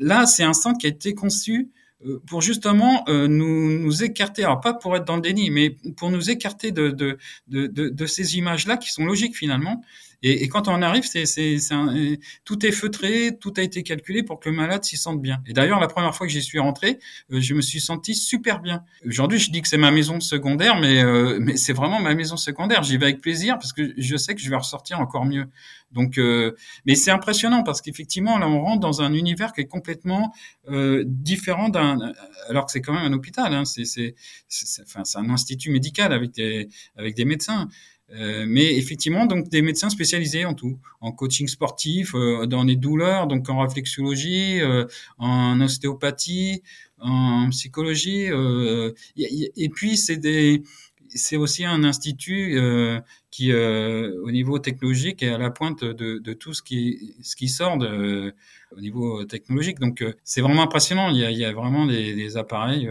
là, 0.00 0.24
c'est 0.24 0.42
un 0.42 0.54
centre 0.54 0.78
qui 0.78 0.86
a 0.86 0.88
été 0.88 1.14
conçu 1.14 1.68
euh, 2.06 2.18
pour 2.26 2.40
justement 2.40 3.04
nous, 3.08 4.02
écarter, 4.02 4.44
alors 4.44 4.60
pas 4.60 4.72
pour 4.72 4.96
être 4.96 5.04
dans 5.04 5.16
le 5.16 5.22
déni, 5.22 5.50
mais 5.50 5.76
pour 5.96 6.10
nous 6.10 6.30
écarter 6.30 6.72
de 6.72 8.06
ces 8.06 8.36
images-là 8.38 8.78
qui 8.78 8.90
sont 8.90 9.04
logiques 9.04 9.36
finalement, 9.36 9.82
et, 10.22 10.44
et, 10.44 10.48
quand 10.48 10.68
on 10.68 10.82
arrive, 10.82 11.04
c'est, 11.04 11.26
c'est, 11.26 11.58
c'est 11.58 11.74
tout 12.44 12.64
est 12.64 12.72
feutré, 12.72 13.36
tout 13.40 13.52
a 13.56 13.62
été 13.62 13.82
calculé 13.82 14.22
pour 14.22 14.40
que 14.40 14.48
le 14.48 14.54
malade 14.54 14.84
s'y 14.84 14.96
sente 14.96 15.20
bien. 15.20 15.42
Et 15.46 15.52
d'ailleurs, 15.52 15.80
la 15.80 15.88
première 15.88 16.14
fois 16.14 16.26
que 16.26 16.32
j'y 16.32 16.42
suis 16.42 16.58
rentré, 16.58 16.98
euh, 17.32 17.40
je 17.40 17.54
me 17.54 17.60
suis 17.60 17.80
senti 17.80 18.14
super 18.14 18.60
bien. 18.60 18.82
Aujourd'hui, 19.06 19.38
je 19.38 19.50
dis 19.50 19.62
que 19.62 19.68
c'est 19.68 19.76
ma 19.76 19.90
maison 19.90 20.20
secondaire, 20.20 20.76
mais, 20.80 21.02
euh, 21.02 21.38
mais 21.40 21.56
c'est 21.56 21.72
vraiment 21.72 22.00
ma 22.00 22.14
maison 22.14 22.36
secondaire. 22.36 22.82
J'y 22.82 22.96
vais 22.96 23.06
avec 23.06 23.20
plaisir 23.20 23.58
parce 23.58 23.72
que 23.72 23.92
je 23.96 24.16
sais 24.16 24.34
que 24.34 24.40
je 24.40 24.50
vais 24.50 24.56
ressortir 24.56 25.00
encore 25.00 25.24
mieux. 25.24 25.46
Donc, 25.94 26.18
euh, 26.18 26.54
mais 26.86 26.96
c'est 26.96 27.12
impressionnant 27.12 27.62
parce 27.62 27.80
qu'effectivement, 27.80 28.36
là, 28.36 28.48
on 28.48 28.60
rentre 28.60 28.80
dans 28.80 29.00
un 29.00 29.12
univers 29.14 29.52
qui 29.52 29.62
est 29.62 29.66
complètement 29.66 30.34
euh, 30.68 31.04
différent 31.06 31.68
d'un, 31.68 32.12
alors 32.48 32.66
que 32.66 32.72
c'est 32.72 32.80
quand 32.80 32.92
même 32.92 33.12
un 33.12 33.14
hôpital. 33.14 33.54
Hein, 33.54 33.64
c'est, 33.64 33.84
c'est, 33.84 34.14
c'est, 34.48 34.82
enfin, 34.82 35.04
c'est 35.04 35.18
un 35.18 35.30
institut 35.30 35.70
médical 35.70 36.12
avec 36.12 36.32
des, 36.32 36.68
avec 36.96 37.14
des 37.14 37.24
médecins. 37.24 37.68
Euh, 38.14 38.44
mais 38.46 38.76
effectivement, 38.76 39.26
donc 39.26 39.48
des 39.48 39.62
médecins 39.62 39.90
spécialisés 39.90 40.44
en 40.44 40.54
tout, 40.54 40.78
en 41.00 41.10
coaching 41.12 41.48
sportif, 41.48 42.14
euh, 42.14 42.46
dans 42.46 42.62
les 42.62 42.76
douleurs, 42.76 43.26
donc 43.26 43.48
en 43.48 43.60
réflexologie, 43.60 44.60
euh, 44.60 44.86
en 45.18 45.60
ostéopathie, 45.60 46.62
en 46.98 47.48
psychologie. 47.50 48.28
et 49.16 49.68
puis 49.68 49.96
c'est 49.96 50.16
des, 50.16 50.62
c'est 51.08 51.36
aussi 51.36 51.64
un 51.64 51.84
institut 51.84 52.58
qui, 53.30 53.52
au 53.52 54.30
niveau 54.30 54.58
technologique, 54.58 55.22
est 55.22 55.30
à 55.30 55.38
la 55.38 55.50
pointe 55.50 55.84
de, 55.84 56.32
tout 56.32 56.54
ce 56.54 56.62
qui, 56.62 57.48
sort 57.48 57.78
au 58.76 58.80
niveau 58.80 59.24
technologique. 59.24 59.80
Donc 59.80 60.04
c'est 60.24 60.40
vraiment 60.40 60.62
impressionnant. 60.62 61.10
Il 61.10 61.18
y 61.18 61.44
a, 61.44 61.52
vraiment 61.52 61.84
des, 61.86 62.36
appareils 62.36 62.88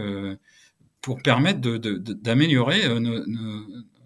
pour 1.00 1.20
permettre 1.22 1.60
d'améliorer 1.60 2.88
nos 3.00 3.24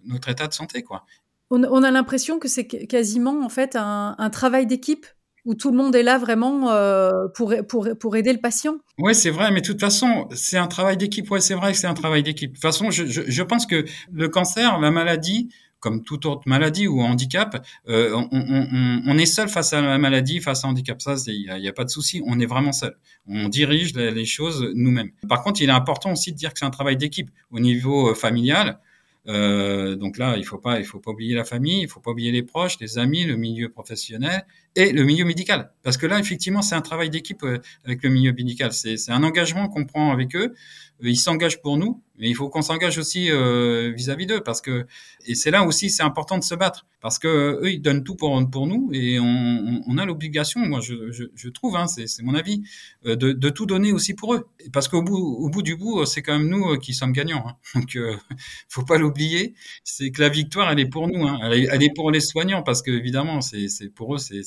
notre 0.08 0.28
état 0.28 0.48
de 0.48 0.54
santé, 0.54 0.82
quoi. 0.82 1.04
On, 1.50 1.64
on 1.64 1.82
a 1.82 1.90
l'impression 1.90 2.38
que 2.38 2.48
c'est 2.48 2.66
quasiment 2.66 3.42
en 3.42 3.48
fait 3.48 3.74
un, 3.74 4.14
un 4.18 4.30
travail 4.30 4.66
d'équipe 4.66 5.06
où 5.48 5.54
tout 5.54 5.70
le 5.70 5.78
monde 5.78 5.96
est 5.96 6.02
là 6.02 6.18
vraiment 6.18 6.70
euh, 6.70 7.26
pour, 7.34 7.54
pour, 7.66 7.88
pour 7.98 8.16
aider 8.16 8.34
le 8.34 8.38
patient. 8.38 8.76
Oui, 8.98 9.14
c'est 9.14 9.30
vrai, 9.30 9.50
mais 9.50 9.62
de 9.62 9.66
toute 9.66 9.80
façon, 9.80 10.28
c'est 10.34 10.58
un 10.58 10.66
travail 10.66 10.98
d'équipe. 10.98 11.30
Oui, 11.30 11.40
c'est 11.40 11.54
vrai 11.54 11.72
que 11.72 11.78
c'est 11.78 11.86
un 11.86 11.94
travail 11.94 12.22
d'équipe. 12.22 12.50
De 12.50 12.56
toute 12.56 12.62
façon, 12.62 12.90
je, 12.90 13.06
je, 13.06 13.22
je, 13.26 13.42
pense 13.42 13.64
que 13.64 13.86
le 14.12 14.28
cancer, 14.28 14.78
la 14.78 14.90
maladie, 14.90 15.48
comme 15.80 16.02
toute 16.02 16.26
autre 16.26 16.42
maladie 16.44 16.86
ou 16.86 17.00
handicap, 17.00 17.64
euh, 17.88 18.12
on, 18.14 18.28
on, 18.30 19.02
on, 19.06 19.18
est 19.18 19.24
seul 19.24 19.48
face 19.48 19.72
à 19.72 19.80
la 19.80 19.96
maladie, 19.96 20.40
face 20.40 20.66
à 20.66 20.68
handicap. 20.68 21.00
Ça, 21.00 21.14
il 21.28 21.50
n'y 21.60 21.68
a, 21.68 21.72
pas 21.72 21.84
de 21.84 21.90
souci. 21.90 22.20
On 22.26 22.38
est 22.40 22.46
vraiment 22.46 22.72
seul. 22.72 22.98
On 23.26 23.48
dirige 23.48 23.94
les, 23.94 24.10
les 24.10 24.26
choses 24.26 24.68
nous-mêmes. 24.74 25.12
Par 25.30 25.42
contre, 25.42 25.62
il 25.62 25.70
est 25.70 25.72
important 25.72 26.12
aussi 26.12 26.32
de 26.32 26.36
dire 26.36 26.52
que 26.52 26.58
c'est 26.58 26.66
un 26.66 26.70
travail 26.70 26.98
d'équipe 26.98 27.30
au 27.50 27.60
niveau 27.60 28.14
familial. 28.14 28.80
Euh, 29.28 29.94
donc 29.94 30.16
là, 30.16 30.36
il 30.36 30.44
faut 30.44 30.58
pas, 30.58 30.78
il 30.78 30.86
faut 30.86 31.00
pas 31.00 31.10
oublier 31.10 31.34
la 31.34 31.44
famille, 31.44 31.82
il 31.82 31.88
faut 31.88 32.00
pas 32.00 32.12
oublier 32.12 32.32
les 32.32 32.42
proches, 32.42 32.78
les 32.80 32.98
amis, 32.98 33.24
le 33.24 33.36
milieu 33.36 33.68
professionnel 33.68 34.46
et 34.74 34.92
le 34.92 35.04
milieu 35.04 35.24
médical. 35.24 35.70
Parce 35.82 35.96
que 35.96 36.06
là, 36.06 36.18
effectivement, 36.18 36.62
c'est 36.62 36.74
un 36.74 36.80
travail 36.80 37.10
d'équipe 37.10 37.42
euh, 37.42 37.58
avec 37.84 38.02
le 38.02 38.08
milieu 38.08 38.32
médical. 38.32 38.72
C'est 38.72 39.10
un 39.10 39.22
engagement 39.22 39.68
qu'on 39.68 39.84
prend 39.84 40.12
avec 40.12 40.34
eux. 40.34 40.54
Ils 41.00 41.16
s'engagent 41.16 41.60
pour 41.62 41.76
nous, 41.76 42.02
mais 42.18 42.28
il 42.28 42.34
faut 42.34 42.48
qu'on 42.48 42.62
s'engage 42.62 42.98
aussi 42.98 43.30
euh, 43.30 43.92
vis-à-vis 43.96 44.26
d'eux 44.26 44.40
parce 44.40 44.60
que 44.60 44.86
et 45.26 45.34
c'est 45.34 45.50
là 45.50 45.64
aussi 45.64 45.90
c'est 45.90 46.02
important 46.02 46.38
de 46.38 46.44
se 46.44 46.54
battre 46.54 46.86
parce 47.00 47.18
que 47.18 47.60
eux 47.62 47.70
ils 47.70 47.80
donnent 47.80 48.02
tout 48.02 48.16
pour 48.16 48.38
pour 48.50 48.66
nous 48.66 48.90
et 48.92 49.20
on, 49.20 49.82
on 49.86 49.98
a 49.98 50.04
l'obligation, 50.04 50.60
moi 50.60 50.80
je, 50.80 51.12
je, 51.12 51.24
je 51.34 51.48
trouve, 51.48 51.76
hein, 51.76 51.86
c'est 51.86 52.22
mon 52.22 52.34
avis, 52.34 52.62
euh, 53.06 53.14
de, 53.14 53.32
de, 53.32 53.48
tout 53.50 53.66
donner 53.66 53.92
aussi 53.92 54.14
pour 54.14 54.34
eux 54.34 54.48
parce 54.72 54.88
qu'au 54.88 55.02
bout 55.02 55.16
au 55.16 55.48
bout 55.48 55.62
du 55.62 55.76
bout 55.76 56.04
c'est 56.06 56.22
quand 56.22 56.36
même 56.36 56.48
nous 56.48 56.76
qui 56.78 56.92
sommes 56.92 57.12
gagnants. 57.12 57.46
Hein. 57.46 57.56
Donc 57.78 57.94
euh, 57.96 58.16
faut 58.68 58.84
pas 58.84 58.98
l'oublier, 58.98 59.54
c'est 59.84 60.10
que 60.10 60.20
la 60.20 60.28
victoire 60.28 60.70
elle 60.70 60.80
est 60.80 60.88
pour 60.88 61.06
nous, 61.06 61.24
hein. 61.24 61.38
elle, 61.44 61.52
est, 61.52 61.68
elle, 61.70 61.82
est, 61.82 61.94
pour 61.94 62.10
les 62.10 62.20
soignants 62.20 62.62
parce 62.62 62.82
que 62.82 62.90
évidemment 62.90 63.40
c'est 63.40 63.68
pour 63.94 64.16
eux 64.16 64.18
c'est 64.18 64.42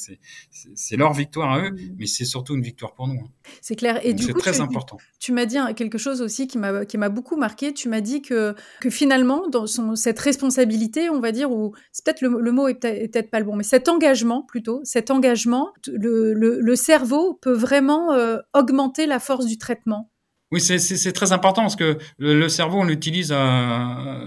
c'est 0.75 0.97
leur 0.97 1.13
victoire 1.13 1.51
à 1.51 1.61
eux, 1.61 1.71
mmh. 1.71 1.95
mais 1.97 2.05
c'est 2.05 2.25
surtout 2.25 2.55
une 2.55 2.63
victoire 2.63 2.93
pour 2.93 3.07
nous. 3.07 3.21
Hein. 3.21 3.29
C'est 3.61 3.75
clair 3.75 4.05
et 4.05 4.13
du 4.13 4.25
coup 4.25 4.33
c'est 4.33 4.51
très 4.51 4.61
important. 4.61 4.97
Tu 5.19 5.31
m'as 5.31 5.45
dit 5.45 5.57
quelque 5.75 5.97
chose 5.97 6.21
aussi 6.21 6.40
qui 6.47 6.57
m'a 6.57 6.85
qui 6.85 6.97
m'a 6.97 7.09
beaucoup 7.09 7.37
marqué 7.37 7.73
tu 7.73 7.89
m'as 7.89 8.01
dit 8.01 8.21
que, 8.21 8.55
que 8.79 8.89
finalement, 8.89 9.47
dans 9.47 9.67
son, 9.67 9.95
cette 9.95 10.19
responsabilité, 10.19 11.09
on 11.09 11.19
va 11.19 11.31
dire, 11.31 11.51
ou 11.51 11.73
c'est 11.91 12.03
peut-être 12.05 12.21
le, 12.21 12.51
mot 12.51 12.67
est 12.67 12.79
peut-être 12.79 13.29
pas 13.29 13.39
le 13.39 13.45
bon, 13.45 13.55
mais 13.55 13.63
cet 13.63 13.89
engagement 13.89 14.43
plutôt, 14.43 14.81
cet 14.83 15.11
engagement, 15.11 15.71
le, 15.87 16.33
le, 16.33 16.75
cerveau 16.75 17.35
peut 17.41 17.53
vraiment 17.53 18.13
euh, 18.13 18.37
augmenter 18.53 19.05
la 19.05 19.19
force 19.19 19.45
du 19.45 19.57
traitement. 19.57 20.09
Oui, 20.51 20.59
c'est 20.59 21.13
très 21.13 21.31
important 21.31 21.61
parce 21.61 21.77
que 21.77 21.97
le, 22.17 22.49
cerveau, 22.49 22.79
on 22.79 22.83
l'utilise 22.83 23.31
à, 23.31 24.19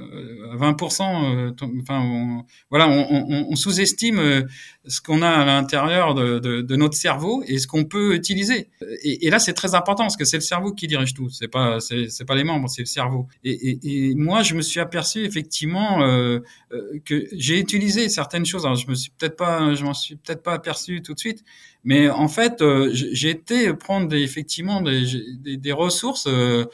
20%. 0.54 1.02
Euh, 1.02 1.50
enfin, 1.82 2.00
on, 2.00 2.44
voilà, 2.70 2.88
on, 2.88 3.06
on, 3.10 3.46
on 3.50 3.56
sous-estime 3.56 4.18
euh, 4.18 4.42
ce 4.86 5.02
qu'on 5.02 5.20
a 5.20 5.28
à 5.28 5.44
l'intérieur 5.44 6.14
de, 6.14 6.38
de, 6.38 6.62
de, 6.62 6.76
notre 6.76 6.96
cerveau 6.96 7.42
et 7.46 7.58
ce 7.58 7.66
qu'on 7.66 7.84
peut 7.84 8.14
utiliser. 8.14 8.70
Et, 9.02 9.26
et 9.26 9.30
là, 9.30 9.38
c'est 9.38 9.52
très 9.52 9.74
important 9.74 10.04
parce 10.04 10.16
que 10.16 10.24
c'est 10.24 10.38
le 10.38 10.42
cerveau 10.42 10.72
qui 10.72 10.86
dirige 10.86 11.12
tout. 11.12 11.28
C'est 11.28 11.48
pas, 11.48 11.78
c'est 11.80 12.24
pas 12.26 12.34
les 12.34 12.44
membres, 12.44 12.70
c'est 12.70 12.82
le 12.82 12.86
cerveau. 12.86 13.28
Et, 13.44 13.52
et, 13.52 14.10
et, 14.10 14.14
moi, 14.14 14.42
je 14.42 14.54
me 14.54 14.62
suis 14.62 14.80
aperçu 14.80 15.26
effectivement 15.26 16.02
euh, 16.02 16.40
euh 16.72 17.00
que 17.04 17.26
j'ai 17.32 17.58
utilisé 17.58 18.08
certaines 18.08 18.46
choses. 18.46 18.64
Alors, 18.64 18.76
je 18.76 18.88
me 18.88 18.94
suis 18.94 19.10
peut-être 19.10 19.36
pas, 19.36 19.74
je 19.74 19.84
m'en 19.84 19.94
suis 19.94 20.16
peut-être 20.16 20.42
pas 20.42 20.54
aperçu 20.54 21.02
tout 21.02 21.12
de 21.12 21.18
suite, 21.18 21.44
mais 21.84 22.08
en 22.08 22.28
fait, 22.28 22.62
euh, 22.62 22.90
j'ai 22.92 23.28
été 23.28 23.74
prendre 23.74 24.08
des, 24.08 24.22
effectivement 24.22 24.80
des, 24.80 25.56
des, 25.58 25.72
ressources. 25.72 26.26
Euh, 26.26 26.64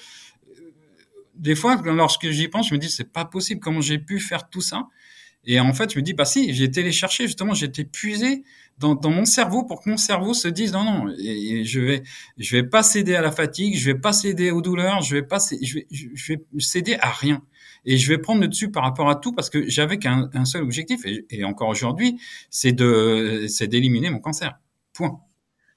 des 1.35 1.57
fois, 1.57 1.83
lorsque 1.85 2.29
j'y 2.31 2.47
pense, 2.47 2.69
je 2.69 2.75
me 2.75 2.79
dis 2.79 2.89
c'est 2.89 3.13
pas 3.13 3.25
possible. 3.25 3.61
Comment 3.61 3.81
j'ai 3.81 3.99
pu 3.99 4.21
faire 4.21 4.49
tout 4.49 4.61
ça? 4.61 4.87
Et 5.45 5.59
en 5.59 5.73
fait, 5.73 5.93
je 5.93 5.99
me 5.99 6.03
dis 6.03 6.15
bah 6.15 6.25
si, 6.25 6.55
j'ai 6.55 6.65
été 6.65 6.83
les 6.83 6.93
chercher 6.93 7.27
justement. 7.27 7.55
J'ai 7.55 7.67
été 7.67 7.85
puisé 7.85 8.45
dans, 8.79 8.95
dans, 8.95 9.11
mon 9.11 9.25
cerveau 9.25 9.65
pour 9.65 9.83
que 9.83 9.91
mon 9.91 9.97
cerveau 9.97 10.33
se 10.33 10.49
dise 10.49 10.73
non 10.73 10.85
non, 10.85 11.13
et, 11.19 11.65
je 11.65 11.81
vais 11.81 12.03
je 12.39 12.57
vais 12.57 12.63
pas 12.63 12.83
céder 12.83 13.17
à 13.17 13.21
la 13.21 13.33
fatigue, 13.33 13.77
je 13.77 13.87
vais 13.87 13.99
pas 13.99 14.13
céder 14.13 14.51
aux 14.53 14.63
douleurs, 14.63 15.03
je 15.03 15.17
vais 15.17 15.23
pas 15.23 15.39
je 15.61 15.75
vais 15.75 15.87
je 15.91 16.35
vais 16.35 16.41
céder 16.59 16.97
à 17.01 17.11
rien. 17.11 17.43
Et 17.87 17.97
je 17.97 18.09
vais 18.09 18.19
prendre 18.19 18.43
le 18.43 18.49
dessus 18.49 18.71
par 18.71 18.83
rapport 18.85 19.09
à 19.09 19.17
tout 19.17 19.33
parce 19.33 19.51
que 19.51 19.69
j'avais 19.69 19.99
qu'un 19.99 20.31
un 20.35 20.45
seul 20.45 20.63
objectif 20.63 21.05
et, 21.07 21.25
et 21.31 21.45
encore 21.45 21.69
aujourd'hui, 21.69 22.21
c'est 22.51 22.73
de 22.73 23.47
c'est 23.49 23.67
d'éliminer 23.67 24.11
mon 24.11 24.21
cancer. 24.21 24.59
Point. 25.01 25.21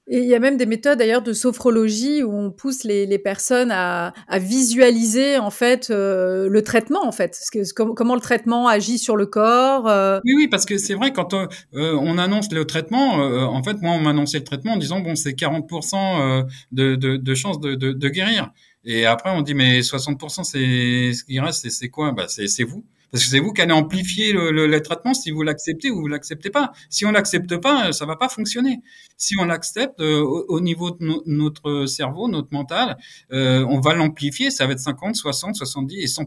Et 0.06 0.18
il 0.18 0.26
y 0.26 0.34
a 0.34 0.38
même 0.38 0.58
des 0.58 0.66
méthodes 0.66 0.98
d'ailleurs 0.98 1.22
de 1.22 1.32
sophrologie 1.32 2.22
où 2.22 2.30
on 2.30 2.50
pousse 2.50 2.84
les, 2.84 3.06
les 3.06 3.18
personnes 3.18 3.70
à, 3.70 4.12
à, 4.28 4.38
visualiser 4.38 5.38
en 5.38 5.48
fait 5.48 5.88
euh, 5.88 6.46
le 6.50 6.62
traitement 6.62 7.06
en 7.06 7.12
fait, 7.12 7.40
que, 7.50 7.72
comment 7.72 8.14
le 8.14 8.20
traitement 8.20 8.68
agit 8.68 8.98
sur 8.98 9.16
le 9.16 9.24
corps. 9.24 9.88
Euh. 9.88 10.20
Oui 10.26 10.34
oui 10.36 10.48
parce 10.48 10.66
que 10.66 10.76
c'est 10.76 10.92
vrai 10.92 11.14
quand 11.14 11.32
euh, 11.32 11.46
on 11.72 12.18
annonce 12.18 12.52
le 12.52 12.66
traitement, 12.66 13.14
en 13.14 13.62
fait 13.62 13.80
moi 13.80 13.92
on 13.92 14.00
m'a 14.00 14.10
annoncé 14.10 14.36
le 14.38 14.44
traitement 14.44 14.72
en 14.72 14.76
disant 14.76 15.00
bon 15.00 15.14
c'est 15.14 15.32
40% 15.32 16.44
de, 16.72 16.96
de, 16.96 17.16
de 17.16 17.34
chances 17.34 17.58
de, 17.58 17.74
de, 17.74 17.92
de, 17.92 18.08
guérir. 18.10 18.50
Et 18.84 19.06
après 19.06 19.30
on 19.30 19.40
dit 19.40 19.54
mais 19.54 19.80
60% 19.80 20.44
c'est 20.44 21.14
ce 21.14 21.24
qui 21.24 21.40
reste 21.40 21.70
c'est 21.70 21.88
quoi? 21.88 22.12
Bah 22.12 22.26
c'est 22.28 22.64
vous. 22.64 22.84
Parce 23.14 23.26
que 23.26 23.30
c'est 23.30 23.38
vous 23.38 23.52
qui 23.52 23.62
allez 23.62 23.72
amplifier 23.72 24.32
le, 24.32 24.78
traitement 24.80 25.14
si 25.14 25.30
vous 25.30 25.44
l'acceptez 25.44 25.88
ou 25.88 26.00
vous 26.00 26.08
l'acceptez 26.08 26.50
pas. 26.50 26.72
Si 26.90 27.06
on 27.06 27.12
l'accepte 27.12 27.56
pas, 27.58 27.92
ça 27.92 28.06
va 28.06 28.16
pas 28.16 28.28
fonctionner. 28.28 28.80
Si 29.16 29.36
on 29.38 29.44
l'accepte 29.44 30.00
euh, 30.00 30.20
au, 30.20 30.60
niveau 30.60 30.90
de 30.90 31.22
notre 31.24 31.86
cerveau, 31.86 32.26
notre 32.26 32.48
mental, 32.50 32.96
euh, 33.30 33.64
on 33.70 33.78
va 33.78 33.94
l'amplifier. 33.94 34.50
Ça 34.50 34.66
va 34.66 34.72
être 34.72 34.80
50, 34.80 35.14
60, 35.14 35.54
70 35.54 35.96
et 35.96 36.08
100 36.08 36.24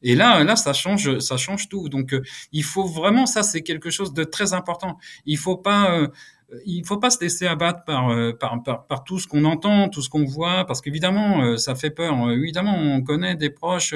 et 0.00 0.14
là, 0.14 0.44
là, 0.44 0.56
ça 0.56 0.72
change, 0.72 1.18
ça 1.18 1.36
change 1.36 1.68
tout. 1.68 1.90
Donc, 1.90 2.14
euh, 2.14 2.22
il 2.52 2.64
faut 2.64 2.86
vraiment, 2.86 3.26
ça, 3.26 3.42
c'est 3.42 3.60
quelque 3.60 3.90
chose 3.90 4.14
de 4.14 4.24
très 4.24 4.54
important. 4.54 4.96
Il 5.26 5.36
faut 5.36 5.58
pas, 5.58 6.08
euh, 6.52 6.58
il 6.64 6.84
faut 6.86 6.98
pas 6.98 7.10
se 7.10 7.20
laisser 7.20 7.46
abattre 7.46 7.84
par, 7.84 8.10
euh, 8.10 8.32
par, 8.32 8.62
par, 8.62 8.86
par 8.86 9.04
tout 9.04 9.18
ce 9.18 9.26
qu'on 9.26 9.44
entend, 9.44 9.88
tout 9.88 10.02
ce 10.02 10.08
qu'on 10.08 10.24
voit, 10.24 10.64
parce 10.64 10.80
qu'évidemment, 10.80 11.42
euh, 11.42 11.56
ça 11.56 11.74
fait 11.74 11.90
peur. 11.90 12.30
Évidemment, 12.30 12.74
on 12.76 13.02
connaît 13.02 13.36
des 13.36 13.50
proches 13.50 13.94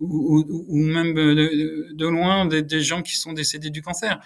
ou, 0.00 0.44
ou, 0.48 0.64
ou 0.68 0.78
même 0.78 1.14
de, 1.14 2.06
loin 2.06 2.46
des, 2.46 2.80
gens 2.80 3.02
qui 3.02 3.16
sont 3.16 3.32
décédés 3.32 3.70
du 3.70 3.82
cancer. 3.82 4.20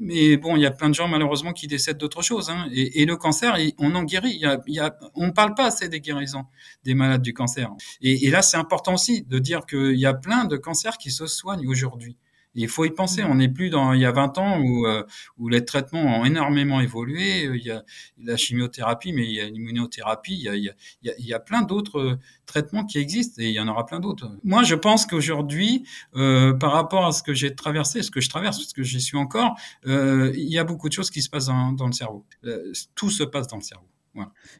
Mais 0.00 0.36
bon, 0.36 0.56
il 0.56 0.62
y 0.62 0.66
a 0.66 0.70
plein 0.70 0.88
de 0.88 0.94
gens 0.94 1.08
malheureusement 1.08 1.52
qui 1.52 1.66
décèdent 1.66 1.98
d'autre 1.98 2.22
chose. 2.22 2.50
Hein. 2.50 2.68
Et, 2.72 3.02
et, 3.02 3.06
le 3.06 3.16
cancer, 3.16 3.56
on 3.78 3.94
en 3.94 4.04
guérit. 4.04 4.32
Il 4.34 4.40
y 4.40 4.46
a, 4.46 4.60
il 4.66 4.74
y 4.74 4.80
a, 4.80 4.96
on 5.14 5.26
ne 5.26 5.32
parle 5.32 5.54
pas 5.54 5.66
assez 5.66 5.88
des 5.88 6.00
guérisons 6.00 6.44
des 6.84 6.94
malades 6.94 7.22
du 7.22 7.34
cancer. 7.34 7.70
Et, 8.00 8.26
et 8.26 8.30
là, 8.30 8.42
c'est 8.42 8.56
important 8.56 8.94
aussi 8.94 9.22
de 9.22 9.38
dire 9.38 9.66
qu'il 9.66 9.98
y 9.98 10.06
a 10.06 10.14
plein 10.14 10.44
de 10.44 10.56
cancers 10.56 10.98
qui 10.98 11.10
se 11.10 11.26
soignent 11.26 11.66
aujourd'hui 11.66 12.16
il 12.54 12.68
faut 12.68 12.84
y 12.84 12.90
penser. 12.90 13.24
On 13.24 13.36
n'est 13.36 13.48
plus 13.48 13.70
dans 13.70 13.92
il 13.92 14.00
y 14.00 14.04
a 14.04 14.12
20 14.12 14.38
ans 14.38 14.60
où, 14.60 14.86
euh, 14.86 15.02
où 15.38 15.48
les 15.48 15.64
traitements 15.64 16.20
ont 16.20 16.24
énormément 16.24 16.80
évolué. 16.80 17.44
Il 17.44 17.64
y 17.64 17.70
a 17.70 17.84
la 18.22 18.36
chimiothérapie, 18.36 19.12
mais 19.12 19.24
il 19.24 19.32
y 19.32 19.40
a 19.40 19.48
l'immunothérapie. 19.48 20.34
Il 20.34 20.42
y 20.42 20.48
a, 20.48 20.54
il 20.56 20.64
y 20.64 20.70
a, 21.10 21.14
il 21.18 21.26
y 21.26 21.34
a 21.34 21.40
plein 21.40 21.62
d'autres 21.62 21.98
euh, 21.98 22.18
traitements 22.46 22.84
qui 22.84 22.98
existent 22.98 23.42
et 23.42 23.48
il 23.48 23.54
y 23.54 23.60
en 23.60 23.68
aura 23.68 23.86
plein 23.86 24.00
d'autres. 24.00 24.30
Moi, 24.44 24.62
je 24.62 24.74
pense 24.74 25.06
qu'aujourd'hui, 25.06 25.86
euh, 26.16 26.52
par 26.54 26.72
rapport 26.72 27.06
à 27.06 27.12
ce 27.12 27.22
que 27.22 27.34
j'ai 27.34 27.54
traversé, 27.54 28.02
ce 28.02 28.10
que 28.10 28.20
je 28.20 28.28
traverse, 28.28 28.58
parce 28.58 28.72
que 28.72 28.82
j'y 28.82 29.00
suis 29.00 29.16
encore, 29.16 29.56
euh, 29.86 30.32
il 30.34 30.48
y 30.48 30.58
a 30.58 30.64
beaucoup 30.64 30.88
de 30.88 30.94
choses 30.94 31.10
qui 31.10 31.22
se 31.22 31.30
passent 31.30 31.46
dans, 31.46 31.72
dans 31.72 31.86
le 31.86 31.92
cerveau. 31.92 32.24
Euh, 32.44 32.72
tout 32.94 33.10
se 33.10 33.24
passe 33.24 33.46
dans 33.46 33.56
le 33.56 33.62
cerveau. 33.62 33.86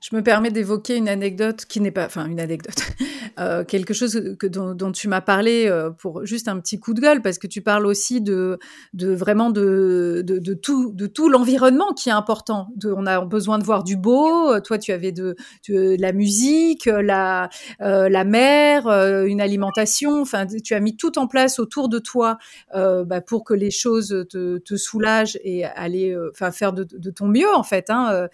Je 0.01 0.17
me 0.17 0.23
permets 0.23 0.51
d'évoquer 0.51 0.97
une 0.97 1.09
anecdote 1.09 1.65
qui 1.65 1.81
n'est 1.81 1.91
pas, 1.91 2.07
enfin 2.07 2.27
une 2.27 2.41
anecdote, 2.41 2.83
euh, 3.39 3.65
quelque 3.65 3.95
chose 3.95 4.37
que, 4.39 4.47
dont, 4.47 4.93
tu 4.93 5.09
m'as 5.09 5.21
parlé 5.21 5.67
euh, 5.67 5.91
pour 5.91 6.27
juste 6.27 6.49
un 6.49 6.59
petit 6.61 6.81
coup 6.81 6.95
de 6.95 7.01
gueule, 7.01 7.23
parce 7.23 7.39
que 7.39 7.47
tu 7.47 7.63
parles 7.63 7.87
aussi 7.87 8.21
de, 8.21 8.59
vraiment 8.93 9.51
de, 9.51 10.25
tout, 10.61 11.29
l'environnement 11.29 11.93
qui 11.93 12.09
est 12.09 12.13
important. 12.13 12.69
On 12.85 13.07
a 13.07 13.25
besoin 13.25 13.59
de 13.59 13.65
voir 13.65 13.85
du 13.85 13.97
beau. 13.97 14.59
Toi, 14.61 14.79
tu 14.79 14.93
avais 14.93 15.13
de, 15.13 15.37
la 15.69 16.13
musique, 16.13 16.87
la, 16.87 17.49
euh, 17.81 18.09
mer, 18.25 18.87
euh, 18.87 19.25
une 19.25 19.41
alimentation. 19.41 20.21
Enfin, 20.21 20.47
tu 20.47 20.75
as 20.75 20.81
mis 20.81 20.97
tout 20.97 21.19
en 21.19 21.27
place 21.27 21.59
autour 21.59 21.89
de 21.89 21.99
toi 21.99 22.39
euh, 22.75 23.05
bah, 23.05 23.21
pour 23.21 23.45
que 23.45 23.55
les 23.55 23.71
choses 23.71 24.27
te, 24.29 24.77
soulagent 24.77 25.39
et 25.45 25.65
aller, 25.65 26.11
euh, 26.11 26.33
faire 26.53 26.73
de, 26.73 27.11
ton 27.11 27.27
mieux 27.27 27.53
en 27.55 27.63
fait. 27.63 27.91
Hein. 27.91 28.29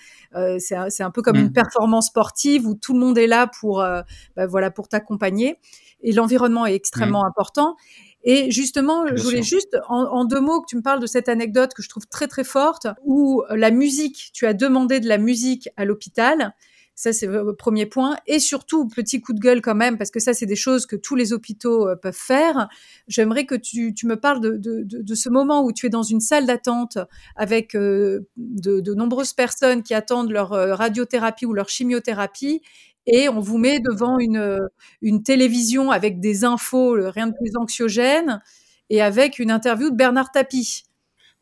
c'est 0.58 1.02
un 1.10 1.12
peu 1.12 1.22
comme 1.22 1.36
une 1.36 1.48
mm. 1.48 1.52
performance 1.52 2.06
sportive 2.06 2.66
où 2.66 2.74
tout 2.74 2.94
le 2.94 3.00
monde 3.00 3.18
est 3.18 3.26
là 3.26 3.48
pour, 3.60 3.80
euh, 3.80 4.02
bah, 4.36 4.46
voilà, 4.46 4.70
pour 4.70 4.88
t'accompagner. 4.88 5.58
Et 6.02 6.12
l'environnement 6.12 6.66
est 6.66 6.74
extrêmement 6.74 7.24
mm. 7.24 7.28
important. 7.28 7.76
Et 8.22 8.50
justement, 8.50 9.06
je 9.06 9.22
voulais 9.22 9.42
juste, 9.42 9.76
en, 9.88 10.24
deux 10.24 10.40
mots, 10.40 10.60
que 10.60 10.66
tu 10.68 10.76
me 10.76 10.82
parles 10.82 11.00
de 11.00 11.06
cette 11.06 11.28
anecdote 11.28 11.72
que 11.72 11.82
je 11.82 11.88
trouve 11.88 12.06
très 12.06 12.28
très 12.28 12.44
forte, 12.44 12.86
où 13.02 13.42
la 13.48 13.70
musique, 13.70 14.30
tu 14.34 14.46
as 14.46 14.52
demandé 14.52 15.00
de 15.00 15.08
la 15.08 15.16
musique 15.16 15.70
à 15.78 15.86
l'hôpital, 15.86 16.54
ça, 17.00 17.14
c'est 17.14 17.26
le 17.26 17.54
premier 17.54 17.86
point. 17.86 18.14
Et 18.26 18.38
surtout, 18.38 18.86
petit 18.86 19.22
coup 19.22 19.32
de 19.32 19.40
gueule 19.40 19.62
quand 19.62 19.74
même, 19.74 19.96
parce 19.96 20.10
que 20.10 20.20
ça, 20.20 20.34
c'est 20.34 20.44
des 20.44 20.54
choses 20.54 20.84
que 20.84 20.96
tous 20.96 21.16
les 21.16 21.32
hôpitaux 21.32 21.88
euh, 21.88 21.96
peuvent 21.96 22.12
faire. 22.14 22.68
J'aimerais 23.08 23.46
que 23.46 23.54
tu, 23.54 23.94
me 24.04 24.16
parles 24.16 24.40
de, 24.42 25.14
ce 25.14 25.30
moment 25.30 25.64
où 25.64 25.72
tu 25.72 25.86
es 25.86 25.88
dans 25.88 26.02
une 26.02 26.20
salle 26.20 26.44
d'attente 26.44 26.98
avec 27.36 27.74
euh, 27.74 28.28
de, 28.36 28.80
de, 28.80 28.92
nombreuses 28.92 29.32
personnes 29.32 29.82
qui 29.82 29.94
attendent 29.94 30.30
leur 30.30 30.52
euh, 30.52 30.74
radiothérapie 30.74 31.46
ou 31.46 31.54
leur 31.54 31.70
chimiothérapie. 31.70 32.60
Et 33.06 33.30
on 33.30 33.40
vous 33.40 33.56
met 33.56 33.80
devant 33.80 34.18
une, 34.18 34.60
une 35.00 35.22
télévision 35.22 35.90
avec 35.90 36.20
des 36.20 36.44
infos, 36.44 36.98
rien 36.98 37.28
de 37.28 37.32
plus 37.32 37.56
anxiogène, 37.56 38.42
et 38.90 39.00
avec 39.00 39.38
une 39.38 39.50
interview 39.50 39.88
de 39.88 39.96
Bernard 39.96 40.32
Tapie. 40.32 40.84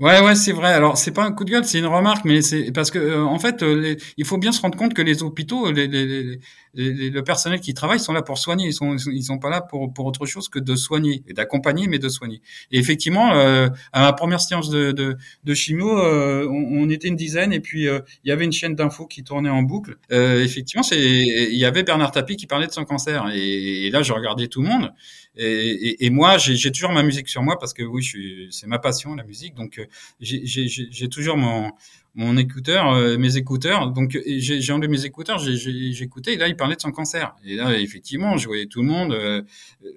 Ouais, 0.01 0.20
ouais, 0.20 0.36
c'est 0.36 0.53
vrai. 0.53 0.72
Alors, 0.72 0.96
c'est 0.96 1.11
pas 1.11 1.24
un 1.24 1.32
coup 1.32 1.44
de 1.44 1.51
gueule, 1.51 1.64
c'est 1.64 1.80
une 1.80 1.86
remarque, 1.86 2.24
mais 2.24 2.40
c'est 2.40 2.70
parce 2.70 2.92
que, 2.92 3.01
euh, 3.01 3.24
en 3.24 3.40
fait, 3.40 3.64
euh, 3.64 3.96
il 4.16 4.24
faut 4.24 4.38
bien 4.38 4.53
se 4.53 4.61
rendre 4.61 4.78
compte 4.78 4.94
que 4.94 5.03
les 5.03 5.24
hôpitaux, 5.24 5.72
les, 5.72 5.88
les, 5.88 6.38
le 6.78 7.20
personnel 7.22 7.60
qui 7.60 7.74
travaille 7.74 7.98
sont 7.98 8.12
là 8.12 8.22
pour 8.22 8.38
soigner. 8.38 8.66
Ils 8.66 8.72
sont, 8.72 8.96
ils 8.96 9.24
sont 9.24 9.38
pas 9.38 9.50
là 9.50 9.60
pour, 9.60 9.92
pour 9.92 10.06
autre 10.06 10.26
chose 10.26 10.48
que 10.48 10.60
de 10.60 10.76
soigner 10.76 11.22
et 11.26 11.32
d'accompagner, 11.32 11.88
mais 11.88 11.98
de 11.98 12.08
soigner. 12.08 12.40
Et 12.70 12.78
effectivement, 12.78 13.32
euh, 13.32 13.68
à 13.92 14.02
ma 14.02 14.12
première 14.12 14.40
séance 14.40 14.70
de, 14.70 14.92
de, 14.92 15.16
de 15.44 15.54
chimio, 15.54 15.98
euh, 15.98 16.46
on, 16.48 16.84
on, 16.84 16.90
était 16.90 17.08
une 17.08 17.16
dizaine 17.16 17.52
et 17.52 17.60
puis 17.60 17.88
euh, 17.88 18.00
il 18.24 18.28
y 18.28 18.32
avait 18.32 18.44
une 18.44 18.52
chaîne 18.52 18.76
d'infos 18.76 19.06
qui 19.06 19.24
tournait 19.24 19.50
en 19.50 19.62
boucle. 19.62 19.96
Euh, 20.12 20.42
effectivement, 20.44 20.84
c'est, 20.84 21.00
il 21.00 21.58
y 21.58 21.64
avait 21.64 21.82
Bernard 21.82 22.12
Tapie 22.12 22.36
qui 22.36 22.46
parlait 22.46 22.68
de 22.68 22.72
son 22.72 22.84
cancer. 22.84 23.28
Et, 23.34 23.90
là, 23.90 24.02
je 24.02 24.12
regardais 24.12 24.46
tout 24.46 24.62
le 24.62 24.68
monde. 24.68 24.92
Et, 25.36 25.44
et, 25.44 26.06
et 26.06 26.10
moi, 26.10 26.38
j'ai 26.38 26.70
toujours 26.70 26.92
ma 26.92 27.02
musique 27.02 27.28
sur 27.28 27.42
moi 27.42 27.58
parce 27.58 27.74
que 27.74 27.82
oui, 27.82 28.04
c'est 28.50 28.66
ma 28.66 28.78
passion, 28.78 29.14
la 29.14 29.24
musique. 29.24 29.54
Donc, 29.54 29.80
j'ai 30.20 31.08
toujours 31.08 31.36
mon 31.36 31.72
mon 32.18 32.36
écouteur, 32.36 32.90
euh, 32.90 33.16
mes 33.16 33.36
écouteurs. 33.36 33.92
Donc 33.92 34.18
j'ai 34.26 34.72
enlevé 34.72 34.88
mes 34.88 35.04
écouteurs, 35.04 35.40
écouté. 35.48 36.32
Et 36.32 36.36
là, 36.36 36.48
il 36.48 36.56
parlait 36.56 36.74
de 36.74 36.80
son 36.80 36.90
cancer. 36.90 37.36
Et 37.44 37.54
là, 37.54 37.78
effectivement, 37.78 38.36
je 38.36 38.48
voyais 38.48 38.66
tout 38.66 38.82
le 38.82 38.88
monde 38.88 39.12
euh, 39.12 39.42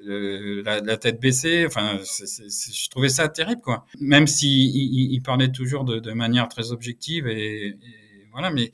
euh 0.07 0.61
la, 0.63 0.81
la, 0.81 0.97
tête 0.97 1.19
baissée. 1.19 1.65
Enfin, 1.65 1.97
je 1.99 2.89
trouvais 2.89 3.09
ça 3.09 3.27
terrible, 3.27 3.61
quoi. 3.61 3.87
Même 3.99 4.27
si 4.27 4.47
il, 4.47 5.13
il 5.13 5.21
parlait 5.23 5.51
toujours 5.51 5.83
de, 5.83 5.97
de, 5.97 6.11
manière 6.11 6.47
très 6.47 6.71
objective 6.71 7.27
et, 7.27 7.69
et 7.69 7.75
voilà, 8.31 8.51
mais 8.51 8.71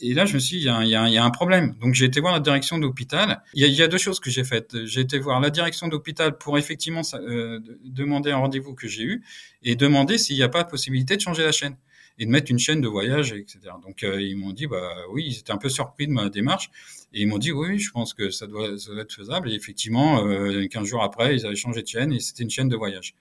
et 0.00 0.12
là, 0.12 0.26
je 0.26 0.34
me 0.34 0.40
suis 0.40 0.58
dit, 0.58 0.64
il 0.64 0.66
y 0.66 0.94
a, 0.94 1.06
il 1.06 1.12
y 1.12 1.18
a, 1.18 1.24
un 1.24 1.30
problème. 1.30 1.74
Donc, 1.80 1.94
j'ai 1.94 2.04
été 2.04 2.20
voir 2.20 2.32
la 2.34 2.40
direction 2.40 2.78
d'hôpital. 2.78 3.42
Il, 3.54 3.64
il, 3.64 3.72
y 3.72 3.82
a 3.82 3.88
deux 3.88 3.96
choses 3.96 4.20
que 4.20 4.28
j'ai 4.28 4.44
faites. 4.44 4.84
J'ai 4.84 5.02
été 5.02 5.18
voir 5.18 5.40
la 5.40 5.50
direction 5.50 5.88
d'hôpital 5.88 6.36
pour 6.36 6.58
effectivement 6.58 7.02
euh, 7.14 7.60
demander 7.84 8.32
un 8.32 8.38
rendez-vous 8.38 8.74
que 8.74 8.88
j'ai 8.88 9.04
eu 9.04 9.22
et 9.62 9.76
demander 9.76 10.18
s'il 10.18 10.36
n'y 10.36 10.42
a 10.42 10.48
pas 10.48 10.64
possibilité 10.64 11.16
de 11.16 11.20
changer 11.20 11.44
la 11.44 11.52
chaîne 11.52 11.76
et 12.18 12.26
de 12.26 12.30
mettre 12.30 12.50
une 12.50 12.58
chaîne 12.58 12.80
de 12.80 12.88
voyage, 12.88 13.32
etc. 13.32 13.60
Donc 13.82 14.02
euh, 14.02 14.20
ils 14.20 14.36
m'ont 14.36 14.52
dit, 14.52 14.66
bah 14.66 14.92
oui, 15.12 15.26
ils 15.28 15.38
étaient 15.38 15.52
un 15.52 15.58
peu 15.58 15.68
surpris 15.68 16.06
de 16.06 16.12
ma 16.12 16.28
démarche 16.28 16.70
et 17.12 17.22
ils 17.22 17.26
m'ont 17.26 17.38
dit, 17.38 17.52
oui, 17.52 17.78
je 17.78 17.90
pense 17.90 18.14
que 18.14 18.30
ça 18.30 18.46
doit, 18.46 18.68
être 18.68 19.12
faisable. 19.12 19.50
Et 19.50 19.54
effectivement, 19.54 20.26
euh, 20.26 20.66
15 20.66 20.86
jours 20.86 21.02
après, 21.02 21.36
ils 21.36 21.46
avaient 21.46 21.56
changé 21.56 21.82
de 21.82 21.86
chaîne 21.86 22.12
et 22.12 22.20
c'était 22.20 22.42
une 22.42 22.50
chaîne 22.50 22.68
de 22.68 22.76
voyage. 22.76 23.14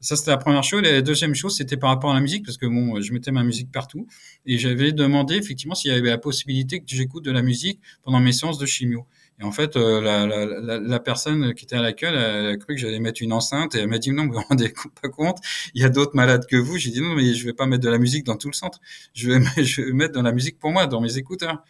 Ça, 0.00 0.16
c'était 0.16 0.32
la 0.32 0.36
première 0.36 0.64
chose. 0.64 0.82
La 0.82 1.00
deuxième 1.00 1.32
chose, 1.32 1.56
c'était 1.56 1.76
par 1.76 1.90
rapport 1.90 2.10
à 2.10 2.14
la 2.14 2.20
musique, 2.20 2.44
parce 2.44 2.58
que 2.58 2.66
bon, 2.66 3.00
je 3.00 3.12
mettais 3.12 3.30
ma 3.30 3.44
musique 3.44 3.70
partout. 3.70 4.08
Et 4.46 4.58
j'avais 4.58 4.90
demandé, 4.90 5.36
effectivement, 5.36 5.76
s'il 5.76 5.92
y 5.92 5.94
avait 5.94 6.10
la 6.10 6.18
possibilité 6.18 6.80
que 6.80 6.86
j'écoute 6.88 7.24
de 7.24 7.30
la 7.30 7.42
musique 7.42 7.80
pendant 8.02 8.18
mes 8.18 8.32
séances 8.32 8.58
de 8.58 8.66
chimio. 8.66 9.06
Et 9.40 9.44
en 9.44 9.52
fait, 9.52 9.76
euh, 9.76 10.00
la, 10.00 10.26
la, 10.26 10.78
la, 10.78 11.00
personne 11.00 11.54
qui 11.54 11.64
était 11.64 11.76
à 11.76 11.82
l'accueil, 11.82 12.14
elle 12.14 12.46
a 12.46 12.56
cru 12.56 12.74
que 12.74 12.80
j'allais 12.80 13.00
mettre 13.00 13.22
une 13.22 13.32
enceinte 13.32 13.74
et 13.74 13.78
elle 13.78 13.88
m'a 13.88 13.98
dit 13.98 14.10
non, 14.12 14.26
vous 14.26 14.34
vous 14.34 14.40
rendez 14.48 14.72
pas 15.02 15.08
compte, 15.08 15.38
il 15.74 15.82
y 15.82 15.84
a 15.84 15.88
d'autres 15.88 16.14
malades 16.14 16.46
que 16.46 16.56
vous. 16.56 16.76
J'ai 16.78 16.90
dit 16.90 17.00
non, 17.00 17.14
mais 17.14 17.34
je 17.34 17.44
vais 17.44 17.52
pas 17.52 17.66
mettre 17.66 17.82
de 17.82 17.90
la 17.90 17.98
musique 17.98 18.24
dans 18.24 18.36
tout 18.36 18.48
le 18.48 18.54
centre. 18.54 18.80
Je 19.14 19.30
vais, 19.30 19.40
je 19.64 19.82
vais 19.82 19.92
mettre 19.92 20.14
de 20.18 20.24
la 20.24 20.32
musique 20.32 20.58
pour 20.58 20.70
moi, 20.70 20.86
dans 20.86 21.00
mes 21.00 21.16
écouteurs. 21.18 21.62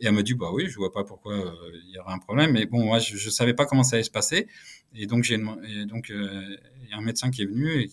Et 0.00 0.06
elle 0.06 0.12
m'a 0.12 0.22
dit 0.22 0.34
bah 0.34 0.50
oui, 0.52 0.66
je 0.68 0.76
vois 0.76 0.92
pas 0.92 1.04
pourquoi 1.04 1.34
euh, 1.34 1.52
il 1.86 1.94
y 1.94 1.98
aurait 1.98 2.12
un 2.12 2.18
problème. 2.18 2.52
Mais 2.52 2.66
bon, 2.66 2.84
moi, 2.84 2.98
je, 2.98 3.16
je 3.16 3.30
savais 3.30 3.54
pas 3.54 3.64
comment 3.66 3.84
ça 3.84 3.96
allait 3.96 4.02
se 4.02 4.10
passer. 4.10 4.48
Et 4.94 5.06
donc 5.06 5.24
j'ai 5.24 5.38
donc 5.86 6.10
euh, 6.10 6.56
il 6.82 6.90
y 6.90 6.92
a 6.92 6.96
un 6.96 7.02
médecin 7.02 7.30
qui 7.30 7.42
est 7.42 7.46
venu 7.46 7.68
et, 7.70 7.90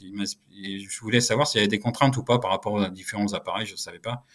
je 0.80 0.99
voulais 0.99 1.22
savoir 1.22 1.47
s'il 1.47 1.59
y 1.59 1.62
avait 1.62 1.68
des 1.68 1.80
contraintes 1.80 2.16
ou 2.18 2.24
pas 2.24 2.38
par 2.39 2.51
rapport 2.51 2.74
aux 2.74 2.88
différents 2.89 3.34
appareils. 3.34 3.66
Je 3.66 3.76
savais 3.76 3.99
pas. 3.99 4.26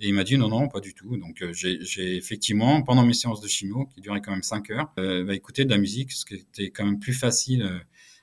Et 0.00 0.08
il 0.08 0.14
m'a 0.14 0.24
dit 0.24 0.38
non, 0.38 0.48
non, 0.48 0.68
pas 0.68 0.80
du 0.80 0.94
tout. 0.94 1.16
Donc 1.16 1.42
euh, 1.42 1.52
j'ai 1.52 2.16
effectivement, 2.16 2.82
pendant 2.82 3.04
mes 3.04 3.14
séances 3.14 3.40
de 3.40 3.48
chimio, 3.48 3.86
qui 3.86 4.00
duraient 4.00 4.20
quand 4.20 4.30
même 4.30 4.42
5 4.42 4.70
heures, 4.70 4.92
euh, 4.98 5.24
bah, 5.24 5.34
écouter 5.34 5.64
de 5.64 5.70
la 5.70 5.78
musique, 5.78 6.12
ce 6.12 6.24
qui 6.24 6.34
était 6.34 6.70
quand 6.70 6.84
même 6.84 7.00
plus 7.00 7.12
facile 7.12 7.62
euh, 7.62 7.78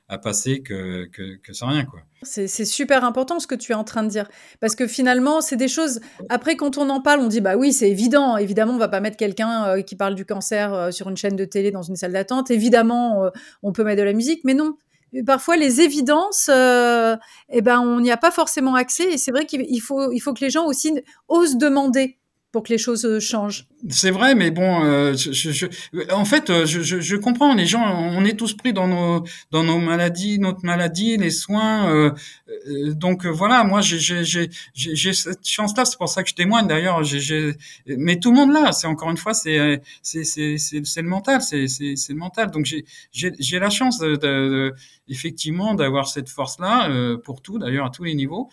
à 0.08 0.18
passer 0.18 0.62
que, 0.62 1.06
que, 1.12 1.36
que 1.38 1.52
sans 1.52 1.68
rien. 1.68 1.84
quoi. 1.84 2.00
C'est 2.22 2.48
super 2.48 3.04
important 3.04 3.40
ce 3.40 3.48
que 3.48 3.56
tu 3.56 3.72
es 3.72 3.76
en 3.76 3.84
train 3.84 4.04
de 4.04 4.10
dire. 4.10 4.30
Parce 4.60 4.76
que 4.76 4.88
finalement, 4.88 5.42
c'est 5.42 5.58
des 5.58 5.68
choses... 5.68 6.00
Après, 6.30 6.56
quand 6.56 6.78
on 6.78 6.90
en 6.92 7.02
parle, 7.02 7.22
on 7.22 7.28
dit, 7.28 7.42
bah 7.42 7.58
oui, 7.58 7.74
c'est 7.74 7.90
évident. 7.90 8.38
Évidemment, 8.38 8.74
on 8.74 8.78
va 8.78 8.88
pas 8.88 9.00
mettre 9.00 9.18
quelqu'un 9.18 9.82
qui 9.82 9.96
parle 9.96 10.14
du 10.14 10.24
cancer 10.24 10.94
sur 10.94 11.10
une 11.10 11.18
chaîne 11.18 11.36
de 11.36 11.46
télé 11.46 11.72
dans 11.72 11.82
une 11.82 11.96
salle 11.96 12.14
d'attente. 12.14 12.52
Évidemment, 12.52 13.32
on 13.64 13.72
peut 13.74 13.84
mettre 13.84 14.00
de 14.00 14.06
la 14.06 14.14
musique. 14.14 14.42
Mais 14.44 14.54
non, 14.54 14.78
parfois 15.24 15.58
les 15.58 15.82
évidences, 15.82 16.50
euh, 16.50 17.16
eh 17.50 17.62
ben 17.62 17.80
on 17.80 18.00
n'y 18.00 18.12
a 18.12 18.18
pas 18.18 18.32
forcément 18.32 18.76
accès. 18.76 19.14
Et 19.14 19.18
c'est 19.18 19.32
vrai 19.32 19.46
qu'il 19.46 19.82
faut, 19.82 20.12
il 20.12 20.20
faut 20.20 20.34
que 20.34 20.44
les 20.44 20.50
gens 20.50 20.66
aussi 20.66 20.94
osent 21.28 21.58
demander 21.58 22.18
que 22.62 22.72
les 22.72 22.78
choses 22.78 23.06
euh, 23.06 23.20
changent. 23.20 23.68
C'est 23.90 24.12
vrai, 24.12 24.36
mais 24.36 24.52
bon, 24.52 24.84
euh, 24.84 25.14
je, 25.16 25.68
en 26.12 26.26
fait, 26.26 26.50
euh, 26.50 26.66
je, 26.66 27.16
comprends. 27.16 27.54
Les 27.54 27.66
gens, 27.66 27.84
on 27.84 28.26
est 28.26 28.38
tous 28.38 28.54
pris 28.54 28.74
dans 28.74 28.88
nos 28.88 29.24
dans 29.52 29.64
nos 29.64 29.78
maladies, 29.78 30.40
notre 30.40 30.66
maladie, 30.66 31.18
les 31.18 31.30
soins. 31.30 32.14
Donc 32.68 33.26
voilà, 33.26 33.64
moi, 33.64 33.82
j'ai 33.82 35.14
cette 35.14 35.48
chance-là. 35.48 35.86
C'est 35.86 35.98
pour 35.98 36.10
ça 36.10 36.24
que 36.24 36.30
je 36.30 36.36
témoigne. 36.36 36.68
D'ailleurs, 36.68 37.02
mais 37.86 38.20
tout 38.20 38.32
le 38.32 38.38
monde 38.38 38.54
là. 38.54 38.72
C'est 38.72 38.88
encore 38.88 39.12
une 39.12 39.18
fois, 39.18 39.34
c'est 39.34 39.82
c'est 40.02 41.02
le 41.02 41.08
mental, 41.08 41.42
c'est 41.42 41.68
le 41.68 42.16
mental. 42.16 42.52
Donc 42.52 42.66
j'ai 42.66 43.60
la 43.60 43.70
chance 43.70 44.00
de, 44.00 44.74
effectivement 45.08 45.76
d'avoir 45.76 46.08
cette 46.08 46.30
force-là 46.30 46.90
pour 47.24 47.42
tout, 47.42 47.60
d'ailleurs 47.60 47.86
à 47.86 47.90
tous 47.92 48.04
les 48.04 48.16
niveaux 48.16 48.50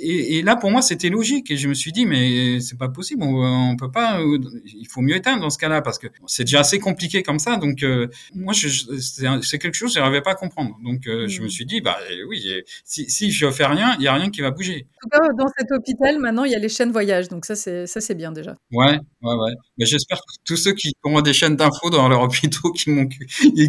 et, 0.00 0.38
et, 0.38 0.42
là, 0.42 0.56
pour 0.56 0.70
moi, 0.70 0.82
c'était 0.82 1.08
logique. 1.08 1.50
Et 1.50 1.56
je 1.56 1.68
me 1.68 1.74
suis 1.74 1.92
dit, 1.92 2.06
mais 2.06 2.60
c'est 2.60 2.78
pas 2.78 2.88
possible. 2.88 3.22
On, 3.22 3.70
on, 3.70 3.76
peut 3.76 3.90
pas. 3.90 4.20
Il 4.66 4.86
faut 4.88 5.00
mieux 5.00 5.16
éteindre 5.16 5.40
dans 5.40 5.50
ce 5.50 5.58
cas-là 5.58 5.82
parce 5.82 5.98
que 5.98 6.08
c'est 6.26 6.44
déjà 6.44 6.60
assez 6.60 6.78
compliqué 6.78 7.22
comme 7.22 7.38
ça. 7.38 7.56
Donc, 7.56 7.82
euh, 7.82 8.08
moi, 8.34 8.52
c'est 8.54 9.58
quelque 9.58 9.74
chose 9.74 9.94
que 9.94 10.00
j'arrivais 10.00 10.22
pas 10.22 10.32
à 10.32 10.34
comprendre. 10.34 10.76
Donc, 10.82 11.06
euh, 11.06 11.28
je 11.28 11.40
me 11.40 11.46
mm. 11.46 11.50
suis 11.50 11.66
dit, 11.66 11.80
bah 11.80 11.96
oui, 12.28 12.44
si, 12.84 13.10
si 13.10 13.30
je 13.30 13.50
fais 13.50 13.66
rien, 13.66 13.94
il 13.98 14.04
y 14.04 14.08
a 14.08 14.14
rien 14.14 14.30
qui 14.30 14.40
va 14.40 14.50
bouger. 14.50 14.86
En 15.04 15.08
tout 15.08 15.08
cas, 15.10 15.32
dans 15.38 15.48
cet 15.56 15.70
hôpital, 15.70 16.18
maintenant, 16.18 16.44
il 16.44 16.52
y 16.52 16.56
a 16.56 16.58
les 16.58 16.68
chaînes 16.68 16.92
voyage. 16.92 17.28
Donc 17.28 17.44
ça, 17.44 17.54
c'est 17.54 17.86
ça, 17.86 18.00
c'est 18.00 18.14
bien 18.14 18.32
déjà. 18.32 18.56
Ouais, 18.72 18.98
ouais, 19.22 19.34
ouais. 19.34 19.52
Mais 19.78 19.86
j'espère 19.86 20.18
que 20.18 20.34
tous 20.44 20.56
ceux 20.56 20.72
qui 20.72 20.92
ont 21.04 21.20
des 21.20 21.32
chaînes 21.32 21.56
d'infos 21.56 21.90
dans 21.90 22.08
leur 22.08 22.22
hôpitaux 22.22 22.72
qui 22.72 22.90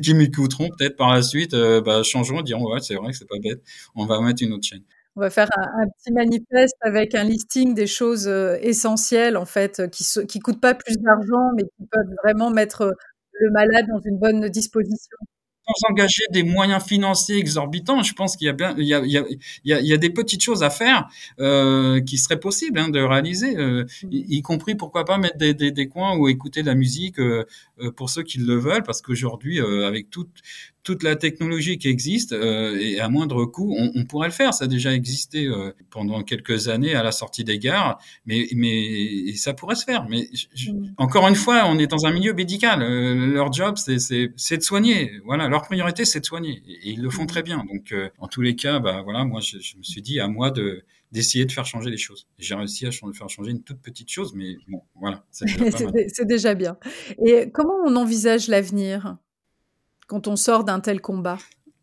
qui 0.01 0.13
m'écouteront 0.13 0.69
peut-être 0.78 0.97
par 0.97 1.13
la 1.13 1.21
suite, 1.21 1.53
euh, 1.53 1.82
bah, 1.82 2.03
changeront, 2.03 2.41
diront 2.41 2.71
ouais, 2.73 2.80
c'est 2.82 2.95
vrai 2.95 3.11
que 3.11 3.17
c'est 3.17 3.28
pas 3.28 3.39
bête. 3.41 3.61
On 3.95 4.05
va 4.05 4.19
mettre 4.21 4.43
une 4.43 4.53
autre 4.53 4.65
chaîne. 4.67 4.84
On 5.18 5.22
va 5.22 5.30
faire 5.30 5.49
un, 5.55 5.88
petit 5.88 6.11
manifeste 6.11 6.76
avec 6.82 7.16
un 7.16 7.24
listing 7.24 7.74
des 7.74 7.88
choses 7.88 8.28
euh, 8.28 8.57
essentielles, 8.61 9.38
en 9.38 9.45
fait, 9.45 9.89
qui 9.89 10.03
ne 10.18 10.24
qui 10.24 10.39
coûtent 10.39 10.59
pas 10.59 10.74
plus 10.74 10.97
d'argent, 10.97 11.51
mais 11.55 11.63
qui 11.63 11.88
peuvent 11.89 12.16
vraiment 12.24 12.49
mettre 12.49 12.82
euh, 12.82 12.91
le 13.39 13.51
malade 13.51 13.86
dans 13.88 14.01
une 14.01 14.18
bonne 14.18 14.49
disposition 14.49 15.18
sans 15.68 15.89
engager 15.89 16.24
des 16.32 16.43
moyens 16.43 16.84
financiers 16.84 17.38
exorbitants, 17.38 18.03
je 18.03 18.13
pense 18.13 18.38
qu'il 18.38 18.45
y 18.45 18.49
a 18.49 18.53
bien, 18.53 18.76
il 18.78 18.86
y 18.86 18.93
a, 18.93 18.99
il 18.99 19.11
y 19.11 19.18
a, 19.18 19.80
il 19.80 19.88
y 19.88 19.93
a, 19.93 19.97
des 19.97 20.09
petites 20.09 20.41
choses 20.41 20.63
à 20.63 20.70
faire 20.70 21.07
euh, 21.39 22.01
qui 22.01 22.18
seraient 22.18 22.39
possibles 22.39 22.80
hein, 22.80 22.89
de 22.89 22.99
réaliser, 22.99 23.57
euh, 23.57 23.84
mmh. 24.03 24.07
y, 24.11 24.41
compris 24.41 24.76
pourquoi 24.76 25.05
pas 25.05 25.18
mettre 25.18 25.38
des, 25.38 25.53
des, 25.53 25.72
des, 25.72 25.88
coins 25.88 26.18
ou 26.18 26.28
écouter 26.28 26.61
de 26.61 26.68
la 26.68 26.76
musique 26.76 27.20
euh, 27.20 27.45
pour 27.95 28.09
ceux 28.09 28.23
qui 28.23 28.39
le 28.39 28.55
veulent, 28.55 28.84
parce 28.84 29.01
qu'aujourd'hui, 29.01 29.59
avec 29.59 30.09
toute 30.09 30.41
toute 30.86 31.01
la 31.01 31.15
technologie 31.15 31.78
qui 31.80 31.89
existe 31.89 32.32
euh, 32.32 32.78
et 32.80 32.99
à 32.99 33.09
moindre 33.09 33.43
coût, 33.45 33.76
on, 33.78 33.91
on, 33.95 34.05
pourrait 34.05 34.28
le 34.28 34.34
faire. 34.34 34.53
Ça 34.53 34.65
a 34.65 34.67
déjà 34.67 34.93
existé 34.93 35.47
euh, 35.47 35.71
pendant 35.89 36.21
quelques 36.21 36.69
années 36.69 36.93
à 36.93 37.01
la 37.01 37.11
sortie 37.11 37.43
des 37.43 37.57
gares, 37.57 37.99
mais 38.28 38.47
mais 38.55 39.34
ça 39.36 39.53
pourrait 39.53 39.76
se 39.76 39.84
faire. 39.84 40.07
Mais 40.07 40.30
mm. 40.67 40.93
encore 40.97 41.28
une 41.28 41.36
fois, 41.36 41.63
on 41.65 41.80
est 41.80 41.88
dans 41.88 42.05
un 42.05 42.13
milieu 42.13 42.34
médical. 42.34 42.84
Euh, 42.84 43.34
leur 43.34 43.51
job, 43.51 43.78
c'est 43.78 43.97
c'est 43.99 44.57
de 44.57 44.63
soigner. 44.63 45.11
Voilà, 45.26 45.49
leur 45.49 45.63
priorité, 45.63 46.05
c'est 46.05 46.19
de 46.19 46.26
soigner 46.26 46.61
et, 46.67 46.91
ils 46.91 47.01
le 47.01 47.09
font 47.09 47.23
mm. 47.23 47.28
très 47.28 47.43
bien. 47.43 47.65
Donc 47.67 47.93
en 48.19 48.28
tous 48.28 48.41
les 48.41 48.55
cas, 48.55 48.80
bah 48.80 49.01
voilà, 49.03 49.26
moi 49.26 49.41
je, 49.41 49.57
je 49.59 49.78
me 49.78 49.84
suis 49.84 50.03
dit 50.03 50.19
à 50.19 50.28
moi 50.28 50.51
de 50.51 50.84
d'essayer 51.16 51.45
de 51.45 51.51
faire 51.51 51.66
changer 51.66 51.89
les 51.89 51.97
choses. 51.97 52.28
J'ai 52.38 52.55
réussi 52.55 52.86
à 52.86 52.91
faire 52.91 53.30
changer 53.30 53.51
une 53.51 53.63
toute 53.63 53.82
petite 53.82 54.11
chose, 54.11 54.34
mais 54.36 54.57
bon, 54.68 54.82
voilà. 54.95 55.24
C'est 55.32 56.28
déjà 56.28 56.53
bien. 56.55 56.78
Et 57.26 57.49
comment 57.51 57.76
on 57.86 57.95
envisage 57.95 58.49
l'avenir 58.49 59.18
quand 60.07 60.28
on 60.28 60.36
sort 60.36 60.66
d'un 60.66 60.82
tel 60.82 60.99
combat? 60.99 61.38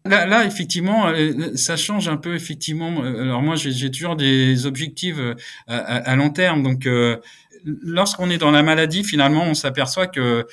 Là, 0.04 0.26
là, 0.26 0.44
effectivement, 0.44 1.08
euh, 1.08 1.56
ça 1.56 1.76
change 1.76 2.08
un 2.08 2.18
peu. 2.18 2.34
Effectivement, 2.34 3.02
alors 3.02 3.40
moi, 3.40 3.56
j'ai 3.56 3.90
toujours 3.90 4.16
des 4.16 4.66
objectifs 4.66 5.16
euh, 5.18 5.34
à, 5.66 5.78
à, 5.78 6.16
long 6.16 6.28
terme. 6.28 6.62
Donc, 6.62 6.86
euh, 6.86 7.16
lorsqu'on 7.64 8.28
est 8.28 8.38
dans 8.38 8.50
la 8.50 8.62
maladie, 8.62 9.02
finalement, 9.02 9.44
on 9.44 9.54
s'aperçoit 9.54 10.08
que 10.08 10.46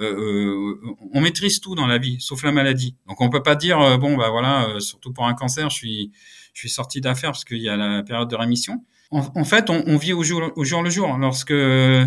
euh, 0.00 0.74
on 1.12 1.20
maîtrise 1.20 1.60
tout 1.60 1.76
dans 1.76 1.86
la 1.86 1.98
vie, 1.98 2.16
sauf 2.18 2.42
la 2.42 2.50
maladie. 2.50 2.96
Donc, 3.06 3.20
on 3.20 3.28
peut 3.28 3.42
pas 3.42 3.54
dire 3.54 3.98
bon, 3.98 4.16
bah 4.16 4.30
voilà, 4.30 4.80
surtout 4.80 5.12
pour 5.12 5.26
un 5.26 5.34
cancer, 5.34 5.70
je 5.70 5.76
suis 5.76 6.12
je 6.54 6.60
suis 6.60 6.70
sorti 6.70 7.00
d'affaires 7.00 7.32
parce 7.32 7.44
qu'il 7.44 7.58
y 7.58 7.68
a 7.68 7.76
la 7.76 8.02
période 8.02 8.30
de 8.30 8.36
rémission 8.36 8.82
en, 9.10 9.44
fait, 9.44 9.70
on, 9.70 9.96
vit 9.96 10.12
au 10.12 10.24
jour, 10.24 10.50
au 10.56 10.64
jour 10.64 10.82
le 10.82 10.90
jour. 10.90 11.16
Lorsque 11.18 11.52
euh, 11.52 12.04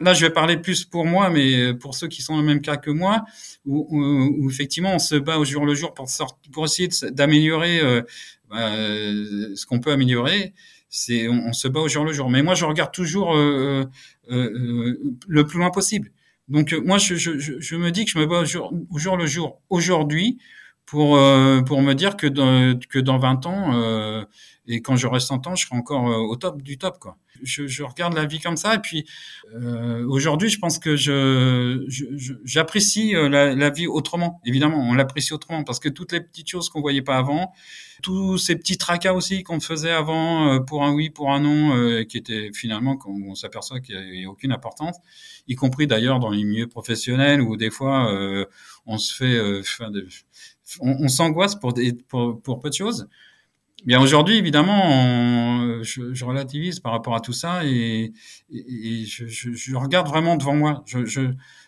là, 0.00 0.14
je 0.14 0.26
vais 0.26 0.32
parler 0.32 0.56
plus 0.56 0.84
pour 0.84 1.04
moi, 1.04 1.30
mais 1.30 1.74
pour 1.74 1.94
ceux 1.94 2.08
qui 2.08 2.22
sont 2.22 2.34
dans 2.34 2.40
le 2.40 2.46
même 2.46 2.60
cas 2.60 2.76
que 2.76 2.90
moi, 2.90 3.24
où, 3.64 4.48
effectivement 4.50 4.94
on 4.94 4.98
se 4.98 5.14
bat 5.14 5.38
au 5.38 5.44
jour 5.44 5.64
le 5.64 5.74
jour 5.74 5.94
pour 5.94 6.08
pour 6.52 6.64
essayer 6.64 6.88
d'améliorer 7.12 7.80
euh, 7.80 8.02
bah, 8.50 8.70
ce 9.54 9.64
qu'on 9.66 9.78
peut 9.78 9.92
améliorer. 9.92 10.54
C'est 10.88 11.28
on, 11.28 11.52
se 11.52 11.68
bat 11.68 11.80
au 11.80 11.88
jour 11.88 12.04
le 12.04 12.12
jour. 12.12 12.30
Mais 12.30 12.42
moi, 12.42 12.54
je 12.54 12.64
regarde 12.64 12.92
toujours 12.92 13.36
euh, 13.36 13.84
le 14.28 15.46
plus 15.46 15.58
loin 15.58 15.70
possible. 15.70 16.10
Donc 16.48 16.72
moi, 16.72 16.98
je, 16.98 17.14
je, 17.14 17.76
me 17.76 17.90
dis 17.90 18.04
que 18.04 18.10
je 18.10 18.18
me 18.18 18.26
bats 18.26 18.40
au 18.40 18.44
jour, 18.44 18.72
au 18.90 18.98
jour 18.98 19.16
le 19.16 19.26
jour 19.26 19.60
aujourd'hui 19.70 20.38
pour 20.86 21.18
pour 21.66 21.82
me 21.82 21.92
dire 21.94 22.16
que 22.16 22.26
dans, 22.26 22.78
que 22.88 22.98
dans 22.98 23.18
20 23.18 23.46
ans 23.46 24.24
et 24.66 24.80
quand 24.80 24.96
j'aurai 24.96 25.20
100 25.20 25.46
ans, 25.46 25.54
je 25.54 25.66
serai 25.66 25.76
encore 25.76 26.04
au 26.04 26.36
top 26.36 26.62
du 26.62 26.78
top 26.78 26.98
quoi 26.98 27.16
je, 27.42 27.66
je, 27.66 27.82
regarde 27.82 28.14
la 28.14 28.24
vie 28.26 28.40
comme 28.40 28.56
ça. 28.56 28.74
Et 28.74 28.78
puis 28.78 29.04
euh, 29.54 30.06
aujourd'hui, 30.06 30.48
je 30.48 30.58
pense 30.58 30.78
que 30.78 30.96
je, 30.96 31.84
j'apprécie 32.44 33.14
euh, 33.14 33.28
la, 33.28 33.54
la, 33.54 33.70
vie 33.70 33.86
autrement. 33.86 34.40
Évidemment, 34.44 34.78
on 34.78 34.94
l'apprécie 34.94 35.32
autrement 35.32 35.64
parce 35.64 35.80
que 35.80 35.88
toutes 35.88 36.12
les 36.12 36.20
petites 36.20 36.48
choses 36.48 36.68
qu'on 36.68 36.80
voyait 36.80 37.02
pas 37.02 37.16
avant, 37.16 37.52
tous 38.02 38.38
ces 38.38 38.56
petits 38.56 38.78
tracas 38.78 39.12
aussi 39.12 39.42
qu'on 39.42 39.60
faisait 39.60 39.90
avant 39.90 40.48
euh, 40.48 40.60
pour 40.60 40.84
un 40.84 40.92
oui, 40.92 41.10
pour 41.10 41.32
un 41.32 41.40
non, 41.40 41.76
euh, 41.76 42.04
qui 42.04 42.18
étaient 42.18 42.50
finalement, 42.52 42.96
quand 42.96 43.10
on 43.10 43.34
s'aperçoit 43.34 43.80
qu'il 43.80 43.98
n'y 44.10 44.24
a 44.24 44.30
aucune 44.30 44.52
importance, 44.52 44.96
y 45.48 45.54
compris 45.54 45.86
d'ailleurs 45.86 46.18
dans 46.20 46.30
les 46.30 46.44
milieux 46.44 46.68
professionnels 46.68 47.40
où 47.40 47.56
des 47.56 47.70
fois 47.70 48.10
on 48.86 48.98
se 48.98 49.14
fait, 49.14 49.62
on, 50.80 51.08
s'angoisse 51.08 51.54
pour, 51.54 51.72
des, 51.72 51.92
pour, 51.92 52.40
pour 52.42 52.60
peu 52.60 52.68
de 52.68 52.74
choses. 52.74 53.08
Bien 53.84 54.00
aujourd'hui, 54.00 54.36
évidemment, 54.36 55.82
je, 55.82 56.24
relativise 56.24 56.80
par 56.80 56.92
rapport 56.92 57.14
à 57.14 57.20
tout 57.20 57.34
ça 57.34 57.66
et, 57.66 58.14
je, 58.50 59.26
je, 59.26 59.52
je, 59.52 59.76
regarde 59.76 60.08
vraiment 60.08 60.36
devant 60.36 60.54
moi. 60.54 60.82
Je, 60.86 61.04
je, 61.04 61.20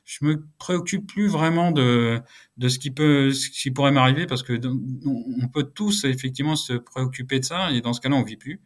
je 0.04 0.24
me 0.24 0.46
préoccupe 0.58 1.06
plus 1.06 1.26
vraiment 1.28 1.72
de, 1.72 2.20
de 2.56 2.68
ce 2.68 2.78
qui 2.78 2.90
peut, 2.90 3.32
ce 3.32 3.50
qui 3.50 3.70
pourrait 3.70 3.92
m'arriver 3.92 4.26
parce 4.26 4.42
que 4.42 4.58
on 5.04 5.48
peut 5.48 5.64
tous 5.64 6.04
effectivement 6.04 6.56
se 6.56 6.72
préoccuper 6.72 7.40
de 7.40 7.44
ça 7.44 7.70
et 7.72 7.82
dans 7.82 7.92
ce 7.92 8.00
cas-là, 8.00 8.16
on 8.16 8.22
vit 8.22 8.36
plus. 8.36 8.62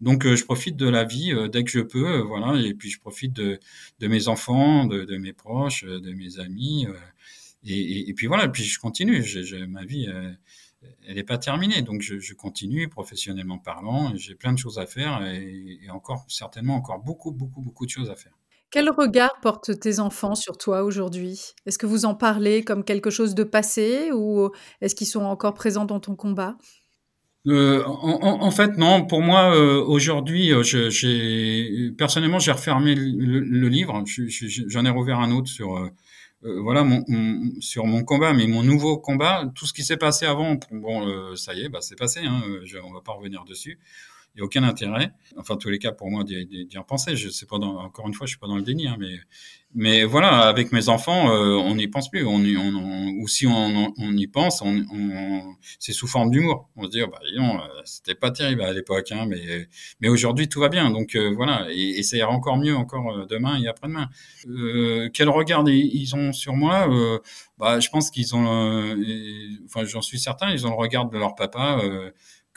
Donc, 0.00 0.24
euh, 0.24 0.34
je 0.34 0.44
profite 0.44 0.76
de 0.76 0.88
la 0.88 1.04
vie 1.04 1.32
euh, 1.32 1.48
dès 1.48 1.62
que 1.62 1.70
je 1.70 1.80
peux, 1.80 2.06
euh, 2.06 2.22
voilà, 2.22 2.58
et 2.60 2.74
puis 2.74 2.90
je 2.90 2.98
profite 2.98 3.32
de, 3.34 3.58
de 3.98 4.08
mes 4.08 4.28
enfants, 4.28 4.86
de, 4.86 5.04
de 5.04 5.16
mes 5.18 5.32
proches, 5.32 5.84
de 5.84 6.12
mes 6.12 6.38
amis, 6.38 6.86
et, 7.64 8.08
et, 8.08 8.14
puis 8.14 8.26
voilà, 8.26 8.48
puis 8.48 8.64
je 8.64 8.78
continue. 8.78 9.24
Ma 9.68 9.84
vie 9.84 10.08
elle 11.06 11.16
n'est 11.16 11.24
pas 11.24 11.38
terminée. 11.38 11.82
Donc 11.82 12.00
je, 12.00 12.18
je, 12.18 12.34
continue 12.34 12.88
professionnellement 12.88 13.58
parlant. 13.58 14.12
J'ai 14.16 14.34
plein 14.34 14.52
de 14.52 14.58
choses 14.58 14.78
à 14.78 14.86
faire 14.86 15.22
et, 15.26 15.78
et, 15.82 15.90
encore 15.90 16.24
certainement 16.28 16.74
encore 16.76 17.00
beaucoup 17.00 17.32
beaucoup 17.32 17.60
beaucoup 17.60 17.84
de 17.84 17.90
choses 17.90 18.10
à 18.10 18.16
faire. 18.16 18.32
Quel 18.70 18.88
regard 18.88 19.40
portent 19.42 19.78
tes 19.80 19.98
enfants 19.98 20.36
sur 20.36 20.56
toi 20.56 20.84
aujourd'hui? 20.84 21.54
Est-ce 21.66 21.76
que 21.76 21.86
vous 21.86 22.04
en 22.04 22.14
parlez 22.14 22.62
comme 22.62 22.84
quelque 22.84 23.10
chose 23.10 23.34
de 23.34 23.42
passé 23.42 24.10
ou 24.12 24.48
est-ce 24.80 24.94
qu'ils 24.94 25.08
sont 25.08 25.24
encore 25.24 25.54
présents 25.54 25.84
dans 25.84 25.98
ton 25.98 26.14
combat? 26.14 26.56
Euh, 27.46 27.82
en, 27.84 28.42
en, 28.42 28.50
fait, 28.50 28.76
non. 28.76 29.06
Pour 29.06 29.22
moi, 29.22 29.56
euh, 29.56 29.82
aujourd'hui, 29.82 30.52
euh, 30.52 30.62
j'ai 30.62 31.90
personnellement, 31.96 32.38
j'ai 32.38 32.52
refermé 32.52 32.94
le, 32.94 33.40
le 33.40 33.68
livre. 33.68 34.04
J'en 34.68 34.84
ai 34.84 34.90
rouvert 34.90 35.18
un 35.18 35.32
autre 35.32 35.48
sur 35.48 35.90
euh, 36.44 36.48
euh, 36.48 36.60
voilà 36.60 36.84
mon, 36.84 37.04
sur 37.60 37.86
mon 37.86 38.04
combat, 38.04 38.32
mais 38.32 38.46
mon 38.46 38.62
nouveau 38.62 38.98
combat, 38.98 39.50
tout 39.54 39.66
ce 39.66 39.72
qui 39.72 39.84
s'est 39.84 39.96
passé 39.96 40.26
avant, 40.26 40.56
bon, 40.70 41.06
euh, 41.06 41.36
ça 41.36 41.54
y 41.54 41.62
est, 41.62 41.68
bah, 41.68 41.80
c'est 41.80 41.96
passé. 41.96 42.20
Hein, 42.20 42.42
je, 42.64 42.78
on 42.78 42.92
va 42.92 43.00
pas 43.00 43.12
revenir 43.12 43.44
dessus 43.44 43.78
il 44.34 44.38
n'y 44.38 44.42
a 44.42 44.44
aucun 44.44 44.62
intérêt. 44.62 45.12
Enfin, 45.36 45.56
tous 45.56 45.70
les 45.70 45.78
cas, 45.78 45.92
pour 45.92 46.10
moi, 46.10 46.22
d'y 46.24 46.78
repenser. 46.78 47.16
Je 47.16 47.28
sais 47.30 47.46
pas, 47.46 47.56
encore 47.56 48.06
une 48.06 48.14
fois, 48.14 48.26
je 48.26 48.30
suis 48.30 48.38
pas 48.38 48.46
dans 48.46 48.56
le 48.56 48.62
déni, 48.62 48.86
hein, 48.86 48.96
mais, 48.98 49.18
mais 49.74 50.04
voilà, 50.04 50.48
avec 50.48 50.70
mes 50.72 50.88
enfants, 50.88 51.30
euh, 51.30 51.56
on 51.56 51.74
n'y 51.74 51.88
pense 51.88 52.10
plus. 52.10 52.24
Ou 52.24 53.28
si 53.28 53.46
on, 53.46 53.92
y 53.98 54.26
pense, 54.28 54.62
c'est 55.80 55.92
sous 55.92 56.06
forme 56.06 56.30
d'humour. 56.30 56.68
On 56.76 56.84
se 56.84 56.90
dit, 56.90 57.02
oh, 57.02 57.08
bah, 57.08 57.18
non, 57.36 57.60
euh, 57.60 57.66
c'était 57.84 58.14
pas 58.14 58.30
terrible 58.30 58.62
à 58.62 58.72
l'époque, 58.72 59.10
hein, 59.10 59.26
mais, 59.26 59.68
mais 60.00 60.08
aujourd'hui, 60.08 60.48
tout 60.48 60.60
va 60.60 60.68
bien. 60.68 60.90
Donc, 60.90 61.16
euh, 61.16 61.32
voilà, 61.34 61.66
et, 61.70 61.98
et, 61.98 62.02
ça 62.04 62.16
ira 62.16 62.30
encore 62.30 62.56
mieux 62.56 62.76
encore 62.76 63.26
demain 63.26 63.60
et 63.60 63.66
après-demain. 63.66 64.08
quel 65.12 65.28
regard 65.28 65.68
ils 65.68 66.14
ont 66.14 66.32
sur 66.32 66.54
moi 66.54 66.88
bah, 67.58 67.80
Je 67.80 67.88
pense 67.88 68.10
qu'ils 68.10 68.36
ont, 68.36 68.96
enfin, 69.64 69.84
j'en 69.84 70.02
suis 70.02 70.20
certain, 70.20 70.50
ils 70.52 70.66
ont 70.66 70.70
le 70.70 70.76
regard 70.76 71.06
de 71.06 71.18
leur 71.18 71.34
papa 71.34 71.80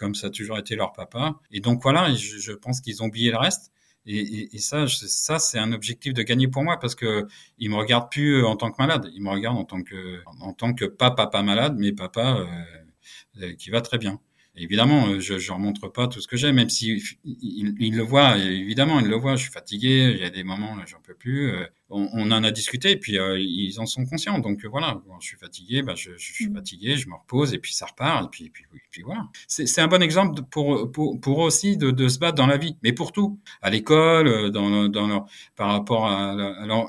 comme 0.03 0.15
ça 0.15 0.27
a 0.27 0.29
toujours 0.29 0.57
été 0.57 0.75
leur 0.75 0.91
papa. 0.91 1.39
Et 1.51 1.61
donc 1.61 1.81
voilà, 1.81 2.13
je, 2.13 2.37
je 2.37 2.51
pense 2.51 2.81
qu'ils 2.81 3.01
ont 3.01 3.05
oublié 3.07 3.31
le 3.31 3.37
reste. 3.37 3.71
Et, 4.05 4.57
ça, 4.59 4.85
ça 4.87 5.39
c'est 5.39 5.59
un 5.59 5.71
objectif 5.71 6.13
de 6.13 6.23
gagner 6.23 6.49
pour 6.49 6.63
moi 6.63 6.77
parce 6.77 6.93
que 6.93 7.25
ils 7.57 7.69
me 7.69 7.75
regardent 7.75 8.11
plus 8.11 8.35
euh, 8.35 8.45
en 8.45 8.57
tant 8.57 8.69
que 8.69 8.75
malade, 8.77 9.09
ils 9.13 9.21
me 9.21 9.29
regardent 9.29 9.59
en 9.59 9.63
tant 9.63 9.81
que 9.81 10.21
en 10.41 10.51
tant 10.51 10.73
que 10.73 10.83
pas 10.83 11.11
papa 11.11 11.41
malade, 11.41 11.75
mais 11.77 11.93
papa 11.93 12.39
euh, 12.39 13.41
euh 13.41 13.53
qui 13.55 13.69
va 13.69 13.79
très 13.79 13.97
bien. 13.97 14.19
évidemment, 14.57 15.19
je 15.19 15.35
ne 15.35 15.51
remontre 15.53 15.87
pas 15.87 16.07
tout 16.09 16.19
ce 16.21 16.27
que 16.27 16.35
j'ai, 16.37 16.51
même 16.51 16.69
si 16.69 17.01
il, 17.23 17.95
le 17.95 18.03
voit. 18.03 18.37
Évidemment, 18.37 18.99
il 18.99 19.07
le 19.07 19.15
voit. 19.15 19.35
Je 19.37 19.43
suis 19.43 19.51
fatigué. 19.53 20.11
Il 20.15 20.21
y 20.21 20.25
a 20.25 20.29
des 20.29 20.43
moments, 20.43 20.75
j'en 20.85 20.99
peux 21.01 21.15
plus 21.15 21.53
on, 21.93 22.09
on, 22.13 22.31
en 22.31 22.43
a 22.43 22.51
discuté 22.51 22.91
et 22.91 22.97
puis 22.97 23.17
euh, 23.17 23.39
ils 23.39 23.79
en 23.79 23.85
sont 23.85 24.05
conscients. 24.05 24.39
Donc 24.39 24.65
euh, 24.65 24.67
voilà, 24.67 25.01
je 25.19 25.27
suis 25.27 25.37
fatigué, 25.37 25.83
bah, 25.83 25.93
je, 25.95 26.11
je, 26.17 26.33
suis 26.33 26.49
mm. 26.49 26.55
fatigué, 26.55 26.97
je 26.97 27.07
me 27.07 27.15
repose 27.15 27.53
et 27.53 27.59
puis 27.59 27.73
ça 27.73 27.85
repart 27.85 28.25
et 28.25 28.29
puis, 28.29 28.45
et 28.45 28.49
puis, 28.49 28.65
et 28.73 28.81
puis 28.89 29.03
voilà. 29.03 29.27
C'est 29.47 29.81
un 29.81 29.87
bon 29.87 30.01
exemple 30.01 30.41
pour, 30.49 30.91
pour, 30.91 31.19
pour 31.21 31.39
aussi 31.39 31.77
de, 31.77 31.91
de, 31.91 32.07
se 32.07 32.19
battre 32.19 32.35
dans 32.35 32.47
la 32.47 32.57
vie, 32.57 32.75
mais 32.83 32.93
pour 32.93 33.11
tout, 33.11 33.39
à 33.61 33.69
l'école, 33.69 34.27
euh, 34.27 34.49
dans, 34.49 34.89
dans 34.89 35.07
leur, 35.07 35.25
par 35.55 35.69
rapport 35.69 36.07
à, 36.07 36.33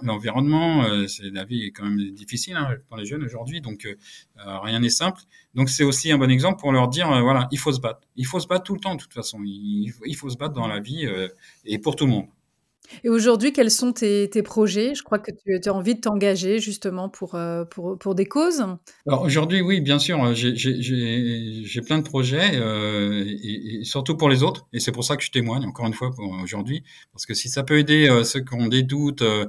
l'environnement. 0.02 0.84
la 1.22 1.44
vie 1.44 1.64
est 1.64 1.70
quand 1.70 1.84
même 1.84 2.10
difficile 2.12 2.56
hein, 2.56 2.76
pour 2.88 2.96
les 2.96 3.04
jeunes 3.04 3.24
aujourd'hui, 3.24 3.60
donc 3.60 3.86
euh, 3.86 3.94
rien 4.36 4.80
n'est 4.80 4.88
simple. 4.88 5.20
Donc 5.54 5.68
c'est 5.68 5.84
aussi 5.84 6.10
un 6.10 6.18
bon 6.18 6.30
exemple 6.30 6.60
pour 6.60 6.72
leur 6.72 6.88
dire 6.88 7.08
voilà, 7.22 7.48
il 7.52 7.58
faut 7.58 7.72
se 7.72 7.80
battre, 7.80 8.00
il 8.16 8.26
faut 8.26 8.40
se 8.40 8.46
battre 8.46 8.64
tout 8.64 8.74
le 8.74 8.80
temps 8.80 8.94
de 8.94 9.00
toute 9.00 9.12
façon, 9.12 9.40
il, 9.44 9.92
il 10.04 10.16
faut 10.16 10.30
se 10.30 10.36
battre 10.36 10.54
dans 10.54 10.66
la 10.66 10.80
vie 10.80 11.06
et 11.64 11.78
pour 11.78 11.94
tout 11.94 12.06
le 12.06 12.10
monde. 12.10 12.26
Et 13.02 13.08
aujourd'hui, 13.08 13.52
quels 13.52 13.70
sont 13.70 13.92
tes, 13.92 14.28
projets? 14.42 14.94
Je 14.94 15.02
crois 15.02 15.18
que 15.18 15.30
tu 15.30 15.68
as 15.68 15.74
envie 15.74 15.94
de 15.94 16.00
t'engager 16.00 16.58
justement 16.58 17.08
pour, 17.08 17.34
euh, 17.34 17.64
pour, 17.64 17.98
pour 17.98 18.14
des 18.14 18.26
causes. 18.26 18.64
Alors 19.06 19.22
aujourd'hui, 19.22 19.62
oui, 19.62 19.80
bien 19.80 19.98
sûr, 19.98 20.34
j'ai 20.34 21.80
plein 21.80 21.98
de 21.98 22.04
projets 22.04 22.52
euh, 22.54 23.24
et, 23.42 23.84
surtout 23.84 24.16
pour 24.16 24.28
les 24.28 24.42
autres. 24.42 24.66
Et 24.72 24.80
c'est 24.80 24.92
pour 24.92 25.04
ça 25.04 25.16
que 25.16 25.24
je 25.24 25.30
témoigne 25.30 25.64
encore 25.64 25.86
une 25.86 25.94
fois 25.94 26.10
aujourd'hui, 26.42 26.82
parce 27.12 27.26
que 27.26 27.34
si 27.34 27.48
ça 27.48 27.62
peut 27.62 27.78
aider 27.78 28.08
euh, 28.08 28.24
ceux 28.24 28.40
qui 28.40 28.54
ont 28.54 28.68
des 28.68 28.82
doutes 28.82 29.22
euh, 29.22 29.46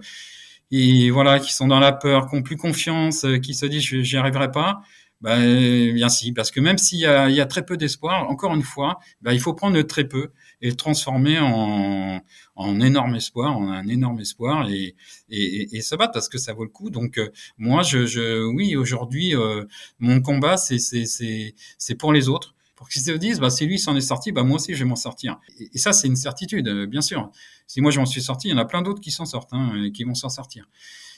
et 0.72 1.12
voilà, 1.12 1.40
qui 1.40 1.54
sont 1.54 1.68
dans 1.68 1.80
la 1.80 1.92
peur, 1.92 2.28
qui 2.28 2.36
ont 2.36 2.42
plus 2.42 2.58
confiance, 2.58 3.24
euh, 3.26 3.38
qui 3.38 3.54
se 3.54 3.66
disent 3.66 3.84
j'y 3.84 4.18
arriverai 4.18 4.52
pas. 4.52 4.82
Ben, 5.22 5.93
bien 5.93 6.09
si, 6.09 6.34
parce 6.34 6.51
que 6.51 6.59
même 6.59 6.78
s'il 6.78 6.99
y 6.99 7.01
y 7.01 7.41
a 7.41 7.45
très 7.45 7.66
peu 7.66 7.78
d'espoir, 7.78 8.30
encore 8.30 8.53
une 8.53 8.63
fois, 8.63 8.99
ben, 9.22 9.34
il 9.34 9.39
faut 9.39 9.53
prendre 9.53 9.82
très 9.82 10.07
peu 10.07 10.32
et 10.61 10.70
le 10.70 10.76
transformer 10.76 11.39
en, 11.39 12.22
en 12.55 12.82
énorme 12.82 13.16
espoir, 13.16 13.57
en 13.57 13.72
un 13.72 13.88
énorme 13.88 14.20
espoir 14.20 14.70
et, 14.70 14.95
et, 15.30 15.76
et, 15.78 15.82
se 15.82 15.95
battre 15.95 16.13
parce 16.13 16.30
que 16.30 16.38
ça 16.38 16.53
vaut 16.53 16.63
le 16.63 16.70
coup. 16.70 16.89
Donc 16.89 17.18
euh, 17.18 17.30
moi, 17.57 17.82
je, 17.84 18.05
je 18.05 18.43
oui, 18.45 18.76
aujourd'hui, 18.76 19.36
euh, 19.36 19.63
mon 19.99 20.22
combat, 20.22 20.57
c'est 20.57 20.78
c'est 20.80 21.95
pour 21.95 22.13
les 22.13 22.30
autres 22.30 22.55
pour 22.76 22.89
qu'ils 22.89 23.01
se 23.01 23.11
disent, 23.11 23.39
bah, 23.39 23.49
si 23.49 23.66
lui 23.66 23.80
s'en 23.80 23.95
est 23.95 24.01
sorti, 24.01 24.32
bah, 24.32 24.43
moi 24.43 24.57
aussi, 24.57 24.74
je 24.74 24.80
vais 24.80 24.89
m'en 24.89 24.97
sortir. 24.97 25.39
Et, 25.74 25.78
ça, 25.78 25.93
c'est 25.93 26.07
une 26.07 26.18
certitude, 26.18 26.68
euh, 26.68 26.86
bien 26.86 27.01
sûr. 27.01 27.32
Si 27.68 27.82
moi, 27.82 27.89
je 27.89 27.99
m'en 27.99 28.05
suis 28.05 28.22
sorti, 28.22 28.49
il 28.49 28.51
y 28.51 28.53
en 28.53 28.57
a 28.57 28.66
plein 28.66 28.82
d'autres 28.82 29.01
qui 29.01 29.11
s'en 29.11 29.26
sortent, 29.26 29.53
hein, 29.53 29.89
qui 29.93 30.03
vont 30.03 30.13
s'en 30.13 30.30
sortir. 30.30 30.68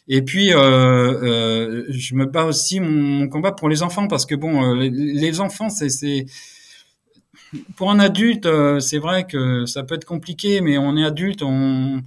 Et 0.08 0.22
puis, 0.22 0.54
euh, 0.54 0.58
euh, 0.60 1.86
je 1.90 2.16
me 2.16 2.26
bats 2.26 2.46
aussi 2.46 2.80
mon, 2.80 3.28
combat 3.28 3.52
pour 3.52 3.70
les 3.70 3.84
enfants, 3.84 4.08
parce 4.08 4.26
que, 4.26 4.36
bon, 4.36 4.74
les, 4.74 4.90
les 4.90 5.40
enfants, 5.42 5.70
c'est 5.70 6.26
pour 7.76 7.92
un 7.92 8.00
adulte, 8.00 8.46
euh, 8.46 8.80
c'est 8.80 9.00
vrai 9.00 9.26
que 9.26 9.66
ça 9.66 9.84
peut 9.84 9.96
être 9.96 10.06
compliqué, 10.06 10.62
mais 10.62 10.78
on 10.78 10.98
est 10.98 11.04
adulte, 11.04 11.44
on, 11.44 12.02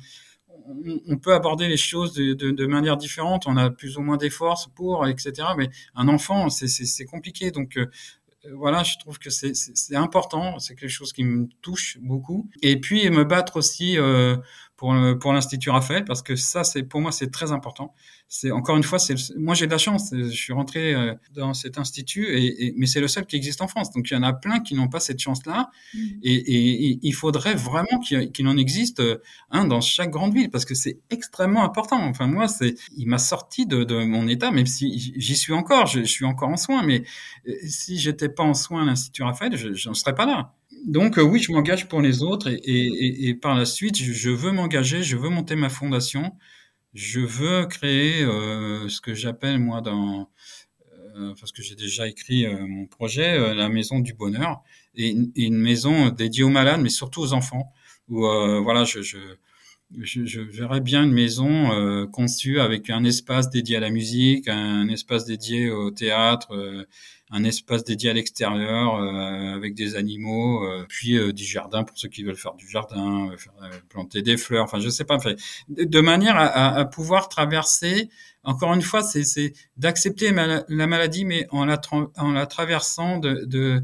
on 1.08 1.16
peut 1.16 1.34
aborder 1.34 1.68
les 1.68 1.76
choses 1.76 2.12
de, 2.14 2.66
manière 2.66 2.96
différente, 2.96 3.46
on 3.46 3.56
a 3.56 3.70
plus 3.70 3.96
ou 3.96 4.02
moins 4.02 4.16
des 4.16 4.30
forces 4.30 4.68
pour, 4.74 5.06
etc. 5.06 5.48
Mais 5.56 5.68
un 5.94 6.08
enfant, 6.08 6.48
c'est 6.48 7.04
compliqué. 7.04 7.50
Donc 7.50 7.76
euh, 7.76 7.86
voilà, 8.54 8.82
je 8.82 8.96
trouve 8.98 9.18
que 9.18 9.30
c'est 9.30 9.96
important, 9.96 10.58
c'est 10.58 10.74
quelque 10.74 10.90
chose 10.90 11.12
qui 11.12 11.24
me 11.24 11.48
touche 11.60 11.98
beaucoup. 12.00 12.48
Et 12.62 12.80
puis 12.80 13.08
me 13.10 13.24
battre 13.24 13.56
aussi 13.56 13.98
euh, 13.98 14.36
pour, 14.80 14.96
pour 15.20 15.34
l'Institut 15.34 15.68
Raphaël, 15.68 16.06
parce 16.06 16.22
que 16.22 16.36
ça, 16.36 16.64
c'est 16.64 16.82
pour 16.82 17.02
moi, 17.02 17.12
c'est 17.12 17.30
très 17.30 17.52
important 17.52 17.94
c'est 18.32 18.52
encore 18.52 18.76
une 18.76 18.84
fois, 18.84 19.00
c'est 19.00 19.16
moi 19.36 19.56
j'ai 19.56 19.66
de 19.66 19.72
la 19.72 19.78
chance. 19.78 20.10
Je 20.12 20.28
suis 20.28 20.52
rentré 20.52 20.94
euh, 20.94 21.14
dans 21.32 21.52
cet 21.52 21.78
institut, 21.78 22.28
et, 22.28 22.66
et 22.66 22.74
mais 22.76 22.86
c'est 22.86 23.00
le 23.00 23.08
seul 23.08 23.26
qui 23.26 23.34
existe 23.34 23.60
en 23.60 23.66
France. 23.66 23.90
Donc 23.90 24.08
il 24.08 24.14
y 24.14 24.16
en 24.16 24.22
a 24.22 24.32
plein 24.32 24.60
qui 24.60 24.76
n'ont 24.76 24.86
pas 24.86 25.00
cette 25.00 25.18
chance-là, 25.18 25.68
mmh. 25.92 25.98
et, 26.22 26.34
et, 26.34 26.98
il 27.02 27.12
faudrait 27.12 27.56
vraiment 27.56 27.98
qu'il 27.98 28.46
en 28.46 28.56
existe 28.56 29.00
euh, 29.00 29.18
un 29.50 29.64
dans 29.64 29.80
chaque 29.80 30.10
grande 30.10 30.32
ville 30.32 30.48
parce 30.48 30.64
que 30.64 30.76
c'est 30.76 31.00
extrêmement 31.10 31.64
important. 31.64 32.00
Enfin 32.04 32.28
moi, 32.28 32.46
c'est 32.46 32.76
il 32.96 33.08
m'a 33.08 33.18
sorti 33.18 33.66
de, 33.66 33.82
de, 33.82 34.04
mon 34.04 34.28
état, 34.28 34.52
même 34.52 34.66
si 34.66 35.12
j'y 35.16 35.34
suis 35.34 35.52
encore, 35.52 35.86
je, 35.86 36.00
je, 36.00 36.04
suis 36.04 36.24
encore 36.24 36.50
en 36.50 36.56
soins, 36.56 36.84
mais 36.84 37.02
euh, 37.48 37.52
si 37.66 37.98
j'étais 37.98 38.28
pas 38.28 38.44
en 38.44 38.54
soins 38.54 38.82
à 38.82 38.84
l'Institut 38.84 39.24
Raphaël, 39.24 39.56
je 39.56 39.88
n'en 39.88 39.94
serais 39.94 40.14
pas 40.14 40.26
là. 40.26 40.54
Donc 40.86 41.18
euh, 41.18 41.22
oui, 41.22 41.40
je 41.40 41.52
m'engage 41.52 41.88
pour 41.88 42.00
les 42.00 42.22
autres 42.22 42.48
et, 42.50 43.34
par 43.34 43.56
la 43.56 43.64
suite, 43.66 43.96
je 43.96 44.30
veux 44.30 44.52
m'engager, 44.52 45.02
je 45.02 45.16
veux 45.16 45.28
monter 45.28 45.56
ma 45.56 45.68
fondation. 45.68 46.32
Je 46.94 47.20
veux 47.20 47.66
créer 47.66 48.22
euh, 48.22 48.88
ce 48.88 49.00
que 49.00 49.14
j'appelle 49.14 49.58
moi 49.60 49.80
dans 49.80 50.28
euh, 51.16 51.34
parce 51.38 51.52
que 51.52 51.62
j'ai 51.62 51.74
déjà 51.74 52.08
écrit 52.08 52.46
euh, 52.46 52.66
mon 52.66 52.86
projet 52.86 53.38
euh, 53.38 53.54
la 53.54 53.68
maison 53.68 54.00
du 54.00 54.14
bonheur. 54.14 54.62
Et 54.96 55.10
une, 55.36 55.56
maison 55.56 56.10
dédiée 56.10 56.42
aux 56.42 56.48
malades 56.48 56.80
mais 56.80 56.88
surtout 56.88 57.20
aux 57.20 57.32
enfants. 57.32 57.72
Où 58.08 58.26
euh, 58.26 58.60
voilà 58.60 58.84
je 58.84 59.18
je, 59.98 60.24
je 60.24 60.40
verrais 60.40 60.80
bien 60.80 61.04
une 61.04 61.12
maison 61.12 61.72
euh, 61.72 62.06
conçue 62.06 62.60
avec 62.60 62.90
un 62.90 63.04
espace 63.04 63.50
dédié 63.50 63.76
à 63.76 63.80
la 63.80 63.90
musique, 63.90 64.48
un 64.48 64.88
espace 64.88 65.24
dédié 65.24 65.70
au 65.70 65.90
théâtre, 65.90 66.86
un 67.30 67.44
espace 67.44 67.84
dédié 67.84 68.10
à 68.10 68.12
l'extérieur 68.12 68.96
avec 68.96 69.74
des 69.74 69.96
animaux, 69.96 70.64
puis 70.88 71.32
du 71.32 71.44
jardin 71.44 71.84
pour 71.84 71.96
ceux 71.96 72.08
qui 72.08 72.22
veulent 72.24 72.36
faire 72.36 72.54
du 72.54 72.68
jardin, 72.68 73.30
planter 73.88 74.22
des 74.22 74.36
fleurs. 74.36 74.64
Enfin, 74.64 74.80
je 74.80 74.88
sais 74.88 75.04
pas. 75.04 75.18
De 75.68 76.00
manière 76.00 76.36
à, 76.36 76.74
à 76.76 76.84
pouvoir 76.84 77.28
traverser 77.28 78.10
encore 78.42 78.72
une 78.74 78.82
fois, 78.82 79.02
c'est 79.02 79.52
d'accepter 79.76 80.32
la 80.32 80.86
maladie, 80.86 81.24
mais 81.24 81.46
en 81.50 81.64
la, 81.64 82.46
traversant 82.46 83.18
de, 83.18 83.44
de, 83.44 83.82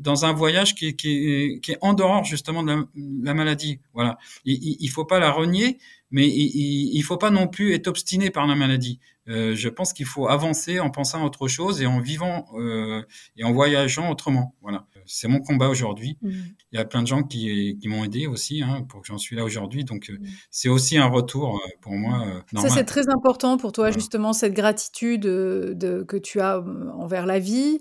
dans 0.00 0.24
un 0.24 0.32
voyage 0.32 0.74
qui, 0.74 0.96
qui, 0.96 1.60
qui, 1.62 1.72
est 1.72 1.78
en 1.80 1.92
dehors 1.92 2.24
justement 2.24 2.62
de 2.62 2.86
la, 3.22 3.34
maladie. 3.34 3.80
Voilà. 3.92 4.18
Il, 4.44 4.88
faut 4.88 5.04
pas 5.04 5.18
la 5.18 5.30
renier, 5.30 5.78
mais 6.10 6.26
il, 6.26 6.90
il 6.94 7.02
faut 7.02 7.18
pas 7.18 7.30
non 7.30 7.48
plus 7.48 7.74
être 7.74 7.88
obstiné 7.88 8.30
par 8.30 8.46
la 8.46 8.54
maladie. 8.54 8.98
Euh, 9.28 9.54
je 9.56 9.68
pense 9.68 9.92
qu'il 9.92 10.06
faut 10.06 10.28
avancer 10.28 10.78
en 10.80 10.90
pensant 10.90 11.22
à 11.22 11.26
autre 11.26 11.48
chose 11.48 11.82
et 11.82 11.86
en 11.86 12.00
vivant 12.00 12.46
euh, 12.54 13.02
et 13.36 13.44
en 13.44 13.52
voyageant 13.52 14.10
autrement. 14.10 14.54
Voilà 14.62 14.86
c'est 15.06 15.28
mon 15.28 15.40
combat 15.40 15.68
aujourd'hui. 15.68 16.18
Mmh. 16.22 16.30
Il 16.72 16.78
y 16.78 16.80
a 16.80 16.84
plein 16.84 17.02
de 17.02 17.06
gens 17.06 17.22
qui, 17.22 17.78
qui 17.80 17.88
m'ont 17.88 18.04
aidé 18.04 18.26
aussi 18.26 18.62
hein, 18.62 18.84
pour 18.88 19.00
que 19.00 19.06
j'en 19.06 19.18
suis 19.18 19.36
là 19.36 19.44
aujourd'hui. 19.44 19.84
Donc, 19.84 20.10
euh, 20.10 20.14
mmh. 20.14 20.26
c'est 20.50 20.68
aussi 20.68 20.98
un 20.98 21.06
retour 21.06 21.56
euh, 21.56 21.68
pour 21.80 21.92
moi. 21.92 22.26
Euh, 22.26 22.60
Ça, 22.60 22.68
c'est 22.68 22.84
très 22.84 23.08
important 23.08 23.56
pour 23.56 23.72
toi, 23.72 23.90
justement, 23.90 24.32
cette 24.32 24.54
gratitude 24.54 25.22
de, 25.22 26.04
que 26.06 26.16
tu 26.16 26.40
as 26.40 26.60
envers 26.94 27.26
la 27.26 27.38
vie 27.38 27.78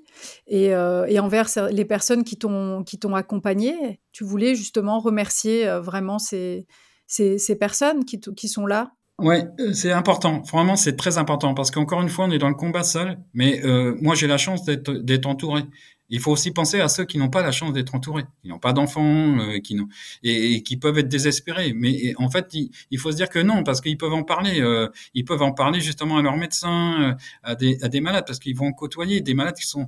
et, 0.48 0.68
et 0.68 1.20
envers 1.20 1.50
les 1.72 1.86
personnes 1.86 2.24
qui 2.24 2.38
t'ont 2.38 3.16
accompagné. 3.16 4.00
Tu 4.12 4.24
voulais 4.24 4.56
justement 4.56 5.00
remercier 5.00 5.68
vraiment 5.82 6.20
ces, 6.20 6.68
ces, 7.08 7.38
ces 7.38 7.56
personnes 7.56 8.06
qui, 8.06 8.20
qui 8.20 8.48
sont 8.48 8.66
là 8.66 8.94
Ouais, 9.18 9.46
c'est 9.74 9.94
important. 9.94 10.42
Vraiment, 10.52 10.76
c'est 10.76 10.98
très 10.98 11.18
important 11.18 11.54
parce 11.54 11.72
qu'encore 11.72 12.02
une 12.02 12.10
fois, 12.10 12.26
on 12.26 12.32
est 12.32 12.38
dans 12.38 12.50
le 12.50 12.56
combat 12.56 12.84
seul. 12.84 13.18
Mais 13.34 13.62
moi, 14.02 14.16
j'ai 14.16 14.28
la 14.28 14.38
chance 14.38 14.64
d'être 14.66 15.26
entouré. 15.26 15.64
Il 16.10 16.20
faut 16.20 16.32
aussi 16.32 16.52
penser 16.52 16.80
à 16.80 16.88
ceux 16.88 17.06
qui 17.06 17.18
n'ont 17.18 17.30
pas 17.30 17.42
la 17.42 17.52
chance 17.52 17.74
d'être 17.74 17.96
entourés, 17.96 18.26
qui 18.42 18.50
n'ont 18.50 18.60
pas 18.60 18.74
d'enfants, 18.74 19.40
euh, 19.40 19.60
qui 19.60 19.74
n'ont 19.74 19.88
et, 20.24 20.62
qui 20.62 20.78
peuvent 20.78 20.98
être 21.00 21.08
désespérés. 21.08 21.74
Mais 21.74 22.14
en 22.18 22.30
fait, 22.30 22.54
il, 22.92 23.00
faut 23.00 23.12
se 23.12 23.16
dire 23.16 23.30
que 23.30 23.40
non, 23.40 23.64
parce 23.64 23.82
qu'ils 23.82 23.98
peuvent 23.98 24.14
en 24.14 24.24
parler. 24.24 24.62
Euh, 24.62 24.88
ils 25.16 25.26
peuvent 25.26 25.42
en 25.42 25.52
parler 25.52 25.80
justement 25.80 26.18
à 26.18 26.22
leurs 26.22 26.38
médecins, 26.38 27.02
euh, 27.02 27.14
à 27.44 27.56
des, 27.56 27.78
à 27.82 27.88
des 27.88 28.02
malades, 28.02 28.26
parce 28.28 28.40
qu'ils 28.40 28.56
vont 28.56 28.72
côtoyer 28.72 29.22
des 29.22 29.34
malades 29.34 29.56
qui 29.56 29.68
sont, 29.68 29.88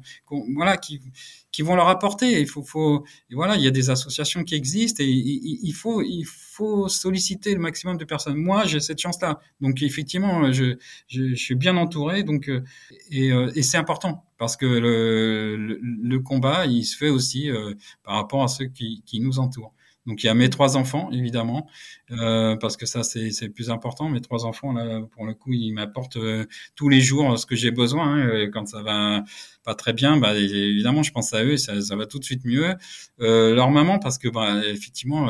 voilà, 0.56 0.78
qui 0.78 1.02
qui 1.52 1.62
vont 1.62 1.76
leur 1.76 1.88
apporter. 1.88 2.40
Il 2.40 2.48
faut, 2.48 2.64
faut 2.64 3.06
voilà, 3.32 3.56
il 3.56 3.64
y 3.64 3.68
a 3.68 3.72
des 3.72 3.90
associations 3.90 4.44
qui 4.44 4.56
existent 4.56 5.04
et 5.04 5.08
il, 5.08 5.72
faut, 5.72 6.02
il 6.02 6.24
faut 6.26 6.88
solliciter 6.88 7.54
le 7.54 7.60
maximum 7.60 7.98
de 7.98 8.06
personnes. 8.06 8.36
Moi, 8.36 8.66
j'ai 8.66 8.80
cette 8.80 9.00
chance-là, 9.00 9.40
donc 9.62 9.82
effectivement, 9.82 10.52
je, 10.52 10.76
je, 11.08 11.30
je, 11.30 11.36
suis 11.36 11.56
bien 11.56 11.78
entouré, 11.78 12.24
donc 12.24 12.52
et, 13.10 13.30
et 13.30 13.64
c'est 13.64 13.78
important 13.78 14.27
parce 14.38 14.58
que 14.58 14.66
le, 14.66 15.56
le, 15.82 16.20
combat, 16.20 16.66
il 16.66 16.84
se 16.84 16.96
fait 16.96 17.10
aussi 17.10 17.50
euh, 17.50 17.74
par 18.04 18.16
rapport 18.16 18.44
à 18.44 18.48
ceux 18.48 18.66
qui, 18.66 19.04
qui, 19.06 19.20
nous 19.20 19.40
entourent. 19.40 19.74
Donc 20.08 20.24
il 20.24 20.28
y 20.28 20.30
a 20.30 20.34
mes 20.34 20.50
trois 20.50 20.78
enfants, 20.78 21.10
évidemment, 21.12 21.68
euh, 22.12 22.56
parce 22.56 22.78
que 22.78 22.86
ça 22.86 23.04
c'est 23.04 23.30
le 23.42 23.52
plus 23.52 23.70
important. 23.70 24.08
Mes 24.10 24.22
trois 24.22 24.46
enfants, 24.46 24.72
là, 24.72 25.02
pour 25.12 25.26
le 25.26 25.34
coup, 25.34 25.52
ils 25.52 25.74
m'apportent 25.74 26.16
euh, 26.16 26.46
tous 26.76 26.88
les 26.88 27.02
jours 27.02 27.38
ce 27.38 27.46
que 27.46 27.58
j'ai 27.58 27.72
besoin. 27.72 28.16
Hein. 28.16 28.50
Quand 28.54 28.66
ça 28.68 28.82
va 28.82 29.24
pas 29.66 29.76
très 29.76 29.92
bien, 29.92 30.16
bah, 30.16 30.34
évidemment, 30.34 31.04
je 31.04 31.12
pense 31.12 31.34
à 31.34 31.44
eux 31.44 31.58
ça, 31.58 31.82
ça 31.82 31.96
va 31.98 32.06
tout 32.06 32.20
de 32.20 32.24
suite 32.24 32.46
mieux. 32.46 32.74
Euh, 33.20 33.54
leur 33.54 33.70
maman, 33.70 34.00
parce 34.00 34.18
que 34.18 34.30
bah, 34.30 34.66
effectivement, 34.66 35.30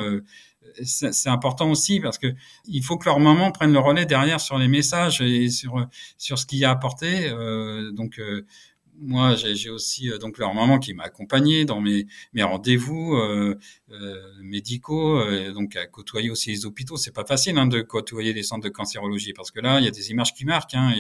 c'est 0.84 1.30
important 1.30 1.72
aussi 1.72 2.00
parce 2.00 2.20
que 2.20 2.28
il 2.66 2.84
faut 2.84 2.98
que 2.98 3.06
leur 3.06 3.20
maman 3.20 3.52
prenne 3.52 3.74
le 3.74 3.80
relais 3.80 4.06
derrière 4.06 4.40
sur 4.40 4.60
les 4.60 4.68
messages 4.68 5.22
et 5.22 5.50
sur 5.50 5.88
sur 6.20 6.38
ce 6.38 6.46
qu'il 6.46 6.60
y 6.60 6.66
a 6.66 6.72
apporté. 6.72 7.30
Euh, 7.30 7.92
donc 7.92 8.22
moi, 9.00 9.36
j'ai 9.36 9.70
aussi 9.70 10.10
euh, 10.12 10.18
donc 10.18 10.38
leur 10.38 10.54
maman 10.54 10.80
qui 10.80 10.94
m'a 10.94 11.04
accompagné 11.04 11.66
dans 11.66 11.82
mes, 11.82 12.08
mes 12.34 12.44
rendez-vous 12.44 13.16
euh, 13.16 13.58
euh 13.92 14.16
médicaux, 14.42 15.20
euh, 15.20 15.52
donc 15.52 15.76
à 15.76 15.86
côtoyer 15.86 16.30
aussi 16.30 16.50
les 16.50 16.66
hôpitaux. 16.66 16.98
C'est 16.98 17.14
pas 17.14 17.26
facile 17.26 17.58
hein, 17.58 17.68
de 17.68 17.82
côtoyer 17.82 18.34
les 18.34 18.44
centres 18.44 18.64
de 18.64 18.70
cancérologie 18.70 19.34
parce 19.34 19.52
que 19.52 19.60
là, 19.60 19.80
il 19.80 19.86
y 19.86 19.88
a 19.88 19.92
des 19.92 20.12
images 20.12 20.34
qui 20.34 20.46
marquent, 20.46 20.74
hein, 20.74 20.94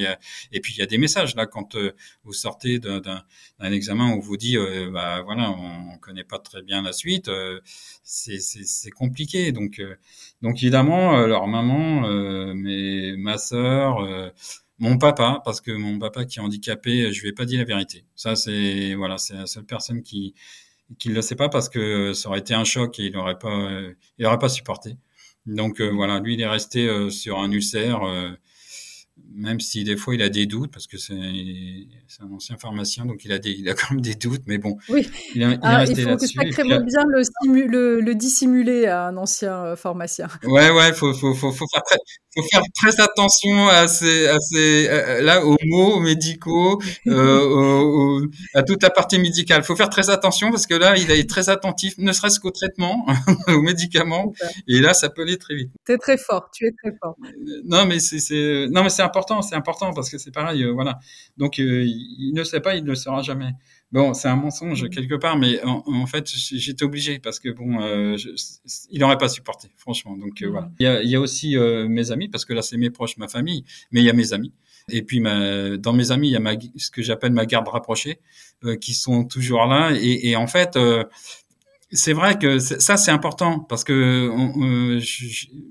et, 0.52 0.60
puis 0.60 0.74
il 0.74 0.80
y 0.80 0.82
a 0.82 0.86
des 0.86 0.98
messages 0.98 1.36
là 1.36 1.45
quand 1.45 1.76
vous 2.24 2.34
sortez 2.34 2.80
d'un 2.80 3.24
examen 3.62 4.14
où 4.14 4.22
vous 4.22 4.38
dit, 4.38 4.58
bah 4.91 5.22
voilà, 5.24 5.52
on, 5.52 5.93
on, 5.93 5.98
connaît 5.98 6.24
pas 6.24 6.39
très 6.39 6.62
bien 6.62 6.82
la 6.82 6.93
suite, 6.93 7.30
c'est 8.04 8.91
compliqué. 8.91 9.52
Donc, 9.52 9.82
donc 10.41 10.58
évidemment, 10.58 11.26
leur 11.26 11.48
maman, 11.48 12.54
mais 12.54 13.16
ma 13.18 13.38
sœur 13.38 14.32
mon 14.80 14.97
papa, 14.97 15.41
parce 15.45 15.61
que 15.61 15.71
mon 15.71 15.99
papa 15.99 16.25
qui 16.25 16.39
est 16.39 16.41
handicapé, 16.41 17.11
je 17.13 17.21
lui 17.21 17.30
ai 17.30 17.34
pas 17.34 17.45
dit 17.45 17.57
la 17.57 17.63
vérité. 17.65 18.05
Ça, 18.15 18.36
c'est 18.36 18.93
voilà, 18.95 19.17
c'est 19.17 19.36
la 19.36 19.47
seule 19.47 19.65
personne 19.65 20.03
qui 20.03 20.36
qui 20.99 21.09
le 21.09 21.21
sait 21.21 21.36
pas 21.36 21.49
parce 21.49 21.69
que 21.69 22.13
ça 22.13 22.30
aurait 22.30 22.39
été 22.39 22.53
un 22.53 22.63
choc 22.63 22.99
et 22.99 23.05
il 23.07 23.17
aurait 23.17 23.39
pas, 23.39 23.69
il 24.17 24.25
aurait 24.25 24.39
pas 24.39 24.49
supporté. 24.49 24.97
Donc 25.47 25.80
euh, 25.80 25.89
voilà, 25.89 26.19
lui, 26.19 26.36
il 26.36 26.41
est 26.41 26.47
resté 26.47 26.88
euh, 26.88 27.09
sur 27.09 27.39
un 27.39 27.51
ulcère. 27.51 28.03
Euh, 28.03 28.32
même 29.34 29.59
si 29.59 29.84
des 29.84 29.97
fois 29.97 30.15
il 30.15 30.21
a 30.21 30.30
des 30.30 30.45
doutes, 30.45 30.71
parce 30.71 30.88
que 30.88 30.97
c'est 30.97 31.13
un 31.13 32.32
ancien 32.34 32.57
pharmacien, 32.57 33.05
donc 33.05 33.23
il 33.25 33.32
a, 33.32 33.39
des, 33.39 33.51
il 33.51 33.69
a 33.69 33.73
quand 33.73 33.91
même 33.91 34.01
des 34.01 34.15
doutes, 34.15 34.43
mais 34.47 34.57
bon, 34.57 34.78
oui. 34.89 35.07
il, 35.36 35.43
est, 35.43 35.45
il 35.45 35.59
ah, 35.61 35.78
resté 35.80 36.01
Il 36.01 36.09
faut 36.09 36.17
sacrément 36.17 36.80
bien 36.82 37.03
le, 37.07 37.67
le, 37.67 38.01
le, 38.01 38.15
dissimuler 38.15 38.86
à 38.86 39.07
un 39.07 39.17
ancien 39.17 39.65
euh, 39.65 39.75
pharmacien. 39.75 40.28
Ouais, 40.43 40.69
ouais, 40.71 40.93
faut, 40.93 41.13
faut, 41.13 41.34
faut, 41.34 41.51
faut, 41.51 41.65
faire, 41.71 41.84
très, 41.84 41.97
faut 42.36 42.43
faire 42.51 42.61
très 42.75 43.01
attention 43.01 43.67
à 43.67 43.88
ces, 43.88 44.28
à 44.28 44.39
ces, 44.39 44.88
là, 45.21 45.45
aux 45.45 45.57
mots 45.65 45.99
médicaux, 45.99 46.82
euh, 47.07 48.28
à 48.53 48.63
toute 48.63 48.82
la 48.84 48.89
partie 48.89 49.19
médicale. 49.19 49.63
Faut 49.63 49.75
faire 49.75 49.89
très 49.89 50.09
attention 50.09 50.51
parce 50.51 50.65
que 50.65 50.73
là, 50.73 50.95
il 50.97 51.11
est 51.11 51.30
très 51.30 51.49
attentif, 51.49 51.95
ne 51.97 52.11
serait-ce 52.11 52.39
qu'au 52.39 52.51
traitement, 52.51 53.05
aux 53.47 53.61
médicaments, 53.61 54.34
et 54.67 54.80
là, 54.80 54.93
ça 54.93 55.09
peut 55.09 55.23
aller 55.23 55.38
très 55.38 55.55
vite. 55.55 55.71
Tu 55.86 55.93
es 55.93 55.97
très 55.97 56.17
fort, 56.17 56.49
tu 56.53 56.65
es 56.65 56.71
très 56.71 56.95
fort. 57.01 57.15
Non, 57.65 57.86
mais 57.86 57.99
c'est, 57.99 58.19
c'est 58.19 58.67
important, 59.18 59.41
c'est 59.41 59.55
important 59.55 59.93
parce 59.93 60.09
que 60.09 60.18
c'est 60.18 60.32
pareil, 60.32 60.63
euh, 60.63 60.72
voilà. 60.72 60.99
Donc 61.38 61.59
euh, 61.59 61.84
il 61.86 62.34
ne 62.34 62.43
sait 62.43 62.59
pas, 62.59 62.76
il 62.76 62.84
ne 62.84 62.89
le 62.89 62.95
saura 62.95 63.22
jamais. 63.22 63.51
Bon, 63.91 64.13
c'est 64.13 64.28
un 64.28 64.36
mensonge 64.36 64.84
mmh. 64.84 64.89
quelque 64.89 65.15
part, 65.15 65.38
mais 65.38 65.61
en, 65.63 66.05
fait, 66.05 66.28
j'étais 66.28 66.84
obligé 66.84 67.20
parce 67.20 67.39
que 67.39 67.49
bon, 67.49 67.82
euh, 67.82 68.18
il 68.91 68.99
n'aurait 68.99 69.18
pas 69.18 69.30
supporté, 69.30 69.70
franchement. 69.78 70.18
Donc 70.18 70.43
voilà. 70.43 70.70
Il 70.80 70.84
y, 70.84 70.88
a, 70.88 71.01
il 71.01 71.09
y 71.09 71.15
a 71.15 71.22
aussi 71.22 71.55
mes 71.57 72.11
amis 72.11 72.28
parce 72.28 72.43
que 72.43 72.53
là, 72.53 72.61
c'est 72.61 72.78
mes 72.78 72.89
proches, 72.89 73.18
ma 73.18 73.30
famille, 73.30 73.63
mais 73.91 74.01
il 74.01 74.05
y 74.05 74.09
a 74.09 74.13
mes 74.13 74.34
amis. 74.34 74.53
Et 74.89 75.03
puis, 75.03 75.22
ma, 75.22 75.78
dans 75.78 75.93
mes 75.93 76.11
amis, 76.11 76.28
il 76.28 76.32
y 76.32 76.36
a 76.36 76.41
ma, 76.41 76.53
ce 76.76 76.91
que 76.91 77.01
j'appelle 77.01 77.32
ma 77.32 77.45
garde 77.45 77.68
rapprochée, 77.70 78.20
qui 78.82 78.93
sont 78.93 79.24
toujours 79.24 79.65
là. 79.65 79.91
Et, 79.93 80.32
et 80.32 80.36
en 80.36 80.47
fait, 80.47 80.78
c'est 81.92 82.14
vrai 82.14 82.38
que 82.38 82.60
ça 82.60 82.98
c'est 82.98 83.12
important 83.12 83.60
parce 83.60 83.84
que 83.84 83.94
euh, 83.94 85.00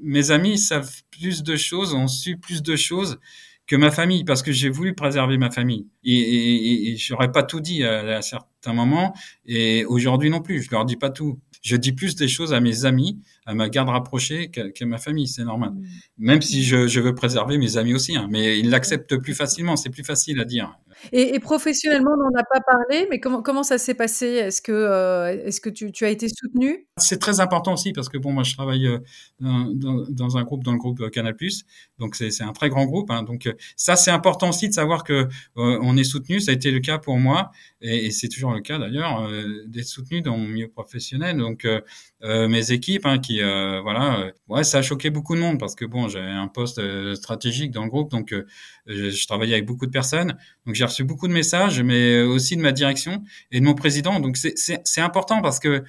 mes 0.02 0.30
amis 0.30 0.58
savent 0.58 0.90
plus 1.10 1.42
de 1.42 1.56
choses, 1.56 1.94
ont 1.94 2.08
su 2.08 2.38
plus 2.38 2.62
de 2.62 2.76
choses 2.76 3.18
que 3.66 3.76
ma 3.76 3.90
famille 3.90 4.24
parce 4.24 4.42
que 4.42 4.52
j'ai 4.52 4.68
voulu 4.68 4.94
préserver 4.94 5.38
ma 5.38 5.50
famille. 5.50 5.88
Et, 6.04 6.14
et, 6.14 6.90
et 6.90 6.96
j'aurais 6.96 7.32
pas 7.32 7.42
tout 7.42 7.60
dit 7.60 7.84
à, 7.84 8.16
à 8.16 8.22
certains 8.22 8.72
moments 8.72 9.14
et 9.44 9.84
aujourd'hui 9.84 10.30
non 10.30 10.40
plus 10.40 10.62
je 10.62 10.70
leur 10.70 10.84
dis 10.84 10.96
pas 10.96 11.10
tout. 11.10 11.38
Je 11.62 11.74
dis 11.74 11.92
plus 11.92 12.14
des 12.14 12.28
choses 12.28 12.54
à 12.54 12.60
mes 12.60 12.84
amis 12.84 13.20
à 13.44 13.54
ma 13.54 13.68
garde 13.68 13.88
rapprochée 13.88 14.50
qu'à 14.50 14.86
ma 14.86 14.98
famille 14.98 15.26
c'est 15.26 15.44
normal. 15.44 15.72
Mmh. 15.72 15.84
même 16.18 16.42
si 16.42 16.62
je, 16.64 16.86
je, 16.86 17.00
veux 17.00 17.14
préserver 17.14 17.58
mes 17.58 17.76
amis 17.76 17.92
aussi 17.92 18.16
hein, 18.16 18.28
mais 18.30 18.58
ils 18.58 18.70
l'acceptent 18.70 19.16
plus 19.16 19.34
facilement 19.34 19.76
c'est 19.76 19.90
plus 19.90 20.04
facile 20.04 20.40
à 20.40 20.44
dire 20.44 20.78
et, 21.12 21.38
professionnellement, 21.40 22.12
on 22.12 22.30
n'en 22.30 22.40
a 22.40 22.44
pas 22.44 22.60
parlé, 22.60 23.06
mais 23.10 23.20
comment, 23.20 23.42
comment 23.42 23.62
ça 23.62 23.78
s'est 23.78 23.94
passé? 23.94 24.26
Est-ce 24.26 24.62
que, 24.62 24.72
euh, 24.72 25.44
est-ce 25.44 25.60
que 25.60 25.70
tu, 25.70 25.92
tu, 25.92 26.04
as 26.04 26.10
été 26.10 26.28
soutenu 26.28 26.86
C'est 26.98 27.18
très 27.18 27.40
important 27.40 27.74
aussi 27.74 27.92
parce 27.92 28.08
que 28.08 28.18
bon, 28.18 28.32
moi, 28.32 28.42
je 28.42 28.54
travaille 28.54 28.86
euh, 28.86 28.98
dans, 29.40 30.36
un 30.36 30.42
groupe, 30.42 30.64
dans 30.64 30.72
le 30.72 30.78
groupe 30.78 31.10
Canal+, 31.10 31.36
donc 31.98 32.16
c'est 32.16 32.42
un 32.42 32.52
très 32.52 32.68
grand 32.68 32.86
groupe. 32.86 33.10
Hein, 33.10 33.22
donc 33.22 33.48
ça, 33.76 33.96
c'est 33.96 34.10
important 34.10 34.50
aussi 34.50 34.68
de 34.68 34.74
savoir 34.74 35.04
que 35.04 35.12
euh, 35.12 35.26
on 35.56 35.96
est 35.96 36.04
soutenu. 36.04 36.40
Ça 36.40 36.50
a 36.50 36.54
été 36.54 36.70
le 36.70 36.80
cas 36.80 36.98
pour 36.98 37.18
moi, 37.18 37.50
et, 37.80 38.10
c'est 38.10 38.28
toujours 38.28 38.52
le 38.52 38.60
cas 38.60 38.78
d'ailleurs, 38.78 39.28
d'être 39.66 39.86
soutenu 39.86 40.22
dans 40.22 40.36
mon 40.36 40.46
milieu 40.46 40.68
professionnel. 40.68 41.36
Donc 41.36 41.66
mes 42.22 42.72
équipes, 42.72 43.06
hein, 43.06 43.18
qui 43.18 43.40
voilà, 43.40 44.32
ça 44.62 44.78
a 44.78 44.82
choqué 44.82 45.10
beaucoup 45.10 45.34
de 45.34 45.40
monde 45.40 45.58
parce 45.58 45.74
que 45.74 45.84
bon, 45.84 46.08
j'avais 46.08 46.30
un 46.30 46.48
poste 46.48 46.80
stratégique 47.14 47.70
dans 47.70 47.84
le 47.84 47.90
groupe, 47.90 48.10
donc 48.10 48.34
je 48.86 49.26
travaillais 49.26 49.54
avec 49.54 49.66
beaucoup 49.66 49.86
de 49.86 49.90
personnes, 49.90 50.36
donc 50.66 50.74
j'ai 50.74 50.84
reçu 50.84 51.04
beaucoup 51.04 51.28
de 51.28 51.32
messages, 51.32 51.80
mais 51.82 52.22
aussi 52.22 52.56
de 52.56 52.60
ma 52.60 52.72
direction 52.72 53.22
et 53.52 53.60
de 53.60 53.64
mon 53.64 53.74
président. 53.74 54.20
Donc 54.20 54.36
c'est 54.36 55.00
important 55.00 55.40
parce 55.40 55.60
que 55.60 55.84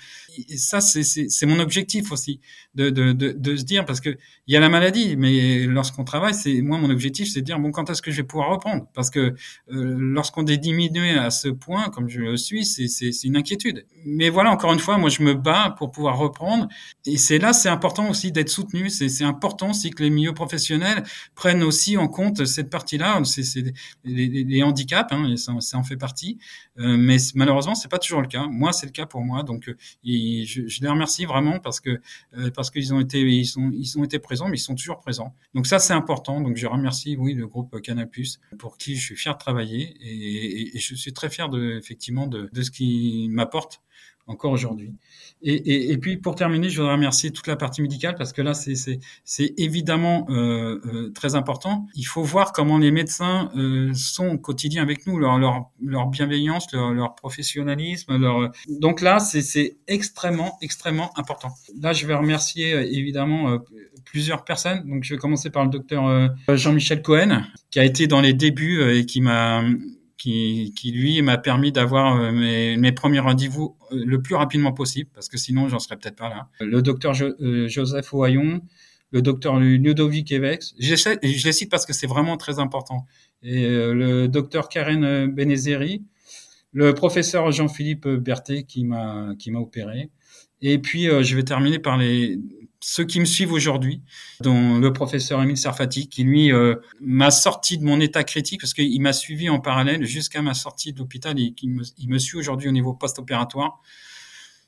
ça, 0.55 0.81
c'est 0.81 1.45
mon 1.45 1.59
objectif 1.59 2.11
aussi 2.11 2.39
de, 2.75 2.89
de, 2.89 3.11
de, 3.11 3.31
de, 3.31 3.55
se 3.55 3.63
dire 3.63 3.85
parce 3.85 4.01
que 4.01 4.15
il 4.45 4.53
y 4.53 4.57
a 4.57 4.59
la 4.59 4.69
maladie, 4.69 5.15
mais 5.17 5.65
lorsqu'on 5.65 6.03
travaille, 6.03 6.35
c'est 6.35 6.61
moi 6.61 6.77
mon 6.77 6.91
objectif, 6.91 7.27
c'est 7.31 7.41
de 7.41 7.45
dire 7.45 7.59
bon 7.59 7.71
quand 7.71 7.89
est-ce 7.89 8.01
que 8.01 8.11
je 8.11 8.17
vais 8.17 8.27
pouvoir 8.27 8.49
reprendre? 8.49 8.87
Parce 8.93 9.09
que 9.09 9.19
euh, 9.19 9.33
lorsqu'on 9.69 10.45
est 10.45 10.57
diminué 10.57 11.11
à 11.17 11.31
ce 11.31 11.47
point, 11.47 11.89
comme 11.89 12.07
je 12.07 12.19
le 12.19 12.37
suis, 12.37 12.65
c'est 12.65 13.23
une 13.23 13.35
inquiétude. 13.35 13.85
Mais 14.05 14.29
voilà, 14.29 14.51
encore 14.51 14.73
une 14.73 14.79
fois, 14.79 14.97
moi 14.97 15.09
je 15.09 15.23
me 15.23 15.33
bats 15.33 15.73
pour 15.77 15.91
pouvoir 15.91 16.17
reprendre 16.17 16.67
et 17.05 17.17
c'est 17.17 17.39
là, 17.39 17.53
c'est 17.53 17.69
important 17.69 18.09
aussi 18.09 18.31
d'être 18.31 18.49
soutenu. 18.49 18.89
C'est 18.89 19.23
important 19.23 19.71
aussi 19.71 19.89
que 19.89 20.03
les 20.03 20.11
milieux 20.11 20.33
professionnels 20.33 21.03
prennent 21.35 21.63
aussi 21.63 21.97
en 21.97 22.07
compte 22.07 22.45
cette 22.45 22.69
partie-là. 22.69 23.21
C'est 23.23 23.63
les, 24.03 24.61
handicaps, 24.67 25.11
hein, 25.11 25.35
ça, 25.37 25.53
ça, 25.59 25.77
en 25.77 25.83
fait 25.83 25.97
partie. 25.97 26.37
Euh, 26.79 26.97
mais 26.97 27.17
malheureusement, 27.35 27.75
c'est 27.75 27.89
pas 27.89 27.99
toujours 27.99 28.21
le 28.21 28.27
cas. 28.27 28.47
Moi, 28.47 28.73
c'est 28.73 28.85
le 28.85 28.91
cas 28.91 29.05
pour 29.05 29.21
moi. 29.21 29.43
Donc, 29.43 29.69
euh, 29.69 29.75
je, 30.03 30.67
je, 30.67 30.81
les 30.81 30.87
remercie 30.87 31.25
vraiment 31.25 31.59
parce 31.59 31.79
que 31.79 31.99
euh, 32.37 32.51
parce 32.51 32.71
qu'ils 32.71 32.93
ont 32.93 32.99
été 32.99 33.21
ils 33.21 33.45
sont 33.45 33.71
ils 33.73 33.97
ont 33.97 34.03
été 34.03 34.19
présents, 34.19 34.47
mais 34.47 34.57
ils 34.57 34.61
sont 34.61 34.75
toujours 34.75 34.99
présents. 34.99 35.33
Donc 35.53 35.67
ça, 35.67 35.79
c'est 35.79 35.93
important. 35.93 36.41
Donc, 36.41 36.57
je 36.57 36.67
remercie 36.67 37.15
oui 37.17 37.33
le 37.33 37.47
groupe 37.47 37.81
Canapus 37.81 38.39
pour 38.59 38.77
qui 38.77 38.95
je 38.95 39.03
suis 39.03 39.15
fier 39.15 39.33
de 39.33 39.39
travailler 39.39 39.95
et, 40.01 40.61
et, 40.61 40.77
et 40.77 40.79
je 40.79 40.95
suis 40.95 41.13
très 41.13 41.29
fier 41.29 41.49
de 41.49 41.77
effectivement 41.77 42.27
de, 42.27 42.49
de 42.51 42.61
ce 42.61 42.71
qui 42.71 43.27
m'apporte 43.29 43.81
encore 44.27 44.51
aujourd'hui. 44.51 44.93
Et, 45.43 45.53
et, 45.53 45.91
et, 45.91 45.97
puis 45.97 46.17
pour 46.17 46.35
terminer, 46.35 46.69
je 46.69 46.77
voudrais 46.77 46.93
remercier 46.95 47.31
toute 47.31 47.45
la 47.45 47.55
partie 47.55 47.81
médicale 47.81 48.15
parce 48.15 48.33
que 48.33 48.41
là, 48.41 48.53
c'est 48.53 49.53
évidemment 49.57 50.25
euh, 50.29 50.81
euh, 50.85 51.11
très 51.13 51.35
important. 51.35 51.85
Il 51.95 52.05
faut 52.05 52.23
voir 52.23 52.53
comment 52.53 52.79
les 52.79 52.89
médecins 52.89 53.51
euh, 53.55 53.93
sont 53.93 54.29
au 54.29 54.37
quotidien 54.39 54.81
avec 54.81 55.05
nous, 55.05 55.19
leur, 55.19 55.37
leur, 55.37 55.69
leur 55.79 56.07
bienveillance, 56.07 56.71
leur, 56.73 56.91
leur, 56.91 57.13
professionnalisme. 57.13 58.17
Leur... 58.17 58.51
Donc 58.67 59.01
là, 59.01 59.19
c'est 59.19 59.77
extrêmement, 59.87 60.57
extrêmement 60.61 61.11
important. 61.17 61.53
Là, 61.79 61.93
je 61.93 62.07
vais 62.07 62.15
remercier 62.15 62.73
euh, 62.73 62.87
évidemment 62.89 63.51
euh, 63.51 63.57
plusieurs 64.05 64.43
personnes. 64.43 64.83
Donc 64.87 65.03
je 65.03 65.13
vais 65.13 65.19
commencer 65.19 65.49
par 65.49 65.63
le 65.63 65.69
docteur 65.69 66.07
euh, 66.07 66.27
Jean-Michel 66.49 67.01
Cohen, 67.01 67.43
qui 67.69 67.79
a 67.79 67.83
été 67.83 68.07
dans 68.07 68.21
les 68.21 68.33
débuts 68.33 68.81
et 68.91 69.05
qui 69.05 69.21
m'a 69.21 69.63
qui, 70.17 70.73
qui 70.75 70.91
lui 70.91 71.21
m'a 71.21 71.37
permis 71.37 71.71
d'avoir 71.71 72.19
euh, 72.19 72.31
mes, 72.31 72.75
mes, 72.77 72.91
premiers 72.91 73.19
rendez-vous 73.19 73.77
euh, 73.91 74.03
le 74.05 74.21
plus 74.21 74.35
rapidement 74.35 74.73
possible, 74.73 75.09
parce 75.13 75.29
que 75.29 75.37
sinon 75.37 75.69
j'en 75.69 75.79
serais 75.79 75.97
peut-être 75.97 76.15
pas 76.15 76.29
là. 76.29 76.49
Le 76.59 76.81
docteur 76.81 77.13
jo 77.13 77.27
euh, 77.39 77.67
Joseph 77.67 78.13
Ohayon, 78.13 78.61
le 79.11 79.21
docteur 79.21 79.59
Ludovic 79.59 80.31
Evex, 80.31 80.73
je, 80.79 81.45
les 81.45 81.51
cite 81.51 81.69
parce 81.69 81.85
que 81.85 81.93
c'est 81.93 82.07
vraiment 82.07 82.35
très 82.37 82.59
important. 82.59 83.05
Et 83.43 83.67
le 83.69 84.27
docteur 84.27 84.67
Karen 84.67 85.27
Benezeri, 85.27 86.03
le 86.73 86.93
professeur 86.93 87.51
Jean-Philippe 87.51 88.07
Berthet 88.07 88.63
qui 88.63 88.83
m'a 88.83 89.33
qui 89.39 89.51
m'a 89.51 89.59
opéré. 89.59 90.09
Et 90.61 90.79
puis 90.79 91.05
je 91.05 91.35
vais 91.35 91.43
terminer 91.43 91.79
par 91.79 91.97
les 91.97 92.37
ceux 92.79 93.05
qui 93.05 93.19
me 93.19 93.25
suivent 93.25 93.53
aujourd'hui, 93.53 94.01
dont 94.41 94.77
le 94.77 94.93
professeur 94.93 95.41
Emile 95.41 95.57
Sarfati, 95.57 96.09
qui 96.09 96.23
lui 96.23 96.51
euh, 96.51 96.75
m'a 97.01 97.31
sorti 97.31 97.77
de 97.77 97.83
mon 97.83 97.99
état 97.99 98.23
critique, 98.23 98.61
parce 98.61 98.73
qu'il 98.73 99.01
m'a 99.01 99.13
suivi 99.13 99.49
en 99.49 99.59
parallèle 99.59 100.05
jusqu'à 100.05 100.41
ma 100.41 100.53
sortie 100.53 100.93
de 100.93 100.99
l'hôpital 100.99 101.39
et 101.39 101.53
qui 101.53 101.67
me, 101.67 101.83
il 101.97 102.09
me 102.09 102.19
suit 102.19 102.37
aujourd'hui 102.37 102.69
au 102.69 102.71
niveau 102.71 102.93
post-opératoire. 102.93 103.81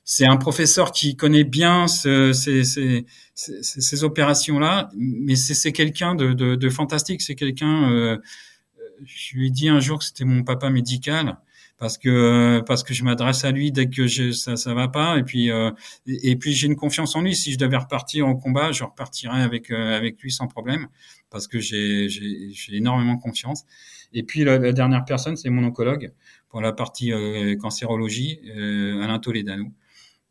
C'est 0.04 0.26
un 0.26 0.36
professeur 0.36 0.90
qui 0.90 1.14
connaît 1.14 1.44
bien 1.44 1.86
ce, 1.86 2.32
ces, 2.32 2.64
ces, 2.64 3.06
ces, 3.34 3.62
ces 3.62 4.04
opérations-là, 4.04 4.88
mais 4.96 5.36
c'est 5.36 5.72
quelqu'un 5.72 6.16
de, 6.16 6.32
de, 6.32 6.56
de, 6.56 6.68
fantastique. 6.68 7.22
C'est 7.22 7.36
quelqu'un, 7.36 7.92
euh, 7.92 8.18
je 9.04 9.36
lui 9.36 9.46
ai 9.46 9.50
dit 9.50 9.68
un 9.68 9.78
jour 9.78 10.00
que 10.00 10.04
c'était 10.04 10.24
mon 10.24 10.42
papa 10.42 10.68
médical 10.68 11.38
parce 11.80 11.96
que 11.96 12.60
parce 12.66 12.84
que 12.84 12.92
je 12.92 13.02
m'adresse 13.04 13.44
à 13.44 13.50
lui 13.50 13.72
dès 13.72 13.88
que 13.88 14.06
je, 14.06 14.32
ça 14.32 14.56
ça 14.56 14.74
va 14.74 14.86
pas. 14.86 15.16
Et 15.18 15.24
puis 15.24 15.50
euh, 15.50 15.70
et, 16.06 16.36
puis 16.36 16.52
j'ai 16.52 16.66
une 16.66 16.76
confiance 16.76 17.16
en 17.16 17.22
lui. 17.22 17.34
Si 17.34 17.52
je 17.52 17.58
devais 17.58 17.78
repartir 17.78 18.28
en 18.28 18.36
combat 18.36 18.70
je 18.70 18.84
repartirais 18.84 19.42
avec 19.42 19.70
euh, 19.70 19.96
avec 19.96 20.20
lui 20.20 20.30
sans 20.30 20.46
problème 20.46 20.88
parce 21.30 21.48
que 21.48 21.58
j'ai 21.58 22.08
j'ai 22.10 22.76
énormément 22.76 23.16
confiance. 23.16 23.64
Et 24.12 24.22
puis 24.22 24.44
la, 24.44 24.58
la 24.58 24.72
dernière 24.72 25.06
personne 25.06 25.36
c'est 25.36 25.48
mon 25.48 25.64
oncologue 25.64 26.12
pour 26.50 26.60
la 26.60 26.72
partie 26.72 27.12
euh, 27.12 27.56
cancérologie 27.56 28.40
euh, 28.54 29.02
Alain 29.02 29.18
Toledano. 29.18 29.72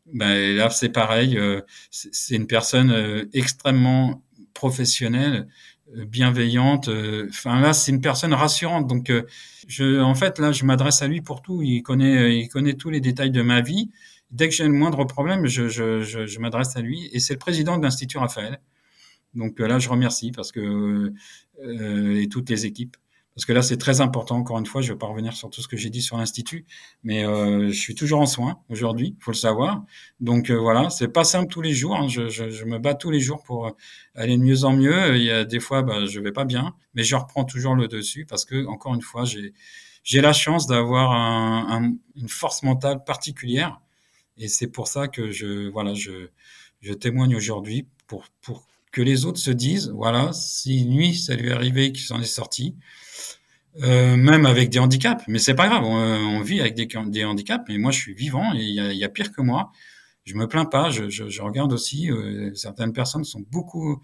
Ben 0.06 0.56
là 0.56 0.70
c'est 0.70 0.90
pareil 0.90 1.36
euh, 1.36 1.62
c'est 1.90 2.36
une 2.36 2.46
personne 2.46 3.28
extrêmement 3.32 4.22
professionnelle 4.54 5.48
bienveillante. 5.94 6.88
Euh, 6.88 7.26
enfin 7.30 7.60
là, 7.60 7.72
c'est 7.72 7.92
une 7.92 8.00
personne 8.00 8.32
rassurante. 8.34 8.86
Donc, 8.86 9.10
euh, 9.10 9.22
je, 9.68 10.00
en 10.00 10.14
fait, 10.14 10.38
là, 10.38 10.52
je 10.52 10.64
m'adresse 10.64 11.02
à 11.02 11.08
lui 11.08 11.20
pour 11.20 11.42
tout. 11.42 11.62
Il 11.62 11.82
connaît, 11.82 12.38
il 12.38 12.48
connaît 12.48 12.74
tous 12.74 12.90
les 12.90 13.00
détails 13.00 13.30
de 13.30 13.42
ma 13.42 13.60
vie. 13.60 13.90
Dès 14.30 14.48
que 14.48 14.54
j'ai 14.54 14.64
le 14.64 14.70
moindre 14.72 15.04
problème, 15.04 15.46
je, 15.46 15.68
je, 15.68 16.02
je, 16.02 16.38
m'adresse 16.38 16.76
à 16.76 16.80
lui. 16.80 17.08
Et 17.12 17.18
c'est 17.18 17.34
le 17.34 17.38
président 17.38 17.78
de 17.78 17.82
l'Institut 17.82 18.18
Raphaël. 18.18 18.60
Donc 19.34 19.60
euh, 19.60 19.66
là, 19.66 19.78
je 19.78 19.88
remercie 19.88 20.32
parce 20.32 20.52
que 20.52 21.12
euh, 21.64 22.20
et 22.20 22.28
toutes 22.28 22.50
les 22.50 22.66
équipes. 22.66 22.96
Parce 23.34 23.44
que 23.44 23.52
là, 23.52 23.62
c'est 23.62 23.76
très 23.76 24.00
important. 24.00 24.36
Encore 24.36 24.58
une 24.58 24.66
fois, 24.66 24.82
je 24.82 24.88
ne 24.88 24.94
vais 24.94 24.98
pas 24.98 25.06
revenir 25.06 25.34
sur 25.34 25.50
tout 25.50 25.62
ce 25.62 25.68
que 25.68 25.76
j'ai 25.76 25.88
dit 25.88 26.02
sur 26.02 26.16
l'institut, 26.16 26.66
mais 27.04 27.24
euh, 27.24 27.68
je 27.68 27.78
suis 27.80 27.94
toujours 27.94 28.20
en 28.20 28.26
soins 28.26 28.60
aujourd'hui, 28.68 29.16
faut 29.20 29.30
le 29.30 29.36
savoir. 29.36 29.84
Donc 30.18 30.50
euh, 30.50 30.58
voilà, 30.58 30.90
c'est 30.90 31.08
pas 31.08 31.24
simple 31.24 31.50
tous 31.50 31.62
les 31.62 31.72
jours. 31.72 31.96
Hein. 31.96 32.08
Je, 32.08 32.28
je, 32.28 32.50
je, 32.50 32.64
me 32.64 32.78
bats 32.78 32.94
tous 32.94 33.10
les 33.10 33.20
jours 33.20 33.42
pour 33.42 33.74
aller 34.16 34.36
de 34.36 34.42
mieux 34.42 34.64
en 34.64 34.72
mieux. 34.72 35.16
Il 35.16 35.22
y 35.22 35.30
a 35.30 35.44
des 35.44 35.60
fois, 35.60 35.82
bah, 35.82 36.06
je 36.06 36.18
vais 36.20 36.32
pas 36.32 36.44
bien, 36.44 36.74
mais 36.94 37.04
je 37.04 37.14
reprends 37.14 37.44
toujours 37.44 37.76
le 37.76 37.86
dessus 37.88 38.26
parce 38.26 38.44
que 38.44 38.66
encore 38.66 38.94
une 38.94 39.02
fois, 39.02 39.24
j'ai 39.24 39.54
j'ai 40.02 40.20
la 40.20 40.32
chance 40.32 40.66
d'avoir 40.66 41.12
un, 41.12 41.84
un, 41.84 41.94
une 42.16 42.28
force 42.28 42.62
mentale 42.62 43.04
particulière, 43.04 43.80
et 44.38 44.48
c'est 44.48 44.68
pour 44.68 44.88
ça 44.88 45.08
que 45.08 45.30
je 45.30 45.68
voilà, 45.68 45.94
je 45.94 46.28
je 46.80 46.92
témoigne 46.94 47.36
aujourd'hui 47.36 47.86
pour 48.06 48.24
pour 48.42 48.66
que 48.92 49.02
les 49.02 49.24
autres 49.24 49.38
se 49.38 49.50
disent 49.50 49.90
voilà, 49.94 50.32
si 50.32 50.84
lui 50.84 51.14
ça 51.14 51.34
lui 51.34 51.48
est 51.48 51.52
arrivé 51.52 51.92
qu'il 51.92 52.04
s'en 52.04 52.20
est 52.20 52.24
sorti 52.24 52.76
euh, 53.82 54.16
même 54.16 54.46
avec 54.46 54.70
des 54.70 54.78
handicaps. 54.78 55.24
Mais 55.28 55.38
c'est 55.38 55.54
pas 55.54 55.68
grave, 55.68 55.84
on, 55.84 55.94
on 55.94 56.42
vit 56.42 56.60
avec 56.60 56.74
des, 56.74 56.88
des, 57.06 57.24
handicaps. 57.24 57.64
Mais 57.68 57.78
moi, 57.78 57.92
je 57.92 57.98
suis 57.98 58.14
vivant 58.14 58.52
et 58.54 58.62
il 58.62 58.74
y 58.74 58.80
a, 58.80 58.92
y 58.92 59.04
a, 59.04 59.08
pire 59.08 59.32
que 59.32 59.40
moi. 59.42 59.70
Je 60.24 60.34
me 60.34 60.46
plains 60.48 60.64
pas. 60.64 60.90
Je, 60.90 61.08
je, 61.08 61.28
je 61.28 61.42
regarde 61.42 61.72
aussi. 61.72 62.10
Euh, 62.10 62.52
certaines 62.54 62.92
personnes 62.92 63.24
sont 63.24 63.44
beaucoup 63.50 64.02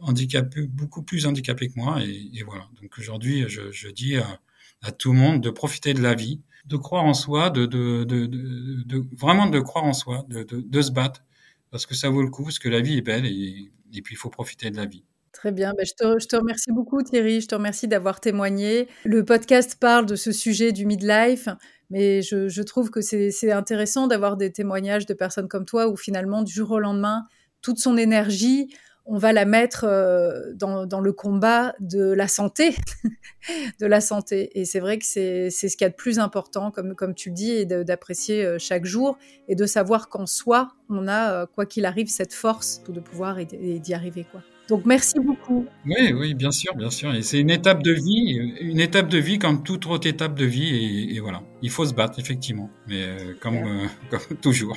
handicapées, 0.00 0.66
beaucoup 0.66 1.02
plus 1.02 1.26
handicapées 1.26 1.68
que 1.68 1.76
moi. 1.76 2.02
Et, 2.02 2.30
et 2.34 2.42
voilà. 2.42 2.68
Donc 2.80 2.98
aujourd'hui, 2.98 3.44
je, 3.48 3.70
je 3.72 3.88
dis 3.88 4.16
à, 4.16 4.40
à, 4.82 4.92
tout 4.92 5.12
le 5.12 5.18
monde 5.18 5.40
de 5.40 5.50
profiter 5.50 5.94
de 5.94 6.02
la 6.02 6.14
vie, 6.14 6.42
de 6.66 6.76
croire 6.76 7.04
en 7.04 7.14
soi, 7.14 7.50
de, 7.50 7.66
de, 7.66 8.04
de, 8.04 8.26
de, 8.26 9.04
vraiment 9.16 9.46
de 9.46 9.60
croire 9.60 9.84
en 9.84 9.94
soi, 9.94 10.26
de 10.28 10.82
se 10.82 10.90
battre, 10.90 11.24
parce 11.70 11.86
que 11.86 11.94
ça 11.94 12.10
vaut 12.10 12.22
le 12.22 12.30
coup, 12.30 12.44
parce 12.44 12.58
que 12.58 12.68
la 12.68 12.80
vie 12.80 12.98
est 12.98 13.02
belle 13.02 13.26
et, 13.26 13.70
et 13.92 14.02
puis 14.02 14.14
il 14.14 14.18
faut 14.18 14.30
profiter 14.30 14.70
de 14.70 14.76
la 14.76 14.86
vie. 14.86 15.04
Très 15.36 15.52
bien, 15.52 15.74
ben, 15.76 15.84
je, 15.84 15.92
te, 16.26 16.36
remercie 16.36 16.72
beaucoup 16.72 17.02
Thierry, 17.02 17.42
je 17.42 17.46
te 17.46 17.54
remercie 17.54 17.86
d'avoir 17.86 18.22
témoigné. 18.22 18.88
Le 19.04 19.22
podcast 19.22 19.76
parle 19.78 20.06
de 20.06 20.16
ce 20.16 20.32
sujet 20.32 20.72
du 20.72 20.86
midlife, 20.86 21.50
mais 21.90 22.22
je, 22.22 22.62
trouve 22.62 22.88
que 22.88 23.02
c'est 23.02 23.52
intéressant 23.52 24.06
d'avoir 24.06 24.38
des 24.38 24.50
témoignages 24.50 25.04
de 25.04 25.12
personnes 25.12 25.46
comme 25.46 25.66
toi 25.66 25.88
où 25.88 25.96
finalement 25.96 26.42
du 26.42 26.50
jour 26.50 26.70
au 26.70 26.78
lendemain, 26.78 27.26
toute 27.60 27.78
son 27.78 27.98
énergie, 27.98 28.74
on 29.04 29.18
va 29.18 29.34
la 29.34 29.44
mettre 29.44 29.84
euh, 29.84 30.54
dans, 30.54 31.00
le 31.00 31.12
combat 31.12 31.74
de 31.80 32.12
la 32.12 32.28
santé, 32.28 32.74
de 33.78 33.84
la 33.84 34.00
santé. 34.00 34.58
Et 34.58 34.64
c'est 34.64 34.80
vrai 34.80 34.98
que 34.98 35.04
c'est 35.04 35.50
ce 35.50 35.76
qu'il 35.76 35.84
y 35.84 35.84
a 35.84 35.90
de 35.90 35.94
plus 35.94 36.18
important, 36.18 36.70
comme, 36.70 36.94
comme 36.94 37.14
tu 37.14 37.28
le 37.28 37.34
dis, 37.34 37.52
et 37.52 37.66
d'apprécier 37.66 38.42
euh, 38.42 38.58
chaque 38.58 38.86
jour 38.86 39.18
et 39.48 39.54
de 39.54 39.66
savoir 39.66 40.08
qu'en 40.08 40.24
soi, 40.24 40.72
on 40.88 41.06
a, 41.06 41.42
euh, 41.42 41.46
quoi 41.46 41.66
qu'il 41.66 41.84
arrive, 41.84 42.08
cette 42.08 42.32
force 42.32 42.82
de 42.88 43.00
pouvoir 43.00 43.38
et 43.38 43.44
d'y 43.44 43.92
arriver. 43.92 44.24
quoi. 44.32 44.40
Donc 44.68 44.84
merci 44.84 45.20
beaucoup. 45.20 45.66
Oui, 45.84 46.12
oui, 46.12 46.34
bien 46.34 46.50
sûr, 46.50 46.74
bien 46.74 46.90
sûr. 46.90 47.14
Et 47.14 47.22
c'est 47.22 47.38
une 47.38 47.50
étape 47.50 47.82
de 47.82 47.92
vie, 47.92 48.32
une 48.60 48.80
étape 48.80 49.08
de 49.08 49.18
vie 49.18 49.38
comme 49.38 49.62
toute 49.62 49.86
autre 49.86 50.08
étape 50.08 50.34
de 50.34 50.44
vie. 50.44 50.74
Et, 50.74 51.14
et 51.14 51.20
voilà, 51.20 51.42
il 51.62 51.70
faut 51.70 51.86
se 51.86 51.94
battre 51.94 52.18
effectivement, 52.18 52.68
mais 52.88 53.02
euh, 53.02 53.34
comme, 53.40 53.56
euh, 53.56 53.86
comme 54.10 54.36
toujours. 54.38 54.76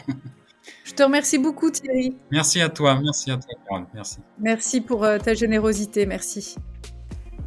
Je 0.84 0.94
te 0.94 1.02
remercie 1.02 1.40
beaucoup 1.40 1.72
Thierry. 1.72 2.16
Merci 2.32 2.62
à 2.62 2.70
toi, 2.70 3.00
merci 3.02 3.32
à 3.32 3.38
toi 3.38 3.54
Carole, 3.68 3.88
merci. 3.94 4.18
Merci 4.40 4.82
pour 4.82 5.04
euh, 5.04 5.18
ta 5.18 5.34
générosité, 5.34 6.06
merci. 6.06 6.56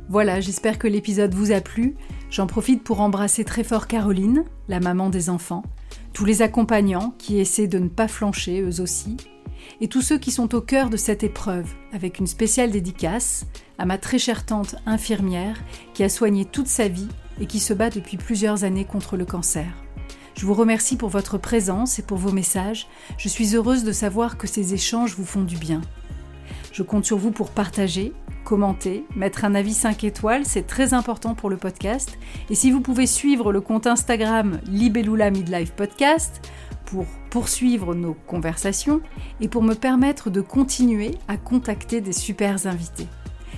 Voilà, 0.09 0.41
j'espère 0.41 0.79
que 0.79 0.89
l'épisode 0.89 1.35
vous 1.35 1.53
a 1.53 1.61
plu. 1.61 1.95
J'en 2.31 2.47
profite 2.47 2.83
pour 2.83 3.01
embrasser 3.01 3.45
très 3.45 3.63
fort 3.63 3.87
Caroline, 3.87 4.45
la 4.69 4.81
maman 4.81 5.11
des 5.11 5.31
enfants, 5.31 5.63
tous 6.13 6.25
les 6.25 6.43
accompagnants 6.43 7.15
qui 7.19 7.39
essaient 7.39 7.69
de 7.69 7.79
ne 7.79 7.89
pas 7.89 8.09
flancher 8.09 8.63
eux 8.63 8.81
aussi, 8.81 9.17
et 9.81 9.89
tous 9.89 10.03
ceux 10.03 10.19
qui 10.19 10.31
sont 10.31 10.55
au 10.55 10.61
cœur 10.61 10.91
de 10.91 10.97
cette 10.97 11.23
épreuve, 11.23 11.67
avec 11.93 12.19
une 12.19 12.27
spéciale 12.27 12.71
dédicace 12.71 13.47
à 13.79 13.85
ma 13.85 13.99
très 13.99 14.19
chère 14.19 14.47
tante 14.47 14.77
infirmière 14.87 15.61
qui 15.95 16.05
a 16.05 16.09
soigné 16.09 16.45
toute 16.45 16.69
sa 16.69 16.89
vie 16.89 17.09
et 17.41 17.47
qui 17.47 17.61
se 17.61 17.75
bat 17.75 17.91
depuis 17.91 18.17
plusieurs 18.17 18.65
années 18.65 18.85
contre 18.85 19.17
le 19.17 19.25
cancer. 19.25 19.67
Je 20.37 20.47
vous 20.47 20.55
remercie 20.55 20.97
pour 20.97 21.09
votre 21.09 21.39
présence 21.39 21.99
et 21.99 22.03
pour 22.03 22.19
vos 22.19 22.33
messages. 22.33 22.87
Je 23.19 23.29
suis 23.29 23.55
heureuse 23.55 23.85
de 23.85 23.93
savoir 23.93 24.39
que 24.39 24.47
ces 24.47 24.75
échanges 24.75 25.15
vous 25.15 25.25
font 25.25 25.43
du 25.43 25.57
bien. 25.57 25.83
Je 26.73 26.83
compte 26.83 27.05
sur 27.05 27.19
vous 27.19 27.33
pour 27.33 27.51
partager, 27.51 28.13
commenter, 28.45 29.05
mettre 29.15 29.45
un 29.45 29.55
avis 29.55 29.75
5 29.75 30.05
étoiles, 30.05 30.47
c'est 30.47 30.67
très 30.67 30.95
important 30.95 31.35
pour 31.35 31.51
le 31.51 31.57
podcast. 31.57 32.19
Et 32.51 32.55
si 32.55 32.71
vous 32.71 32.81
pouvez 32.81 33.07
suivre 33.07 33.53
le 33.53 33.61
compte 33.61 33.87
Instagram 33.87 34.59
Libellula 34.67 35.31
Midlife 35.31 35.73
Podcast, 35.73 36.41
pour 36.93 37.07
poursuivre 37.31 37.95
nos 37.95 38.13
conversations 38.13 39.01
et 39.41 39.49
pour 39.49 39.63
me 39.63 39.73
permettre 39.73 40.29
de 40.29 40.43
continuer 40.43 41.13
à 41.27 41.39
contacter 41.39 42.03
des 42.03 42.13
super 42.13 42.67
invités. 42.67 43.07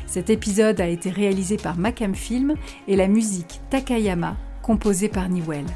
Cet 0.06 0.30
épisode 0.30 0.80
a 0.80 0.86
été 0.86 1.10
réalisé 1.10 1.56
par 1.56 1.76
Macam 1.76 2.14
Film 2.14 2.54
et 2.86 2.94
la 2.94 3.08
musique 3.08 3.60
Takayama 3.70 4.36
composée 4.62 5.08
par 5.08 5.28
Niwell. 5.28 5.66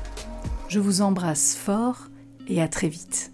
Je 0.68 0.78
vous 0.78 1.02
embrasse 1.02 1.56
fort 1.56 2.06
et 2.46 2.62
à 2.62 2.68
très 2.68 2.88
vite. 2.88 3.32